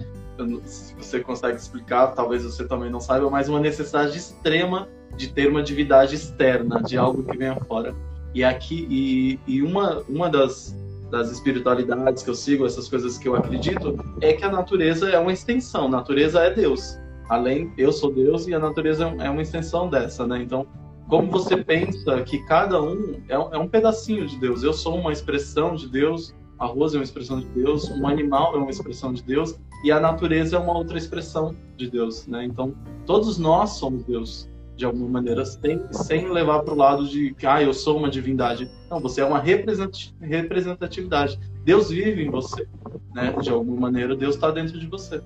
se 0.65 0.95
você 0.95 1.21
consegue 1.21 1.59
explicar, 1.59 2.09
talvez 2.09 2.45
você 2.45 2.67
também 2.67 2.91
não 2.91 3.01
saiba, 3.01 3.29
mas 3.29 3.49
uma 3.49 3.61
necessidade 3.61 4.17
extrema 4.17 4.89
de 5.17 5.29
ter 5.29 5.49
uma 5.49 5.63
divindade 5.63 6.15
externa, 6.15 6.83
de 6.83 6.97
algo 6.97 7.23
que 7.23 7.37
venha 7.37 7.57
fora. 7.67 7.95
E 8.35 8.43
aqui 8.43 8.87
e, 8.89 9.39
e 9.47 9.63
uma 9.63 10.03
uma 10.09 10.31
das 10.31 10.75
das 11.11 11.31
espiritualidades 11.31 12.23
que 12.23 12.31
eu 12.31 12.35
sigo, 12.37 12.65
essas 12.65 12.89
coisas 12.89 13.19
que 13.19 13.27
eu 13.27 13.35
acredito, 13.35 13.99
é 14.21 14.33
que 14.33 14.45
a 14.45 14.51
natureza 14.51 15.11
é 15.11 15.19
uma 15.19 15.33
extensão, 15.33 15.87
a 15.87 15.89
natureza 15.89 16.41
é 16.41 16.55
Deus. 16.55 17.00
Além, 17.31 17.73
eu 17.79 17.93
sou 17.93 18.13
Deus 18.13 18.47
e 18.49 18.55
a 18.55 18.59
natureza 18.59 19.05
é 19.21 19.31
uma 19.31 19.41
extensão 19.41 19.89
dessa, 19.89 20.27
né? 20.27 20.43
Então, 20.43 20.67
como 21.09 21.31
você 21.31 21.63
pensa 21.63 22.21
que 22.23 22.45
cada 22.45 22.83
um 22.83 23.23
é, 23.29 23.35
é 23.35 23.57
um 23.57 23.69
pedacinho 23.69 24.27
de 24.27 24.37
Deus? 24.37 24.65
Eu 24.65 24.73
sou 24.73 24.99
uma 24.99 25.13
expressão 25.13 25.77
de 25.77 25.89
Deus, 25.89 26.35
a 26.59 26.67
rosa 26.67 26.97
é 26.97 26.99
uma 26.99 27.05
expressão 27.05 27.39
de 27.39 27.47
Deus, 27.47 27.89
um 27.89 28.09
animal 28.09 28.57
é 28.57 28.59
uma 28.59 28.71
expressão 28.71 29.13
de 29.13 29.23
Deus 29.23 29.57
e 29.85 29.93
a 29.93 30.01
natureza 30.01 30.57
é 30.57 30.59
uma 30.59 30.77
outra 30.77 30.99
expressão 30.99 31.55
de 31.77 31.89
Deus, 31.89 32.27
né? 32.27 32.45
Então, 32.45 32.75
todos 33.07 33.39
nós 33.39 33.71
somos 33.71 34.03
Deus 34.03 34.51
de 34.75 34.85
alguma 34.85 35.09
maneira, 35.09 35.45
sem, 35.45 35.81
sem 35.93 36.29
levar 36.29 36.65
para 36.65 36.75
o 36.75 36.77
lado 36.77 37.07
de 37.07 37.33
que 37.35 37.47
ah, 37.47 37.63
eu 37.63 37.73
sou 37.73 37.97
uma 37.97 38.11
divindade. 38.11 38.69
Não, 38.91 38.99
você 38.99 39.21
é 39.21 39.25
uma 39.25 39.39
representatividade. 39.39 41.39
Deus 41.65 41.91
vive 41.91 42.25
em 42.25 42.31
você, 42.31 42.67
né? 43.15 43.33
De 43.41 43.51
alguma 43.51 43.83
maneira, 43.83 44.17
Deus 44.17 44.35
está 44.35 44.51
dentro 44.51 44.81
de 44.81 44.89
você. 44.89 45.23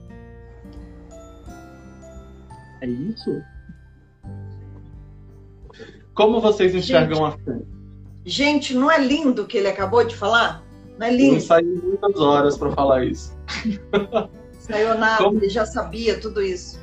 É 2.84 2.86
isso? 2.86 3.42
Como 6.12 6.38
vocês 6.38 6.74
enxergam 6.74 7.30
gente, 7.30 7.40
a 7.40 7.44
fé? 7.44 7.60
Gente, 8.26 8.74
não 8.74 8.90
é 8.90 8.98
lindo 8.98 9.42
o 9.42 9.46
que 9.46 9.56
ele 9.56 9.68
acabou 9.68 10.04
de 10.04 10.14
falar? 10.14 10.62
Não 10.98 11.06
é 11.06 11.10
lindo? 11.10 11.36
Eu 11.36 11.40
saí 11.40 11.64
muitas 11.64 12.20
horas 12.20 12.58
para 12.58 12.70
falar 12.72 13.04
isso. 13.06 13.34
Saiu 14.52 14.96
nada, 14.98 15.22
Como... 15.24 15.38
ele 15.38 15.48
já 15.48 15.64
sabia 15.64 16.20
tudo 16.20 16.42
isso. 16.42 16.78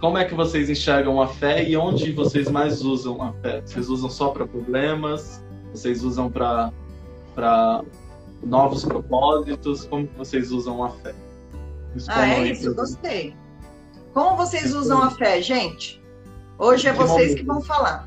Como 0.00 0.18
é 0.18 0.24
que 0.24 0.34
vocês 0.34 0.68
enxergam 0.68 1.22
a 1.22 1.28
fé 1.28 1.62
e 1.64 1.76
onde 1.76 2.12
vocês 2.12 2.50
mais 2.50 2.82
usam 2.82 3.22
a 3.22 3.32
fé? 3.34 3.62
Vocês 3.64 3.88
usam 3.88 4.10
só 4.10 4.28
para 4.30 4.46
problemas? 4.46 5.42
Vocês 5.72 6.02
usam 6.02 6.30
para 6.30 6.72
novos 8.42 8.84
propósitos? 8.84 9.86
Como 9.86 10.08
vocês 10.16 10.50
usam 10.50 10.84
a 10.84 10.90
fé? 10.90 11.14
ah, 12.08 12.28
é 12.28 12.50
isso, 12.50 12.74
gostei. 12.74 13.34
Como 14.14 14.36
vocês 14.36 14.72
usam 14.72 15.02
a 15.02 15.10
fé, 15.10 15.42
gente? 15.42 16.00
Hoje 16.56 16.86
é 16.86 16.92
vocês 16.92 17.34
que 17.34 17.42
vão 17.42 17.60
falar. 17.60 18.06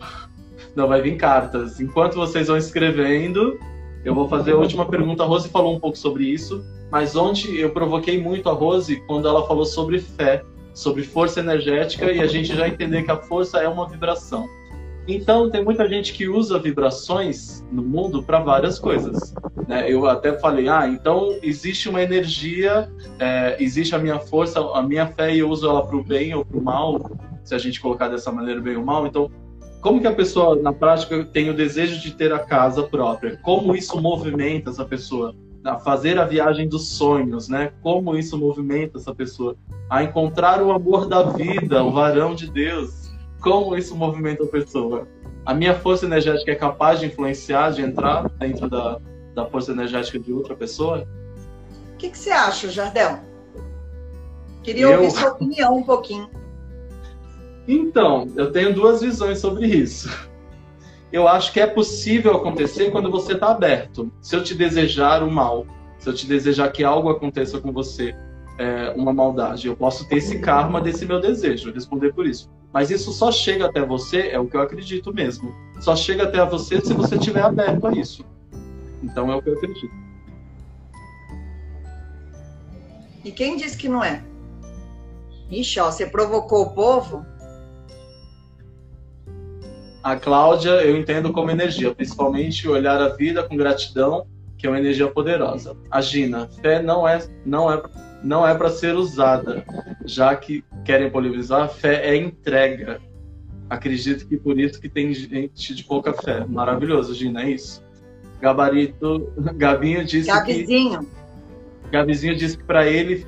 Não, 0.74 0.88
vai 0.88 1.00
vir 1.00 1.16
cartas. 1.16 1.78
Enquanto 1.78 2.16
vocês 2.16 2.48
vão 2.48 2.56
escrevendo, 2.56 3.56
eu 4.04 4.12
vou 4.12 4.28
fazer 4.28 4.54
a 4.54 4.56
última 4.56 4.84
pergunta. 4.86 5.22
A 5.22 5.26
Rose 5.26 5.48
falou 5.48 5.76
um 5.76 5.78
pouco 5.78 5.96
sobre 5.96 6.24
isso, 6.24 6.64
mas 6.90 7.14
ontem 7.14 7.54
eu 7.54 7.70
provoquei 7.70 8.20
muito 8.20 8.48
a 8.48 8.52
Rose 8.52 8.96
quando 9.06 9.28
ela 9.28 9.46
falou 9.46 9.64
sobre 9.64 10.00
fé, 10.00 10.42
sobre 10.74 11.04
força 11.04 11.38
energética 11.38 12.10
e 12.10 12.20
a 12.20 12.26
gente 12.26 12.48
já 12.48 12.66
entender 12.66 13.04
que 13.04 13.10
a 13.12 13.16
força 13.16 13.60
é 13.60 13.68
uma 13.68 13.88
vibração. 13.88 14.48
Então, 15.06 15.50
tem 15.50 15.62
muita 15.62 15.88
gente 15.88 16.12
que 16.14 16.28
usa 16.28 16.58
vibrações 16.58 17.64
no 17.70 17.82
mundo 17.82 18.22
para 18.22 18.38
várias 18.38 18.78
coisas. 18.78 19.34
Né? 19.68 19.90
Eu 19.90 20.06
até 20.06 20.38
falei, 20.38 20.68
ah, 20.68 20.88
então 20.88 21.38
existe 21.42 21.88
uma 21.88 22.02
energia, 22.02 22.90
é, 23.18 23.56
existe 23.60 23.94
a 23.94 23.98
minha 23.98 24.18
força, 24.18 24.60
a 24.60 24.82
minha 24.82 25.06
fé 25.06 25.34
e 25.34 25.40
eu 25.40 25.50
uso 25.50 25.68
ela 25.68 25.86
para 25.86 25.96
o 25.96 26.02
bem 26.02 26.34
ou 26.34 26.44
para 26.44 26.58
o 26.58 26.62
mal, 26.62 27.10
se 27.42 27.54
a 27.54 27.58
gente 27.58 27.80
colocar 27.80 28.08
dessa 28.08 28.32
maneira, 28.32 28.60
bem 28.60 28.76
ou 28.76 28.84
mal. 28.84 29.06
Então, 29.06 29.30
como 29.84 30.00
que 30.00 30.06
a 30.06 30.14
pessoa, 30.14 30.56
na 30.56 30.72
prática, 30.72 31.22
tem 31.26 31.50
o 31.50 31.54
desejo 31.54 32.00
de 32.00 32.12
ter 32.12 32.32
a 32.32 32.38
casa 32.38 32.82
própria? 32.84 33.36
Como 33.42 33.76
isso 33.76 34.00
movimenta 34.00 34.70
essa 34.70 34.84
pessoa? 34.84 35.34
A 35.62 35.78
fazer 35.78 36.18
a 36.18 36.24
viagem 36.24 36.66
dos 36.66 36.88
sonhos, 36.88 37.48
né? 37.48 37.70
Como 37.82 38.16
isso 38.16 38.38
movimenta 38.38 38.96
essa 38.96 39.14
pessoa? 39.14 39.54
A 39.90 40.02
encontrar 40.02 40.62
o 40.62 40.72
amor 40.72 41.06
da 41.06 41.22
vida, 41.24 41.84
o 41.84 41.92
varão 41.92 42.34
de 42.34 42.50
Deus. 42.50 43.03
Como 43.44 43.76
isso 43.76 43.94
movimenta 43.94 44.42
a 44.42 44.46
pessoa? 44.46 45.06
A 45.44 45.52
minha 45.52 45.74
força 45.74 46.06
energética 46.06 46.50
é 46.50 46.54
capaz 46.54 46.98
de 46.98 47.06
influenciar, 47.06 47.70
de 47.72 47.82
entrar 47.82 48.26
dentro 48.38 48.70
da, 48.70 48.98
da 49.34 49.44
força 49.44 49.70
energética 49.70 50.18
de 50.18 50.32
outra 50.32 50.56
pessoa? 50.56 51.06
O 51.92 51.96
que, 51.98 52.08
que 52.08 52.16
você 52.16 52.30
acha, 52.30 52.70
Jardel? 52.70 53.18
Queria 54.62 54.86
eu... 54.86 54.92
ouvir 54.98 55.10
sua 55.10 55.32
opinião 55.32 55.76
um 55.76 55.82
pouquinho. 55.82 56.30
Então, 57.68 58.30
eu 58.34 58.50
tenho 58.50 58.74
duas 58.74 59.02
visões 59.02 59.38
sobre 59.40 59.66
isso. 59.66 60.08
Eu 61.12 61.28
acho 61.28 61.52
que 61.52 61.60
é 61.60 61.66
possível 61.66 62.34
acontecer 62.36 62.90
quando 62.90 63.10
você 63.10 63.34
está 63.34 63.50
aberto. 63.50 64.10
Se 64.22 64.34
eu 64.34 64.42
te 64.42 64.54
desejar 64.54 65.22
o 65.22 65.30
mal, 65.30 65.66
se 65.98 66.08
eu 66.08 66.14
te 66.14 66.26
desejar 66.26 66.72
que 66.72 66.82
algo 66.82 67.10
aconteça 67.10 67.60
com 67.60 67.72
você, 67.72 68.16
é, 68.58 68.90
uma 68.96 69.12
maldade, 69.12 69.68
eu 69.68 69.76
posso 69.76 70.08
ter 70.08 70.16
esse 70.16 70.38
karma 70.38 70.80
desse 70.80 71.04
meu 71.04 71.20
desejo, 71.20 71.72
responder 71.72 72.14
por 72.14 72.26
isso. 72.26 72.50
Mas 72.74 72.90
isso 72.90 73.12
só 73.12 73.30
chega 73.30 73.66
até 73.66 73.86
você, 73.86 74.30
é 74.30 74.38
o 74.40 74.48
que 74.48 74.56
eu 74.56 74.60
acredito 74.60 75.14
mesmo. 75.14 75.54
Só 75.80 75.94
chega 75.94 76.24
até 76.24 76.44
você 76.44 76.80
se 76.80 76.92
você 76.92 77.14
estiver 77.14 77.42
aberto 77.42 77.86
a 77.86 77.92
isso. 77.92 78.24
Então 79.00 79.30
é 79.30 79.36
o 79.36 79.40
que 79.40 79.50
eu 79.50 79.54
acredito. 79.54 79.94
E 83.24 83.30
quem 83.30 83.56
disse 83.56 83.78
que 83.78 83.88
não 83.88 84.02
é? 84.02 84.24
Ixi, 85.48 85.78
ó, 85.78 85.88
você 85.88 86.04
provocou 86.04 86.62
o 86.62 86.70
povo? 86.70 87.24
A 90.02 90.16
Cláudia 90.16 90.70
eu 90.82 90.96
entendo 90.96 91.32
como 91.32 91.52
energia, 91.52 91.94
principalmente 91.94 92.68
olhar 92.68 93.00
a 93.00 93.10
vida 93.10 93.44
com 93.44 93.56
gratidão, 93.56 94.26
que 94.58 94.66
é 94.66 94.70
uma 94.70 94.80
energia 94.80 95.08
poderosa. 95.08 95.76
A 95.88 96.00
Gina, 96.00 96.48
fé 96.60 96.82
não 96.82 97.06
é 97.06 97.24
não 97.46 97.72
é 97.72 97.80
não 98.24 98.46
é 98.46 98.54
para 98.54 98.70
ser 98.70 98.94
usada, 98.94 99.64
já 100.04 100.34
que 100.34 100.64
querem 100.84 101.10
polemizar, 101.10 101.68
fé 101.68 102.06
é 102.06 102.16
entrega. 102.16 103.00
Acredito 103.68 104.26
que 104.26 104.36
por 104.36 104.58
isso 104.58 104.80
que 104.80 104.88
tem 104.88 105.12
gente 105.12 105.74
de 105.74 105.84
pouca 105.84 106.12
fé. 106.12 106.44
Maravilhoso, 106.44 107.14
Gina, 107.14 107.42
é 107.42 107.50
isso. 107.50 107.82
Gabarito, 108.40 109.32
Gabinho 109.56 110.04
disse 110.04 110.28
Gabizinho. 110.28 111.00
que 111.00 111.90
Gabizinho 111.90 112.36
disse 112.36 112.58
que 112.58 112.64
para 112.64 112.86
ele 112.86 113.26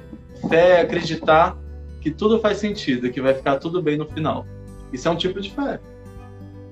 fé 0.48 0.78
é 0.78 0.80
acreditar 0.80 1.56
que 2.00 2.10
tudo 2.10 2.38
faz 2.40 2.58
sentido, 2.58 3.10
que 3.10 3.20
vai 3.20 3.34
ficar 3.34 3.58
tudo 3.58 3.82
bem 3.82 3.96
no 3.96 4.06
final. 4.06 4.46
Isso 4.92 5.08
é 5.08 5.10
um 5.10 5.16
tipo 5.16 5.40
de 5.40 5.50
fé 5.50 5.80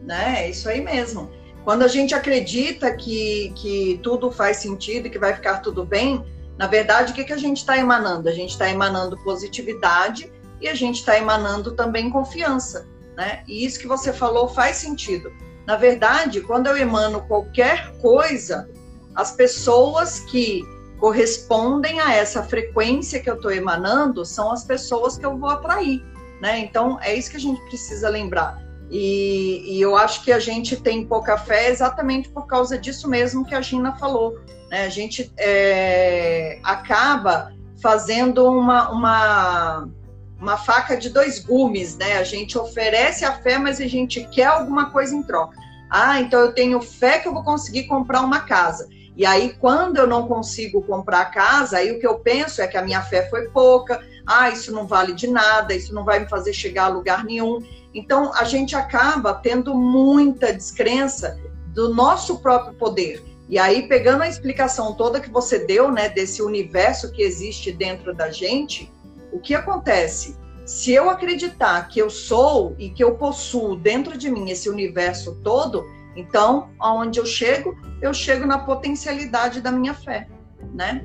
né? 0.04 0.44
É 0.44 0.50
isso 0.50 0.68
aí 0.68 0.80
mesmo. 0.80 1.30
Quando 1.64 1.82
a 1.82 1.88
gente 1.88 2.14
acredita 2.14 2.94
que, 2.94 3.52
que 3.56 3.98
tudo 4.02 4.30
faz 4.30 4.58
sentido 4.58 5.06
e 5.06 5.10
que 5.10 5.18
vai 5.18 5.34
ficar 5.34 5.58
tudo 5.58 5.84
bem, 5.84 6.22
na 6.58 6.66
verdade, 6.66 7.12
o 7.12 7.14
que, 7.14 7.24
que 7.24 7.32
a 7.32 7.38
gente 7.38 7.58
está 7.58 7.76
emanando? 7.76 8.28
A 8.28 8.32
gente 8.32 8.50
está 8.50 8.68
emanando 8.68 9.18
positividade 9.24 10.32
e 10.60 10.68
a 10.68 10.74
gente 10.74 11.00
está 11.00 11.18
emanando 11.18 11.72
também 11.72 12.10
confiança, 12.10 12.86
né? 13.16 13.42
E 13.48 13.64
isso 13.64 13.78
que 13.78 13.86
você 13.86 14.12
falou 14.12 14.48
faz 14.48 14.76
sentido. 14.76 15.32
Na 15.66 15.76
verdade, 15.76 16.40
quando 16.40 16.66
eu 16.68 16.76
emano 16.76 17.22
qualquer 17.22 17.92
coisa, 17.98 18.68
as 19.14 19.32
pessoas 19.32 20.20
que 20.20 20.62
correspondem 20.98 22.00
a 22.00 22.14
essa 22.14 22.42
frequência 22.42 23.20
que 23.20 23.28
eu 23.28 23.34
estou 23.34 23.50
emanando 23.50 24.24
são 24.24 24.52
as 24.52 24.64
pessoas 24.64 25.18
que 25.18 25.26
eu 25.26 25.36
vou 25.36 25.50
atrair, 25.50 26.02
né? 26.40 26.60
Então, 26.60 26.98
é 27.00 27.14
isso 27.14 27.30
que 27.30 27.36
a 27.36 27.40
gente 27.40 27.60
precisa 27.66 28.08
lembrar. 28.08 28.62
E, 28.90 29.64
e, 29.66 29.80
eu 29.80 29.96
acho 29.96 30.22
que 30.22 30.30
a 30.30 30.38
gente 30.38 30.76
tem 30.76 31.06
pouca 31.06 31.36
fé 31.36 31.68
exatamente 31.70 32.28
por 32.28 32.46
causa 32.46 32.78
disso 32.78 33.08
mesmo 33.08 33.44
que 33.44 33.54
a 33.54 33.60
Gina 33.60 33.96
falou. 33.96 34.38
Né? 34.74 34.86
A 34.86 34.88
gente 34.88 35.32
é, 35.38 36.58
acaba 36.64 37.52
fazendo 37.80 38.44
uma, 38.50 38.90
uma, 38.90 39.88
uma 40.36 40.56
faca 40.56 40.96
de 40.96 41.10
dois 41.10 41.38
gumes, 41.38 41.96
né? 41.96 42.18
A 42.18 42.24
gente 42.24 42.58
oferece 42.58 43.24
a 43.24 43.34
fé, 43.34 43.56
mas 43.56 43.80
a 43.80 43.86
gente 43.86 44.26
quer 44.30 44.46
alguma 44.46 44.90
coisa 44.90 45.14
em 45.14 45.22
troca. 45.22 45.56
Ah, 45.88 46.20
então 46.20 46.40
eu 46.40 46.52
tenho 46.52 46.80
fé 46.80 47.20
que 47.20 47.28
eu 47.28 47.32
vou 47.32 47.44
conseguir 47.44 47.84
comprar 47.84 48.22
uma 48.22 48.40
casa. 48.40 48.88
E 49.16 49.24
aí, 49.24 49.54
quando 49.60 49.98
eu 49.98 50.08
não 50.08 50.26
consigo 50.26 50.82
comprar 50.82 51.20
a 51.20 51.26
casa, 51.26 51.76
aí 51.76 51.92
o 51.92 52.00
que 52.00 52.06
eu 52.06 52.18
penso 52.18 52.60
é 52.60 52.66
que 52.66 52.76
a 52.76 52.82
minha 52.82 53.00
fé 53.00 53.30
foi 53.30 53.46
pouca, 53.50 54.02
ah, 54.26 54.50
isso 54.50 54.72
não 54.72 54.88
vale 54.88 55.12
de 55.12 55.28
nada, 55.28 55.72
isso 55.72 55.94
não 55.94 56.04
vai 56.04 56.18
me 56.18 56.28
fazer 56.28 56.52
chegar 56.52 56.86
a 56.86 56.88
lugar 56.88 57.22
nenhum. 57.24 57.60
Então, 57.94 58.32
a 58.34 58.42
gente 58.42 58.74
acaba 58.74 59.34
tendo 59.34 59.72
muita 59.72 60.52
descrença 60.52 61.38
do 61.68 61.94
nosso 61.94 62.40
próprio 62.40 62.74
poder. 62.74 63.33
E 63.48 63.58
aí, 63.58 63.86
pegando 63.86 64.22
a 64.22 64.28
explicação 64.28 64.94
toda 64.94 65.20
que 65.20 65.30
você 65.30 65.58
deu, 65.66 65.90
né, 65.90 66.08
desse 66.08 66.42
universo 66.42 67.12
que 67.12 67.22
existe 67.22 67.70
dentro 67.70 68.14
da 68.14 68.30
gente, 68.30 68.90
o 69.32 69.38
que 69.38 69.54
acontece? 69.54 70.36
Se 70.64 70.92
eu 70.92 71.10
acreditar 71.10 71.88
que 71.88 72.00
eu 72.00 72.08
sou 72.08 72.74
e 72.78 72.88
que 72.88 73.04
eu 73.04 73.16
possuo 73.16 73.76
dentro 73.76 74.16
de 74.16 74.30
mim 74.30 74.50
esse 74.50 74.70
universo 74.70 75.38
todo, 75.44 75.84
então, 76.16 76.70
aonde 76.78 77.18
eu 77.18 77.26
chego, 77.26 77.76
eu 78.00 78.14
chego 78.14 78.46
na 78.46 78.58
potencialidade 78.58 79.60
da 79.60 79.70
minha 79.70 79.92
fé, 79.92 80.28
né? 80.72 81.04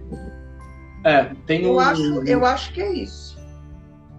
É, 1.04 1.32
tem 1.46 1.64
eu 1.64 1.76
um... 1.76 1.80
acho, 1.80 2.24
eu 2.26 2.46
acho 2.46 2.74
que 2.74 2.82
é 2.82 2.94
isso. 2.94 3.38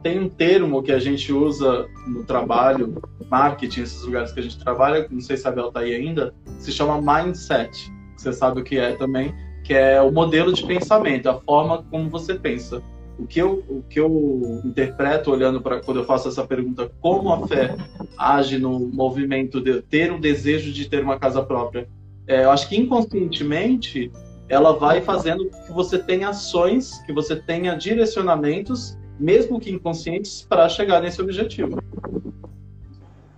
Tem 0.02 0.18
um 0.18 0.28
termo 0.28 0.82
que 0.82 0.92
a 0.92 0.98
gente 0.98 1.32
usa 1.32 1.86
no 2.06 2.24
trabalho, 2.24 3.00
marketing, 3.30 3.82
esses 3.82 4.02
lugares 4.02 4.32
que 4.32 4.40
a 4.40 4.42
gente 4.42 4.58
trabalha, 4.58 5.06
não 5.10 5.20
sei 5.20 5.36
se 5.36 5.46
a 5.46 5.50
Bel 5.50 5.70
tá 5.70 5.80
aí 5.80 5.94
ainda, 5.94 6.34
se 6.58 6.72
chama 6.72 7.00
mindset. 7.00 7.90
Você 8.20 8.34
sabe 8.34 8.60
o 8.60 8.64
que 8.64 8.78
é 8.78 8.92
também, 8.92 9.34
que 9.64 9.72
é 9.72 9.98
o 10.00 10.12
modelo 10.12 10.52
de 10.52 10.62
pensamento, 10.66 11.26
a 11.30 11.40
forma 11.40 11.82
como 11.90 12.10
você 12.10 12.34
pensa. 12.34 12.82
O 13.18 13.26
que 13.26 13.40
eu, 13.40 13.64
o 13.66 13.82
que 13.88 13.98
eu 13.98 14.60
interpreto 14.62 15.30
olhando 15.30 15.60
para 15.62 15.80
quando 15.80 16.00
eu 16.00 16.04
faço 16.04 16.28
essa 16.28 16.46
pergunta, 16.46 16.90
como 17.00 17.32
a 17.32 17.48
fé 17.48 17.74
age 18.18 18.58
no 18.58 18.78
movimento 18.78 19.58
de 19.58 19.80
ter 19.80 20.12
o 20.12 20.20
desejo 20.20 20.70
de 20.70 20.86
ter 20.86 21.02
uma 21.02 21.18
casa 21.18 21.42
própria? 21.42 21.88
É, 22.26 22.44
eu 22.44 22.50
acho 22.50 22.68
que 22.68 22.78
inconscientemente 22.78 24.12
ela 24.50 24.72
vai 24.72 25.00
fazendo 25.00 25.48
que 25.48 25.72
você 25.72 25.98
tenha 25.98 26.28
ações, 26.28 27.02
que 27.06 27.12
você 27.14 27.34
tenha 27.36 27.74
direcionamentos, 27.74 28.98
mesmo 29.18 29.58
que 29.58 29.70
inconscientes, 29.70 30.46
para 30.46 30.68
chegar 30.68 31.00
nesse 31.00 31.22
objetivo. 31.22 31.82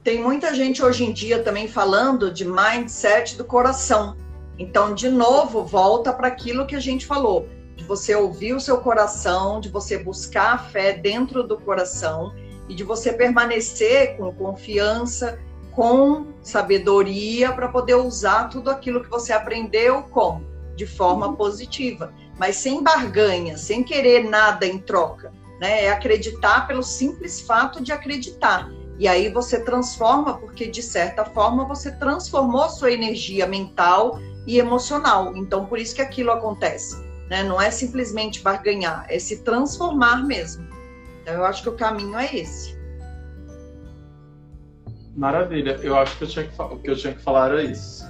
Tem 0.02 0.20
muita 0.20 0.52
gente 0.52 0.82
hoje 0.82 1.04
em 1.04 1.12
dia 1.12 1.40
também 1.40 1.68
falando 1.68 2.32
de 2.32 2.44
mindset 2.44 3.38
do 3.38 3.44
coração. 3.44 4.16
Então, 4.62 4.94
de 4.94 5.08
novo, 5.08 5.64
volta 5.64 6.12
para 6.12 6.28
aquilo 6.28 6.64
que 6.64 6.76
a 6.76 6.80
gente 6.80 7.04
falou 7.04 7.48
de 7.74 7.82
você 7.82 8.14
ouvir 8.14 8.54
o 8.54 8.60
seu 8.60 8.78
coração, 8.78 9.60
de 9.60 9.68
você 9.68 9.98
buscar 9.98 10.52
a 10.52 10.58
fé 10.58 10.92
dentro 10.92 11.42
do 11.42 11.58
coração 11.58 12.32
e 12.68 12.74
de 12.74 12.84
você 12.84 13.12
permanecer 13.12 14.16
com 14.16 14.32
confiança, 14.32 15.40
com 15.72 16.28
sabedoria 16.42 17.52
para 17.52 17.66
poder 17.66 17.96
usar 17.96 18.50
tudo 18.50 18.70
aquilo 18.70 19.02
que 19.02 19.10
você 19.10 19.32
aprendeu 19.32 20.04
como 20.04 20.46
de 20.76 20.86
forma 20.86 21.34
positiva, 21.34 22.14
mas 22.38 22.54
sem 22.54 22.84
barganha, 22.84 23.58
sem 23.58 23.82
querer 23.82 24.30
nada 24.30 24.64
em 24.64 24.78
troca, 24.78 25.32
né? 25.60 25.86
É 25.86 25.90
acreditar 25.90 26.68
pelo 26.68 26.84
simples 26.84 27.40
fato 27.40 27.82
de 27.82 27.90
acreditar. 27.90 28.70
E 28.96 29.08
aí 29.08 29.28
você 29.28 29.60
transforma, 29.60 30.38
porque 30.38 30.68
de 30.68 30.82
certa 30.82 31.24
forma 31.24 31.64
você 31.64 31.90
transformou 31.90 32.68
sua 32.68 32.92
energia 32.92 33.44
mental 33.44 34.20
e 34.46 34.58
emocional. 34.58 35.36
Então 35.36 35.66
por 35.66 35.78
isso 35.78 35.94
que 35.94 36.02
aquilo 36.02 36.30
acontece. 36.30 37.02
Né? 37.28 37.42
Não 37.42 37.60
é 37.60 37.70
simplesmente 37.70 38.42
barganhar, 38.42 39.06
é 39.08 39.18
se 39.18 39.42
transformar 39.42 40.24
mesmo. 40.24 40.66
Então, 41.22 41.34
eu 41.34 41.44
acho 41.44 41.62
que 41.62 41.68
o 41.68 41.76
caminho 41.76 42.18
é 42.18 42.34
esse. 42.34 42.76
Maravilha. 45.16 45.78
Eu 45.82 45.96
acho 45.96 46.16
que 46.18 46.24
eu 46.24 46.28
tinha 46.28 46.46
que, 46.46 46.60
o 46.60 46.78
que 46.78 46.90
eu 46.90 46.96
tinha 46.96 47.14
que 47.14 47.22
falar 47.22 47.50
era 47.50 47.62
isso. 47.62 48.04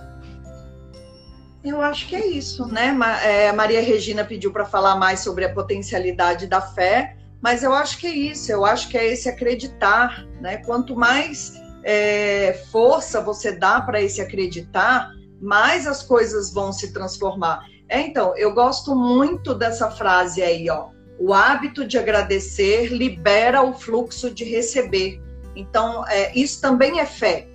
Eu 1.62 1.80
acho 1.80 2.08
que 2.08 2.16
é 2.16 2.26
isso, 2.26 2.66
né? 2.66 2.96
É, 3.24 3.52
Maria 3.52 3.80
Regina 3.80 4.24
pediu 4.24 4.52
para 4.52 4.64
falar 4.64 4.96
mais 4.96 5.20
sobre 5.20 5.44
a 5.44 5.52
potencialidade 5.52 6.46
da 6.48 6.60
fé, 6.60 7.16
mas 7.40 7.62
eu 7.62 7.72
acho 7.72 7.98
que 7.98 8.06
é 8.06 8.14
isso. 8.14 8.50
Eu 8.50 8.64
acho 8.64 8.88
que 8.88 8.98
é 8.98 9.12
esse 9.12 9.28
acreditar, 9.28 10.26
né? 10.40 10.56
Quanto 10.58 10.96
mais 10.96 11.54
é, 11.84 12.60
força 12.72 13.20
você 13.20 13.52
dá 13.52 13.80
para 13.80 14.00
esse 14.00 14.20
acreditar, 14.20 15.12
mais 15.42 15.88
as 15.88 16.02
coisas 16.04 16.52
vão 16.52 16.72
se 16.72 16.92
transformar. 16.92 17.66
É, 17.88 18.00
então, 18.00 18.34
eu 18.36 18.54
gosto 18.54 18.94
muito 18.94 19.54
dessa 19.54 19.90
frase 19.90 20.40
aí, 20.40 20.70
ó. 20.70 20.90
O 21.18 21.34
hábito 21.34 21.84
de 21.84 21.98
agradecer 21.98 22.86
libera 22.86 23.62
o 23.62 23.74
fluxo 23.74 24.30
de 24.30 24.44
receber. 24.44 25.20
Então, 25.54 26.06
é, 26.08 26.32
isso 26.34 26.60
também 26.60 27.00
é 27.00 27.06
fé. 27.06 27.48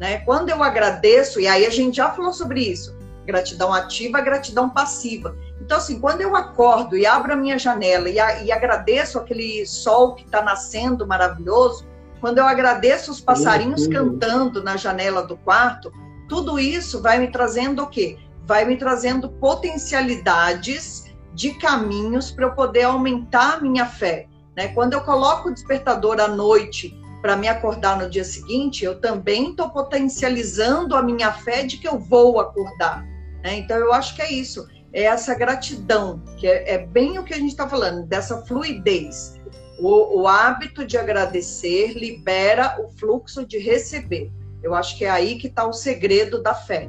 Né? 0.00 0.18
Quando 0.18 0.48
eu 0.48 0.62
agradeço, 0.62 1.40
e 1.40 1.46
aí 1.46 1.66
a 1.66 1.70
gente 1.70 1.96
já 1.96 2.10
falou 2.10 2.32
sobre 2.32 2.60
isso, 2.60 2.96
gratidão 3.26 3.72
ativa, 3.72 4.20
gratidão 4.20 4.70
passiva. 4.70 5.36
Então, 5.60 5.78
assim, 5.78 6.00
quando 6.00 6.20
eu 6.20 6.34
acordo 6.34 6.96
e 6.96 7.06
abro 7.06 7.32
a 7.32 7.36
minha 7.36 7.58
janela 7.58 8.08
e, 8.08 8.18
a, 8.18 8.42
e 8.42 8.50
agradeço 8.50 9.18
aquele 9.18 9.66
sol 9.66 10.14
que 10.14 10.24
está 10.24 10.42
nascendo 10.42 11.06
maravilhoso, 11.06 11.86
quando 12.20 12.38
eu 12.38 12.46
agradeço 12.46 13.10
os 13.10 13.20
passarinhos 13.20 13.86
cantando 13.88 14.62
na 14.62 14.76
janela 14.76 15.22
do 15.22 15.36
quarto, 15.36 15.92
tudo 16.32 16.58
isso 16.58 17.02
vai 17.02 17.18
me 17.18 17.30
trazendo 17.30 17.82
o 17.82 17.88
quê? 17.88 18.18
vai 18.44 18.64
me 18.64 18.76
trazendo 18.76 19.28
potencialidades 19.28 21.04
de 21.32 21.54
caminhos 21.54 22.30
para 22.30 22.46
eu 22.46 22.52
poder 22.52 22.82
aumentar 22.82 23.54
a 23.54 23.60
minha 23.60 23.86
fé. 23.86 24.26
Né? 24.56 24.68
Quando 24.68 24.92
eu 24.92 25.00
coloco 25.02 25.48
o 25.48 25.54
despertador 25.54 26.20
à 26.20 26.28
noite 26.28 26.94
para 27.20 27.36
me 27.36 27.48
acordar 27.48 27.98
no 27.98 28.10
dia 28.10 28.24
seguinte, 28.24 28.84
eu 28.84 29.00
também 29.00 29.50
estou 29.50 29.70
potencializando 29.70 30.96
a 30.96 31.02
minha 31.02 31.32
fé 31.32 31.62
de 31.62 31.78
que 31.78 31.88
eu 31.88 31.98
vou 31.98 32.40
acordar. 32.40 33.04
Né? 33.42 33.58
Então, 33.58 33.76
eu 33.76 33.92
acho 33.92 34.14
que 34.16 34.22
é 34.22 34.32
isso. 34.32 34.66
É 34.92 35.04
essa 35.04 35.34
gratidão, 35.34 36.20
que 36.36 36.46
é, 36.46 36.74
é 36.74 36.78
bem 36.78 37.18
o 37.18 37.24
que 37.24 37.32
a 37.32 37.38
gente 37.38 37.52
está 37.52 37.66
falando, 37.66 38.04
dessa 38.06 38.44
fluidez. 38.44 39.40
O, 39.78 40.20
o 40.20 40.28
hábito 40.28 40.84
de 40.84 40.98
agradecer 40.98 41.94
libera 41.94 42.76
o 42.78 42.90
fluxo 42.98 43.46
de 43.46 43.58
receber. 43.58 44.30
Eu 44.62 44.74
acho 44.74 44.96
que 44.96 45.04
é 45.04 45.10
aí 45.10 45.36
que 45.36 45.48
está 45.48 45.66
o 45.66 45.72
segredo 45.72 46.42
da 46.42 46.54
fé 46.54 46.88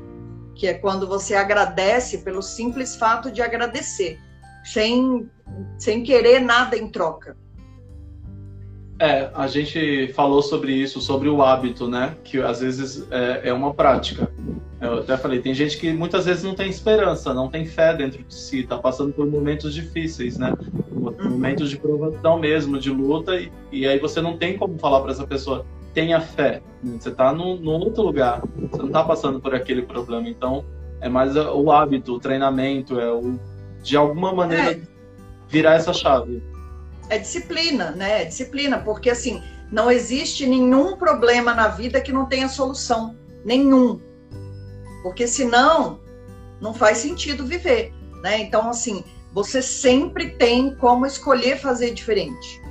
que 0.56 0.68
é 0.68 0.74
quando 0.74 1.08
você 1.08 1.36
agradece 1.36 2.20
pelo 2.20 2.42
simples 2.42 2.96
fato 2.96 3.32
de 3.32 3.42
agradecer, 3.42 4.20
sem, 4.64 5.30
sem 5.78 6.04
querer 6.04 6.40
nada 6.40 6.78
em 6.78 6.88
troca. 6.88 7.36
É, 9.00 9.30
a 9.34 9.48
gente 9.48 10.14
falou 10.14 10.42
sobre 10.42 10.72
isso, 10.72 11.02
sobre 11.02 11.28
o 11.28 11.42
hábito, 11.42 11.88
né? 11.88 12.16
Que 12.24 12.40
às 12.40 12.62
vezes 12.62 13.06
é, 13.12 13.50
é, 13.50 13.54
uma 13.54 13.74
prática. 13.74 14.32
Eu 14.80 15.00
até 15.00 15.18
falei, 15.18 15.42
tem 15.42 15.54
gente 15.54 15.78
que 15.78 15.92
muitas 15.92 16.26
vezes 16.26 16.44
não 16.44 16.54
tem 16.54 16.70
esperança, 16.70 17.34
não 17.34 17.50
tem 17.50 17.66
fé 17.66 17.94
dentro 17.94 18.24
de 18.24 18.34
si, 18.34 18.64
tá 18.64 18.78
passando 18.78 19.12
por 19.12 19.26
momentos 19.26 19.74
difíceis, 19.74 20.38
né? 20.38 20.54
Uhum. 20.92 21.32
Momentos 21.32 21.70
de 21.70 21.78
provação 21.78 22.40
mesmo, 22.40 22.80
de 22.80 22.92
luta, 22.92 23.36
e, 23.36 23.52
e 23.72 23.88
aí 23.88 23.98
você 23.98 24.22
não 24.22 24.38
tem 24.38 24.58
como 24.58 24.78
falar 24.78 25.02
para 25.02 25.12
essa 25.12 25.26
pessoa, 25.26 25.66
tenha 25.94 26.20
fé. 26.20 26.62
Né? 26.82 26.98
Você 27.00 27.10
está 27.10 27.32
num, 27.32 27.56
num, 27.58 27.80
outro 27.80 28.04
lugar, 28.04 28.42
você 28.72 28.78
não 28.78 28.88
está 28.88 29.04
passando 29.04 29.40
por 29.40 29.54
aquele 29.54 29.84
problema. 29.84 30.28
Então, 30.28 30.66
é 31.00 31.08
mais 31.08 31.36
o 31.36 31.72
hábito, 31.72 32.14
o 32.14 32.20
treinamento, 32.20 33.00
é 33.00 33.12
o, 33.12 33.40
de 33.82 33.96
alguma 33.96 34.34
maneira 34.34 34.72
é. 34.72 34.82
virar 35.48 35.76
essa 35.76 35.94
chave. 35.94 36.42
É 37.10 37.18
disciplina, 37.18 37.92
né? 37.92 38.24
É 38.24 38.26
disciplina, 38.26 38.80
porque 38.80 39.10
assim, 39.10 39.42
não 39.72 39.92
existe 39.92 40.46
nenhum 40.46 40.96
problema 40.96 41.54
na 41.54 41.68
vida 41.68 42.02
que 42.02 42.12
não 42.12 42.26
tenha 42.26 42.48
solução. 42.48 43.16
Nenhum. 43.44 44.00
Porque 45.02 45.28
senão, 45.28 46.00
não 46.62 46.74
faz 46.74 47.00
sentido 47.00 47.46
viver, 47.46 47.94
né? 48.22 48.40
Então, 48.40 48.70
assim, 48.70 49.04
você 49.34 49.62
sempre 49.62 50.30
tem 50.32 50.74
como 50.76 51.06
escolher 51.06 51.60
fazer 51.60 51.94
diferente. 51.94 52.63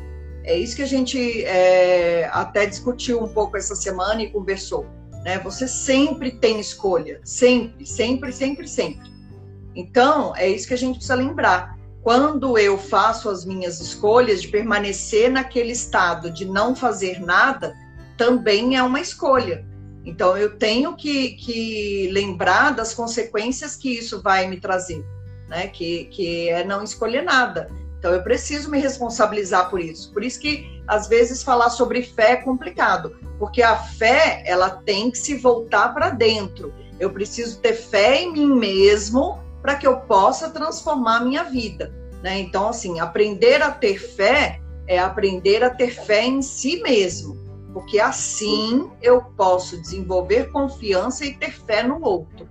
É 0.44 0.58
isso 0.58 0.74
que 0.76 0.82
a 0.82 0.86
gente 0.86 1.44
é, 1.44 2.28
até 2.32 2.66
discutiu 2.66 3.22
um 3.22 3.28
pouco 3.28 3.56
essa 3.56 3.76
semana 3.76 4.22
e 4.22 4.30
conversou. 4.30 4.86
Né? 5.24 5.38
Você 5.38 5.68
sempre 5.68 6.32
tem 6.32 6.58
escolha, 6.58 7.20
sempre, 7.24 7.86
sempre, 7.86 8.32
sempre, 8.32 8.66
sempre. 8.66 9.10
Então, 9.74 10.34
é 10.36 10.48
isso 10.48 10.66
que 10.66 10.74
a 10.74 10.78
gente 10.78 10.96
precisa 10.96 11.14
lembrar. 11.14 11.78
Quando 12.02 12.58
eu 12.58 12.76
faço 12.76 13.30
as 13.30 13.44
minhas 13.44 13.80
escolhas 13.80 14.42
de 14.42 14.48
permanecer 14.48 15.30
naquele 15.30 15.72
estado 15.72 16.30
de 16.30 16.44
não 16.44 16.74
fazer 16.74 17.20
nada, 17.20 17.74
também 18.16 18.76
é 18.76 18.82
uma 18.82 19.00
escolha. 19.00 19.64
Então, 20.04 20.36
eu 20.36 20.58
tenho 20.58 20.96
que, 20.96 21.30
que 21.36 22.10
lembrar 22.10 22.74
das 22.74 22.92
consequências 22.92 23.76
que 23.76 23.90
isso 23.90 24.20
vai 24.20 24.48
me 24.48 24.58
trazer, 24.58 25.04
né? 25.48 25.68
que, 25.68 26.06
que 26.06 26.48
é 26.48 26.64
não 26.64 26.82
escolher 26.82 27.22
nada. 27.22 27.70
Então 28.02 28.12
eu 28.12 28.22
preciso 28.24 28.68
me 28.68 28.80
responsabilizar 28.80 29.70
por 29.70 29.78
isso. 29.78 30.12
Por 30.12 30.24
isso 30.24 30.40
que 30.40 30.82
às 30.88 31.06
vezes 31.06 31.44
falar 31.44 31.70
sobre 31.70 32.02
fé 32.02 32.32
é 32.32 32.36
complicado, 32.36 33.16
porque 33.38 33.62
a 33.62 33.76
fé 33.76 34.42
ela 34.44 34.70
tem 34.70 35.08
que 35.08 35.18
se 35.18 35.36
voltar 35.36 35.94
para 35.94 36.10
dentro. 36.10 36.74
Eu 36.98 37.10
preciso 37.12 37.60
ter 37.60 37.74
fé 37.74 38.22
em 38.22 38.32
mim 38.32 38.58
mesmo 38.58 39.38
para 39.62 39.76
que 39.76 39.86
eu 39.86 40.00
possa 40.00 40.50
transformar 40.50 41.18
a 41.18 41.24
minha 41.24 41.44
vida. 41.44 41.94
Né? 42.24 42.40
Então, 42.40 42.70
assim, 42.70 42.98
aprender 42.98 43.62
a 43.62 43.70
ter 43.70 44.00
fé 44.00 44.60
é 44.88 44.98
aprender 44.98 45.62
a 45.62 45.70
ter 45.70 45.90
fé 45.94 46.24
em 46.24 46.42
si 46.42 46.82
mesmo, 46.82 47.36
porque 47.72 48.00
assim 48.00 48.90
eu 49.00 49.22
posso 49.36 49.80
desenvolver 49.80 50.50
confiança 50.50 51.24
e 51.24 51.34
ter 51.34 51.52
fé 51.52 51.84
no 51.84 52.02
outro. 52.02 52.48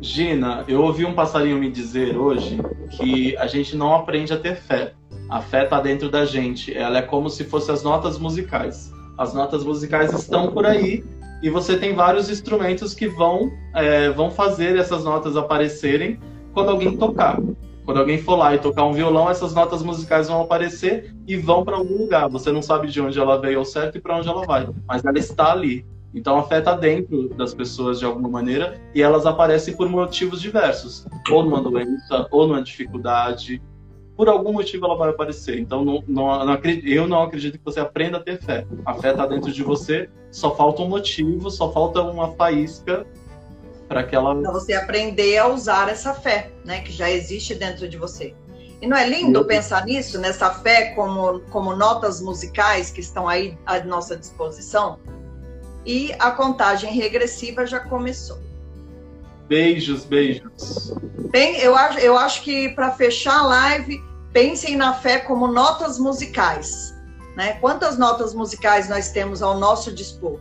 Gina, 0.00 0.64
eu 0.68 0.82
ouvi 0.82 1.04
um 1.04 1.14
passarinho 1.14 1.58
me 1.58 1.70
dizer 1.70 2.16
hoje 2.16 2.58
que 2.90 3.36
a 3.36 3.46
gente 3.46 3.76
não 3.76 3.94
aprende 3.94 4.32
a 4.32 4.36
ter 4.36 4.56
fé. 4.56 4.92
A 5.28 5.40
fé 5.40 5.64
está 5.64 5.80
dentro 5.80 6.10
da 6.10 6.24
gente. 6.24 6.76
Ela 6.76 6.98
é 6.98 7.02
como 7.02 7.30
se 7.30 7.44
fossem 7.44 7.74
as 7.74 7.82
notas 7.82 8.18
musicais. 8.18 8.92
As 9.16 9.32
notas 9.32 9.64
musicais 9.64 10.12
estão 10.12 10.52
por 10.52 10.66
aí 10.66 11.04
e 11.42 11.48
você 11.48 11.76
tem 11.76 11.94
vários 11.94 12.28
instrumentos 12.30 12.94
que 12.94 13.06
vão, 13.06 13.50
é, 13.74 14.10
vão 14.10 14.30
fazer 14.30 14.76
essas 14.76 15.04
notas 15.04 15.36
aparecerem 15.36 16.18
quando 16.52 16.70
alguém 16.70 16.96
tocar. 16.96 17.38
Quando 17.84 18.00
alguém 18.00 18.16
for 18.16 18.36
lá 18.36 18.54
e 18.54 18.58
tocar 18.58 18.84
um 18.84 18.92
violão, 18.92 19.28
essas 19.28 19.54
notas 19.54 19.82
musicais 19.82 20.28
vão 20.28 20.40
aparecer 20.40 21.14
e 21.26 21.36
vão 21.36 21.62
para 21.64 21.76
algum 21.76 21.98
lugar. 21.98 22.28
Você 22.30 22.50
não 22.50 22.62
sabe 22.62 22.88
de 22.88 23.00
onde 23.00 23.18
ela 23.18 23.38
veio 23.38 23.58
ao 23.58 23.64
certo 23.64 23.98
e 23.98 24.00
para 24.00 24.16
onde 24.16 24.28
ela 24.28 24.46
vai, 24.46 24.66
mas 24.86 25.04
ela 25.04 25.18
está 25.18 25.52
ali. 25.52 25.84
Então 26.14 26.38
afeta 26.38 26.76
dentro 26.76 27.28
das 27.30 27.52
pessoas 27.52 27.98
de 27.98 28.04
alguma 28.04 28.28
maneira 28.28 28.80
e 28.94 29.02
elas 29.02 29.26
aparecem 29.26 29.76
por 29.76 29.88
motivos 29.88 30.40
diversos, 30.40 31.06
ou 31.30 31.42
numa 31.42 31.60
doença, 31.60 32.28
ou 32.30 32.46
numa 32.46 32.62
dificuldade, 32.62 33.60
por 34.16 34.28
algum 34.28 34.52
motivo 34.52 34.86
ela 34.86 34.96
vai 34.96 35.10
aparecer. 35.10 35.58
Então, 35.58 35.84
não, 35.84 36.04
não, 36.06 36.44
não 36.44 36.60
eu 36.84 37.06
não 37.06 37.22
acredito 37.22 37.58
que 37.58 37.64
você 37.64 37.80
aprenda 37.80 38.18
a 38.18 38.20
ter 38.20 38.40
fé. 38.40 38.66
A 38.84 38.94
fé 38.94 39.10
está 39.10 39.26
dentro 39.26 39.52
de 39.52 39.62
você, 39.62 40.08
só 40.30 40.54
falta 40.54 40.82
um 40.82 40.88
motivo, 40.88 41.50
só 41.50 41.72
falta 41.72 42.00
uma 42.02 42.32
faísca 42.32 43.04
para 43.88 44.04
que 44.04 44.14
ela. 44.14 44.40
Para 44.40 44.52
você 44.52 44.74
aprender 44.74 45.38
a 45.38 45.48
usar 45.48 45.88
essa 45.88 46.14
fé, 46.14 46.50
né, 46.64 46.80
que 46.80 46.92
já 46.92 47.10
existe 47.10 47.54
dentro 47.54 47.88
de 47.88 47.96
você. 47.96 48.34
E 48.80 48.86
não 48.86 48.96
é 48.96 49.08
lindo 49.08 49.40
eu... 49.40 49.46
pensar 49.46 49.84
nisso, 49.84 50.18
nessa 50.18 50.50
fé 50.50 50.92
como, 50.94 51.40
como 51.50 51.74
notas 51.74 52.20
musicais 52.20 52.90
que 52.90 53.00
estão 53.00 53.28
aí 53.28 53.56
à 53.66 53.82
nossa 53.82 54.16
disposição? 54.16 54.98
E 55.84 56.14
a 56.18 56.30
contagem 56.30 56.92
regressiva 56.92 57.66
já 57.66 57.80
começou. 57.80 58.38
Beijos, 59.48 60.04
beijos. 60.04 60.94
Bem, 61.30 61.58
eu 61.58 61.76
acho, 61.76 61.98
eu 61.98 62.16
acho 62.16 62.42
que 62.42 62.70
para 62.70 62.92
fechar 62.92 63.40
a 63.40 63.46
live, 63.46 64.02
pensem 64.32 64.76
na 64.76 64.94
fé 64.94 65.18
como 65.18 65.46
notas 65.46 65.98
musicais. 65.98 66.94
Né? 67.36 67.54
Quantas 67.60 67.98
notas 67.98 68.34
musicais 68.34 68.88
nós 68.88 69.10
temos 69.10 69.42
ao 69.42 69.58
nosso 69.58 69.92
dispor? 69.92 70.40